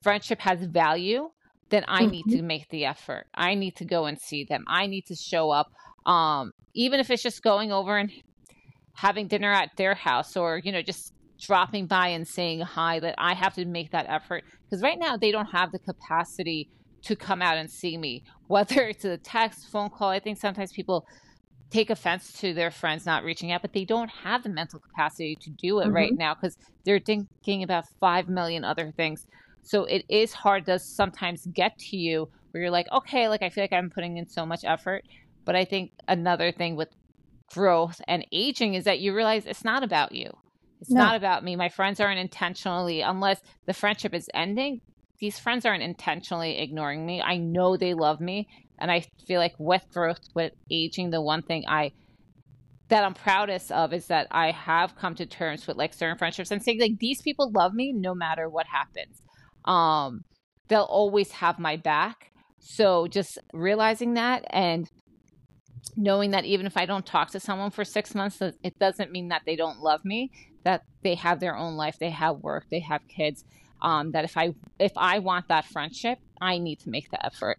friendship 0.03 0.41
has 0.41 0.65
value, 0.65 1.31
then 1.69 1.85
I 1.87 2.07
need 2.07 2.25
mm-hmm. 2.27 2.39
to 2.39 2.43
make 2.43 2.69
the 2.71 2.87
effort. 2.87 3.27
I 3.35 3.55
need 3.55 3.77
to 3.77 3.85
go 3.85 4.07
and 4.07 4.19
see 4.19 4.45
them. 4.45 4.65
I 4.67 4.87
need 4.87 5.07
to 5.07 5.15
show 5.15 5.51
up. 5.51 5.71
Um, 6.07 6.53
even 6.75 7.01
if 7.01 7.11
it's 7.11 7.23
just 7.23 7.43
going 7.43 7.73
over 7.73 7.99
and 7.99 8.11
having 8.95 9.29
dinner 9.29 9.53
at 9.53 9.71
their 9.77 9.95
house 9.95 10.37
or, 10.37 10.59
you 10.59 10.73
know, 10.73 10.81
just 10.81 11.13
dropping 11.41 11.87
by 11.87 12.09
and 12.09 12.27
saying 12.27 12.61
hi, 12.61 13.01
that 13.01 13.15
I 13.19 13.35
have 13.35 13.55
to 13.55 13.65
make 13.65 13.91
that 13.93 14.07
effort. 14.09 14.45
Because 14.65 14.83
right 14.83 14.99
now 14.99 15.17
they 15.17 15.31
don't 15.31 15.47
have 15.47 15.73
the 15.73 15.79
capacity 15.79 16.69
to 17.03 17.17
come 17.17 17.41
out 17.41 17.57
and 17.57 17.71
see 17.71 17.97
me, 17.97 18.25
whether 18.49 18.83
it's 18.83 19.05
a 19.05 19.17
text, 19.19 19.69
phone 19.71 19.91
call. 19.91 20.11
I 20.11 20.21
think 20.21 20.39
sometimes 20.39 20.73
people 20.73 21.07
take 21.71 21.91
offense 21.91 22.33
to 22.41 22.55
their 22.55 22.71
friends 22.71 23.05
not 23.05 23.25
reaching 23.25 23.53
out, 23.53 23.63
but 23.63 23.73
they 23.73 23.85
don't 23.85 24.09
have 24.09 24.43
the 24.43 24.49
mental 24.49 24.81
capacity 24.81 25.37
to 25.41 25.51
do 25.51 25.81
it 25.81 25.85
mm-hmm. 25.85 25.95
right 25.95 26.13
now 26.17 26.35
because 26.35 26.57
they're 26.85 26.99
thinking 26.99 27.63
about 27.63 27.85
5 28.01 28.29
million 28.29 28.65
other 28.65 28.93
things. 28.97 29.27
So 29.63 29.85
it 29.85 30.05
is 30.09 30.33
hard 30.33 30.67
to 30.67 30.79
sometimes 30.79 31.47
get 31.53 31.79
to 31.79 31.97
you 31.97 32.29
where 32.51 32.63
you're 32.63 32.71
like, 32.71 32.91
okay, 32.91 33.29
like 33.29 33.43
I 33.43 33.51
feel 33.51 33.63
like 33.65 33.73
I'm 33.73 33.91
putting 33.91 34.17
in 34.17 34.27
so 34.27 34.47
much 34.47 34.65
effort. 34.65 35.05
But 35.45 35.57
I 35.57 35.65
think 35.65 35.93
another 36.09 36.53
thing 36.53 36.75
with 36.75 36.89
growth 37.53 38.01
and 38.09 38.27
aging 38.33 38.75
is 38.75 38.85
that 38.85 39.01
you 39.01 39.15
realize 39.15 39.47
it's 39.47 39.65
not 39.65 39.83
about 39.83 40.13
you. 40.13 40.31
It's 40.81 40.91
no. 40.91 41.01
not 41.01 41.17
about 41.17 41.45
me. 41.45 41.57
My 41.57 41.69
friends 41.69 42.01
aren't 42.01 42.21
intentionally, 42.21 43.01
unless 43.01 43.41
the 43.67 43.75
friendship 43.75 44.15
is 44.15 44.29
ending, 44.35 44.81
these 45.19 45.39
friends 45.39 45.67
aren't 45.67 45.83
intentionally 45.83 46.59
ignoring 46.59 47.05
me. 47.05 47.21
I 47.21 47.39
know 47.39 47.77
they 47.77 47.95
love 47.95 48.21
me. 48.21 48.49
And 48.79 48.91
I 48.91 49.05
feel 49.27 49.41
like 49.41 49.55
with 49.59 49.85
growth, 49.93 50.21
with 50.35 50.53
aging, 50.71 51.11
the 51.11 51.21
one 51.21 51.43
thing 51.43 51.65
I 51.67 51.93
that 52.89 53.05
I'm 53.05 53.13
proudest 53.13 53.71
of 53.71 53.93
is 53.93 54.07
that 54.07 54.29
I 54.31 54.51
have 54.51 54.97
come 54.97 55.15
to 55.17 55.27
terms 55.27 55.67
with 55.67 55.77
like 55.77 55.93
certain 55.93 56.17
friendships 56.17 56.51
and 56.51 56.63
saying 56.63 56.81
like 56.81 56.99
these 56.99 57.21
people 57.21 57.51
love 57.53 57.75
me 57.75 57.93
no 57.93 58.15
matter 58.15 58.49
what 58.49 58.65
happens 58.67 59.21
um, 59.69 60.25
they'll 60.69 60.83
always 60.83 61.31
have 61.33 61.59
my 61.59 61.77
back. 61.77 62.33
So 62.59 63.07
just 63.07 63.39
realizing 63.53 64.15
that 64.15 64.45
and 64.51 64.91
knowing 65.97 66.31
that 66.33 66.45
even 66.45 66.67
if 66.67 66.77
I 66.77 66.87
don't 66.87 67.07
talk 67.07 67.31
to 67.31 67.41
someone 67.41 67.71
for 67.71 67.85
six 67.85 68.15
months, 68.15 68.41
it 68.41 68.79
doesn't 68.79 69.13
mean 69.13 69.29
that 69.29 69.43
they 69.47 69.57
don't 69.57 69.81
love 69.81 70.05
me. 70.05 70.31
That 70.65 70.85
they 71.03 71.15
have 71.15 71.41
their 71.41 71.57
own 71.57 71.77
life, 71.77 71.99
they 71.99 72.11
have 72.11 72.39
work, 72.39 72.67
they 72.71 72.81
have 72.81 73.07
kids. 73.09 73.45
Um, 73.81 74.11
that 74.13 74.25
if 74.25 74.37
I 74.37 74.55
if 74.79 74.93
I 74.97 75.21
want 75.21 75.49
that 75.49 75.65
friendship, 75.67 76.19
I 76.41 76.59
need 76.59 76.81
to 76.81 76.91
make 76.91 77.11
the 77.11 77.25
effort. 77.25 77.59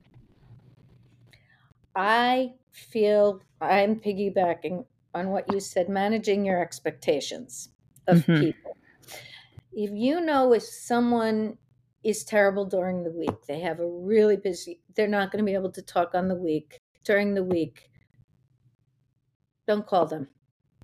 I 1.95 2.53
feel 2.71 3.41
I'm 3.61 3.95
piggybacking 3.95 4.85
on 5.13 5.29
what 5.29 5.51
you 5.51 5.59
said, 5.59 5.89
managing 5.89 6.45
your 6.45 6.61
expectations 6.61 7.69
of 8.07 8.19
mm-hmm. 8.19 8.41
people. 8.41 8.77
If 9.71 9.91
you 9.91 10.21
know 10.21 10.53
if 10.53 10.63
someone 10.63 11.57
is 12.03 12.23
terrible 12.23 12.65
during 12.65 13.03
the 13.03 13.11
week. 13.11 13.45
They 13.47 13.59
have 13.59 13.79
a 13.79 13.87
really 13.87 14.37
busy, 14.37 14.81
they're 14.95 15.07
not 15.07 15.31
going 15.31 15.43
to 15.43 15.49
be 15.49 15.55
able 15.55 15.71
to 15.71 15.81
talk 15.81 16.15
on 16.15 16.27
the 16.27 16.35
week 16.35 16.79
during 17.03 17.33
the 17.33 17.43
week. 17.43 17.89
Don't 19.67 19.85
call 19.85 20.05
them. 20.05 20.27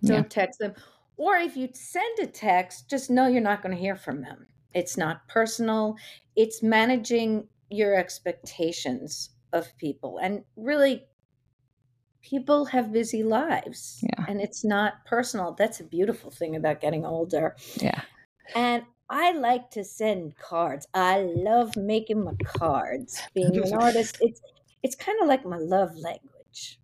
Don't 0.03 0.23
yeah. 0.23 0.29
text 0.29 0.59
them. 0.59 0.73
Or 1.17 1.35
if 1.35 1.55
you 1.55 1.69
send 1.73 2.19
a 2.19 2.27
text, 2.27 2.89
just 2.89 3.09
know 3.09 3.27
you're 3.27 3.41
not 3.41 3.61
going 3.61 3.73
to 3.73 3.81
hear 3.81 3.95
from 3.95 4.21
them. 4.21 4.47
It's 4.73 4.97
not 4.97 5.27
personal. 5.27 5.95
It's 6.35 6.61
managing 6.61 7.47
your 7.69 7.95
expectations 7.95 9.29
of 9.53 9.75
people. 9.77 10.19
And 10.21 10.43
really, 10.57 11.05
people 12.21 12.65
have 12.65 12.91
busy 12.91 13.23
lives. 13.23 14.03
Yeah. 14.03 14.25
And 14.27 14.41
it's 14.41 14.65
not 14.65 15.05
personal. 15.05 15.53
That's 15.57 15.79
a 15.79 15.85
beautiful 15.85 16.31
thing 16.31 16.55
about 16.55 16.81
getting 16.81 17.05
older. 17.05 17.55
Yeah. 17.77 18.01
And 18.53 18.83
I 19.09 19.33
like 19.33 19.69
to 19.71 19.83
send 19.83 20.37
cards. 20.37 20.87
I 20.93 21.21
love 21.21 21.77
making 21.77 22.23
my 22.23 22.33
cards. 22.43 23.21
Being 23.33 23.55
an 23.57 23.73
artist, 23.79 24.17
it's 24.19 24.41
it's 24.83 24.95
kind 24.95 25.17
of 25.21 25.27
like 25.27 25.45
my 25.45 25.57
love 25.57 25.95
language. 25.95 26.79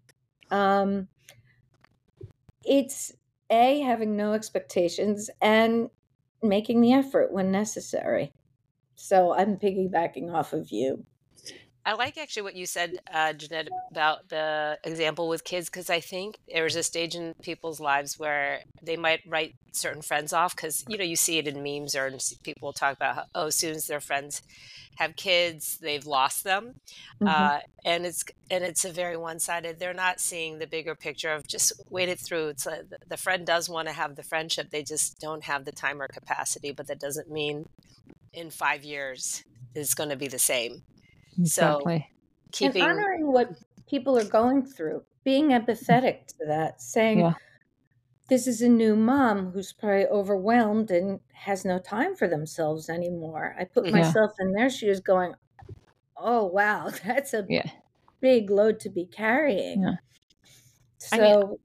Um, 0.49 1.07
it's 2.63 3.13
a 3.51 3.81
having 3.81 4.15
no 4.15 4.33
expectations 4.33 5.29
and 5.41 5.89
making 6.41 6.81
the 6.81 6.93
effort 6.93 7.31
when 7.31 7.51
necessary. 7.51 8.33
So 8.95 9.33
I'm 9.33 9.57
piggybacking 9.57 10.33
off 10.33 10.53
of 10.53 10.71
you. 10.71 11.05
I 11.85 11.93
like 11.93 12.17
actually 12.17 12.43
what 12.43 12.55
you 12.55 12.65
said, 12.65 12.99
uh, 13.11 13.33
Cennet, 13.33 13.67
about 13.89 14.29
the 14.29 14.77
example 14.83 15.27
with 15.27 15.43
kids, 15.43 15.67
because 15.69 15.89
I 15.89 15.99
think 15.99 16.37
there's 16.51 16.75
a 16.75 16.83
stage 16.83 17.15
in 17.15 17.33
people's 17.41 17.79
lives 17.79 18.19
where 18.19 18.61
they 18.83 18.97
might 18.97 19.21
write 19.27 19.55
certain 19.71 20.01
friends 20.01 20.31
off 20.31 20.55
because, 20.55 20.85
you 20.87 20.97
know, 20.97 21.03
you 21.03 21.15
see 21.15 21.39
it 21.39 21.47
in 21.47 21.63
memes 21.63 21.95
or 21.95 22.11
people 22.43 22.71
talk 22.71 22.95
about, 22.95 23.15
how, 23.15 23.25
oh, 23.33 23.47
as 23.47 23.55
soon 23.55 23.75
as 23.75 23.87
their 23.87 23.99
friends 23.99 24.43
have 24.97 25.15
kids, 25.15 25.79
they've 25.81 26.05
lost 26.05 26.43
them. 26.43 26.75
Mm-hmm. 27.21 27.27
Uh, 27.27 27.59
and 27.83 28.05
it's 28.05 28.25
and 28.51 28.63
it's 28.63 28.85
a 28.85 28.91
very 28.91 29.17
one-sided. 29.17 29.79
They're 29.79 29.93
not 29.93 30.19
seeing 30.19 30.59
the 30.59 30.67
bigger 30.67 30.93
picture 30.93 31.31
of 31.31 31.47
just 31.47 31.73
wait 31.89 32.09
it 32.09 32.19
through. 32.19 32.49
It's 32.49 32.67
the 33.07 33.17
friend 33.17 33.45
does 33.45 33.69
want 33.69 33.87
to 33.87 33.93
have 33.93 34.15
the 34.15 34.23
friendship. 34.23 34.69
They 34.69 34.83
just 34.83 35.19
don't 35.19 35.43
have 35.45 35.65
the 35.65 35.71
time 35.71 36.01
or 36.01 36.07
capacity, 36.07 36.71
but 36.71 36.87
that 36.87 36.99
doesn't 36.99 37.31
mean 37.31 37.67
in 38.33 38.51
five 38.51 38.83
years 38.83 39.43
is 39.73 39.95
going 39.95 40.09
to 40.09 40.15
be 40.15 40.27
the 40.27 40.39
same. 40.39 40.83
Exactly. 41.37 42.07
So 42.07 42.49
keeping 42.51 42.81
and 42.81 42.91
honoring 42.91 43.31
what 43.31 43.51
people 43.87 44.17
are 44.17 44.25
going 44.25 44.65
through, 44.65 45.03
being 45.23 45.49
mm. 45.49 45.65
empathetic 45.65 46.27
to 46.27 46.45
that, 46.47 46.81
saying, 46.81 47.19
yeah. 47.19 47.33
This 48.31 48.47
is 48.47 48.61
a 48.61 48.69
new 48.69 48.95
mom 48.95 49.51
who's 49.51 49.73
probably 49.73 50.05
overwhelmed 50.05 50.89
and 50.89 51.19
has 51.33 51.65
no 51.65 51.79
time 51.79 52.15
for 52.15 52.29
themselves 52.29 52.89
anymore. 52.89 53.57
I 53.59 53.65
put 53.65 53.83
mm-hmm. 53.83 53.97
yeah. 53.97 54.03
myself 54.03 54.31
in 54.39 54.53
their 54.53 54.69
shoes 54.69 55.01
going, 55.01 55.33
Oh, 56.15 56.45
wow, 56.45 56.91
that's 57.05 57.33
a 57.33 57.45
yeah. 57.49 57.69
big 58.21 58.49
load 58.49 58.79
to 58.81 58.89
be 58.89 59.05
carrying. 59.05 59.83
Yeah. 59.83 59.95
So 60.97 61.17
I, 61.17 61.19
mean, 61.19 61.57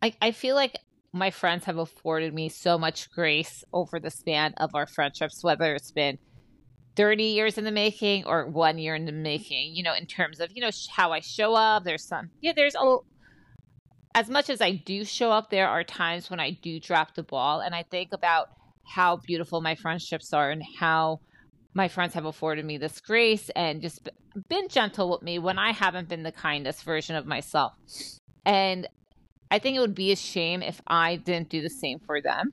I, 0.00 0.14
I 0.28 0.30
feel 0.30 0.54
like 0.54 0.78
my 1.12 1.30
friends 1.30 1.66
have 1.66 1.76
afforded 1.76 2.32
me 2.32 2.48
so 2.48 2.78
much 2.78 3.10
grace 3.10 3.62
over 3.70 4.00
the 4.00 4.10
span 4.10 4.54
of 4.56 4.74
our 4.74 4.86
friendships, 4.86 5.44
whether 5.44 5.74
it's 5.74 5.90
been 5.90 6.18
30 6.96 7.24
years 7.24 7.58
in 7.58 7.64
the 7.64 7.70
making 7.70 8.24
or 8.24 8.46
one 8.46 8.78
year 8.78 8.94
in 8.94 9.04
the 9.04 9.12
making, 9.12 9.74
you 9.74 9.82
know, 9.82 9.94
in 9.94 10.06
terms 10.06 10.40
of, 10.40 10.50
you 10.54 10.62
know, 10.62 10.70
how 10.90 11.12
I 11.12 11.20
show 11.20 11.54
up. 11.54 11.84
There's 11.84 12.04
some, 12.04 12.30
yeah, 12.40 12.52
there's 12.56 12.74
a, 12.74 12.96
as 14.14 14.30
much 14.30 14.48
as 14.48 14.60
I 14.60 14.72
do 14.72 15.04
show 15.04 15.30
up, 15.30 15.50
there 15.50 15.68
are 15.68 15.84
times 15.84 16.30
when 16.30 16.40
I 16.40 16.52
do 16.62 16.80
drop 16.80 17.14
the 17.14 17.22
ball. 17.22 17.60
And 17.60 17.74
I 17.74 17.82
think 17.82 18.12
about 18.12 18.48
how 18.84 19.18
beautiful 19.18 19.60
my 19.60 19.74
friendships 19.74 20.32
are 20.32 20.50
and 20.50 20.62
how 20.78 21.20
my 21.74 21.88
friends 21.88 22.14
have 22.14 22.24
afforded 22.24 22.64
me 22.64 22.78
this 22.78 23.00
grace 23.00 23.50
and 23.54 23.82
just 23.82 24.08
been 24.48 24.68
gentle 24.68 25.10
with 25.10 25.22
me 25.22 25.38
when 25.38 25.58
I 25.58 25.72
haven't 25.72 26.08
been 26.08 26.22
the 26.22 26.32
kindest 26.32 26.82
version 26.84 27.16
of 27.16 27.26
myself. 27.26 27.74
And 28.46 28.88
I 29.50 29.58
think 29.58 29.76
it 29.76 29.80
would 29.80 29.94
be 29.94 30.12
a 30.12 30.16
shame 30.16 30.62
if 30.62 30.80
I 30.86 31.16
didn't 31.16 31.50
do 31.50 31.60
the 31.60 31.70
same 31.70 31.98
for 31.98 32.22
them. 32.22 32.52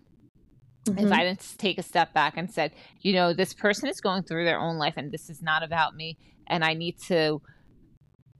Mm-hmm. 0.85 1.05
If 1.05 1.11
I 1.11 1.23
didn't 1.23 1.55
take 1.57 1.77
a 1.77 1.83
step 1.83 2.13
back 2.13 2.35
and 2.37 2.51
said, 2.51 2.73
you 3.01 3.13
know, 3.13 3.33
this 3.33 3.53
person 3.53 3.87
is 3.87 4.01
going 4.01 4.23
through 4.23 4.45
their 4.45 4.59
own 4.59 4.77
life 4.77 4.95
and 4.97 5.11
this 5.11 5.29
is 5.29 5.41
not 5.41 5.63
about 5.63 5.95
me. 5.95 6.17
And 6.47 6.63
I 6.63 6.73
need 6.73 6.99
to 7.07 7.41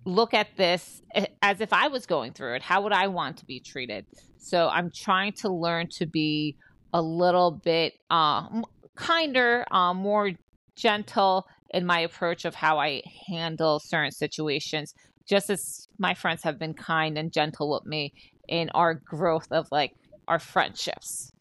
look 0.06 0.34
at 0.34 0.58
this 0.58 1.02
as 1.42 1.62
if 1.62 1.72
I 1.72 1.88
was 1.88 2.06
going 2.06 2.34
through 2.34 2.56
it. 2.56 2.62
How 2.62 2.82
would 2.82 2.92
I 2.92 3.08
want 3.08 3.38
to 3.38 3.46
be 3.46 3.62
treated? 3.62 4.06
So 4.38 4.68
I'm 4.68 4.92
trying 4.94 5.34
to 5.38 5.50
learn 5.50 5.88
to 5.98 6.06
be 6.06 6.58
a 6.92 7.02
little 7.02 7.52
bit 7.52 7.94
uh, 8.10 8.62
kinder, 8.96 9.66
uh, 9.72 9.94
more 9.94 10.32
gentle 10.76 11.48
in 11.70 11.86
my 11.86 12.00
approach 12.00 12.46
of 12.46 12.54
how 12.54 12.78
I 12.78 13.02
handle 13.28 13.80
certain 13.80 14.12
situations, 14.12 14.94
just 15.28 15.50
as 15.50 15.88
my 15.98 16.14
friends 16.14 16.44
have 16.44 16.60
been 16.60 16.74
kind 16.74 17.18
and 17.18 17.32
gentle 17.32 17.72
with 17.72 17.86
me 17.86 18.14
in 18.48 18.70
our 18.72 18.94
growth 18.94 19.48
of 19.52 19.68
like 19.72 19.94
our 20.28 20.40
friendships. 20.40 21.32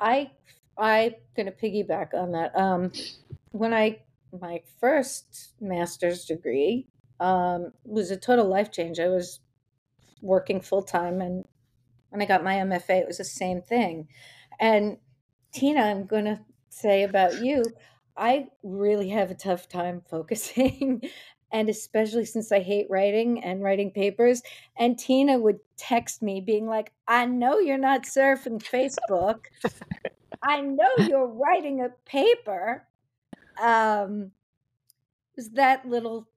I 0.00 0.30
I'm 0.76 1.14
gonna 1.36 1.52
piggyback 1.52 2.14
on 2.14 2.32
that. 2.32 2.56
Um, 2.56 2.92
when 3.52 3.74
I 3.74 4.00
my 4.38 4.62
first 4.80 5.54
master's 5.60 6.24
degree 6.24 6.86
um, 7.20 7.72
was 7.84 8.10
a 8.10 8.16
total 8.16 8.46
life 8.46 8.70
change. 8.70 9.00
I 9.00 9.08
was 9.08 9.40
working 10.22 10.60
full 10.60 10.82
time, 10.82 11.20
and 11.20 11.44
when 12.10 12.22
I 12.22 12.26
got 12.26 12.44
my 12.44 12.56
MFA, 12.56 13.00
it 13.00 13.06
was 13.06 13.18
the 13.18 13.24
same 13.24 13.62
thing. 13.62 14.08
And 14.60 14.98
Tina, 15.52 15.82
I'm 15.82 16.06
gonna 16.06 16.44
say 16.70 17.02
about 17.02 17.42
you, 17.42 17.64
I 18.16 18.48
really 18.62 19.10
have 19.10 19.30
a 19.30 19.34
tough 19.34 19.68
time 19.68 20.02
focusing 20.10 21.02
and 21.52 21.68
especially 21.68 22.24
since 22.24 22.52
I 22.52 22.60
hate 22.60 22.86
writing 22.90 23.42
and 23.42 23.62
writing 23.62 23.90
papers. 23.90 24.42
And 24.78 24.98
Tina 24.98 25.38
would 25.38 25.60
text 25.76 26.22
me 26.22 26.40
being 26.40 26.66
like, 26.66 26.92
I 27.06 27.24
know 27.24 27.58
you're 27.58 27.78
not 27.78 28.02
surfing 28.02 28.62
Facebook. 28.62 29.46
I 30.42 30.60
know 30.60 30.88
you're 30.98 31.26
writing 31.26 31.80
a 31.82 31.88
paper. 32.04 32.86
Um, 33.60 34.30
is 35.36 35.50
that 35.50 35.88
little, 35.88 36.28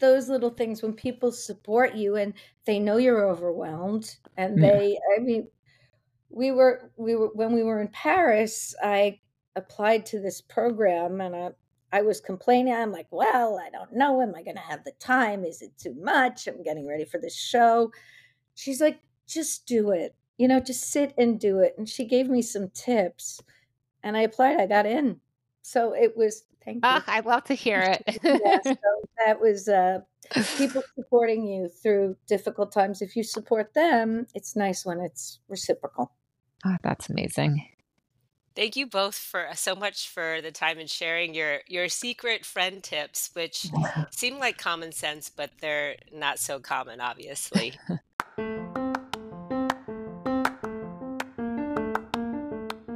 those 0.00 0.28
little 0.28 0.50
things 0.50 0.82
when 0.82 0.92
people 0.92 1.32
support 1.32 1.94
you 1.94 2.16
and 2.16 2.34
they 2.64 2.78
know 2.78 2.96
you're 2.96 3.28
overwhelmed 3.28 4.16
and 4.36 4.62
they, 4.62 4.92
yeah. 4.92 5.16
I 5.16 5.22
mean, 5.22 5.48
we 6.30 6.52
were, 6.52 6.90
we 6.96 7.14
were, 7.14 7.28
when 7.34 7.52
we 7.52 7.62
were 7.62 7.80
in 7.80 7.88
Paris, 7.88 8.74
I 8.82 9.20
applied 9.54 10.06
to 10.06 10.20
this 10.20 10.40
program 10.40 11.20
and 11.20 11.34
I, 11.34 11.50
I 11.92 12.02
was 12.02 12.20
complaining. 12.20 12.74
I'm 12.74 12.92
like, 12.92 13.06
well, 13.10 13.60
I 13.64 13.70
don't 13.70 13.92
know. 13.92 14.20
Am 14.20 14.34
I 14.34 14.42
going 14.42 14.56
to 14.56 14.62
have 14.62 14.84
the 14.84 14.92
time? 14.98 15.44
Is 15.44 15.62
it 15.62 15.72
too 15.78 15.94
much? 15.94 16.46
I'm 16.46 16.62
getting 16.62 16.86
ready 16.86 17.04
for 17.04 17.18
this 17.18 17.36
show. 17.36 17.92
She's 18.54 18.80
like, 18.80 19.00
just 19.26 19.66
do 19.66 19.90
it. 19.90 20.14
You 20.36 20.48
know, 20.48 20.60
just 20.60 20.90
sit 20.90 21.14
and 21.16 21.38
do 21.40 21.60
it. 21.60 21.74
And 21.78 21.88
she 21.88 22.04
gave 22.04 22.28
me 22.28 22.42
some 22.42 22.70
tips 22.70 23.40
and 24.02 24.16
I 24.16 24.22
applied. 24.22 24.60
I 24.60 24.66
got 24.66 24.86
in. 24.86 25.20
So 25.62 25.94
it 25.94 26.16
was, 26.16 26.44
thank 26.64 26.76
you. 26.76 26.80
Oh, 26.84 27.02
I'd 27.06 27.26
love 27.26 27.44
to 27.44 27.54
hear 27.54 27.80
it. 27.80 28.02
yeah, 28.22 28.58
so 28.62 28.76
that 29.24 29.40
was 29.40 29.68
uh, 29.68 30.00
people 30.56 30.82
supporting 30.94 31.46
you 31.46 31.68
through 31.68 32.16
difficult 32.26 32.72
times. 32.72 33.02
If 33.02 33.16
you 33.16 33.22
support 33.22 33.74
them, 33.74 34.26
it's 34.34 34.54
nice 34.54 34.84
when 34.84 35.00
it's 35.00 35.40
reciprocal. 35.48 36.12
Oh, 36.64 36.76
that's 36.82 37.08
amazing. 37.08 37.66
Thank 38.56 38.74
you 38.74 38.86
both 38.86 39.14
for 39.14 39.48
uh, 39.48 39.54
so 39.54 39.74
much 39.74 40.08
for 40.08 40.40
the 40.40 40.50
time 40.50 40.78
and 40.78 40.88
sharing 40.88 41.34
your 41.34 41.60
your 41.66 41.90
secret 41.90 42.44
friend 42.44 42.82
tips, 42.82 43.30
which 43.34 43.66
seem 44.10 44.38
like 44.38 44.56
common 44.56 44.92
sense, 44.92 45.28
but 45.28 45.50
they're 45.60 45.96
not 46.12 46.38
so 46.38 46.58
common, 46.58 47.00
obviously. 47.02 47.74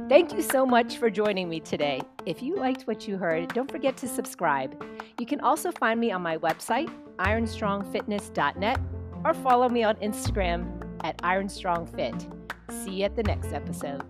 Thank 0.09 0.33
you 0.33 0.41
so 0.41 0.65
much 0.65 0.97
for 0.97 1.09
joining 1.09 1.47
me 1.47 1.59
today. 1.59 2.01
If 2.25 2.41
you 2.41 2.57
liked 2.57 2.87
what 2.87 3.07
you 3.07 3.17
heard, 3.17 3.53
don't 3.53 3.71
forget 3.71 3.95
to 3.97 4.07
subscribe. 4.07 4.83
You 5.19 5.25
can 5.27 5.39
also 5.41 5.71
find 5.71 5.99
me 5.99 6.11
on 6.11 6.21
my 6.21 6.37
website, 6.37 6.91
ironstrongfitness.net, 7.19 8.79
or 9.23 9.33
follow 9.35 9.69
me 9.69 9.83
on 9.83 9.95
Instagram 9.97 10.83
at 11.05 11.21
ironstrongfit. 11.21 12.27
See 12.83 12.91
you 12.91 13.05
at 13.05 13.15
the 13.15 13.23
next 13.23 13.53
episode. 13.53 14.01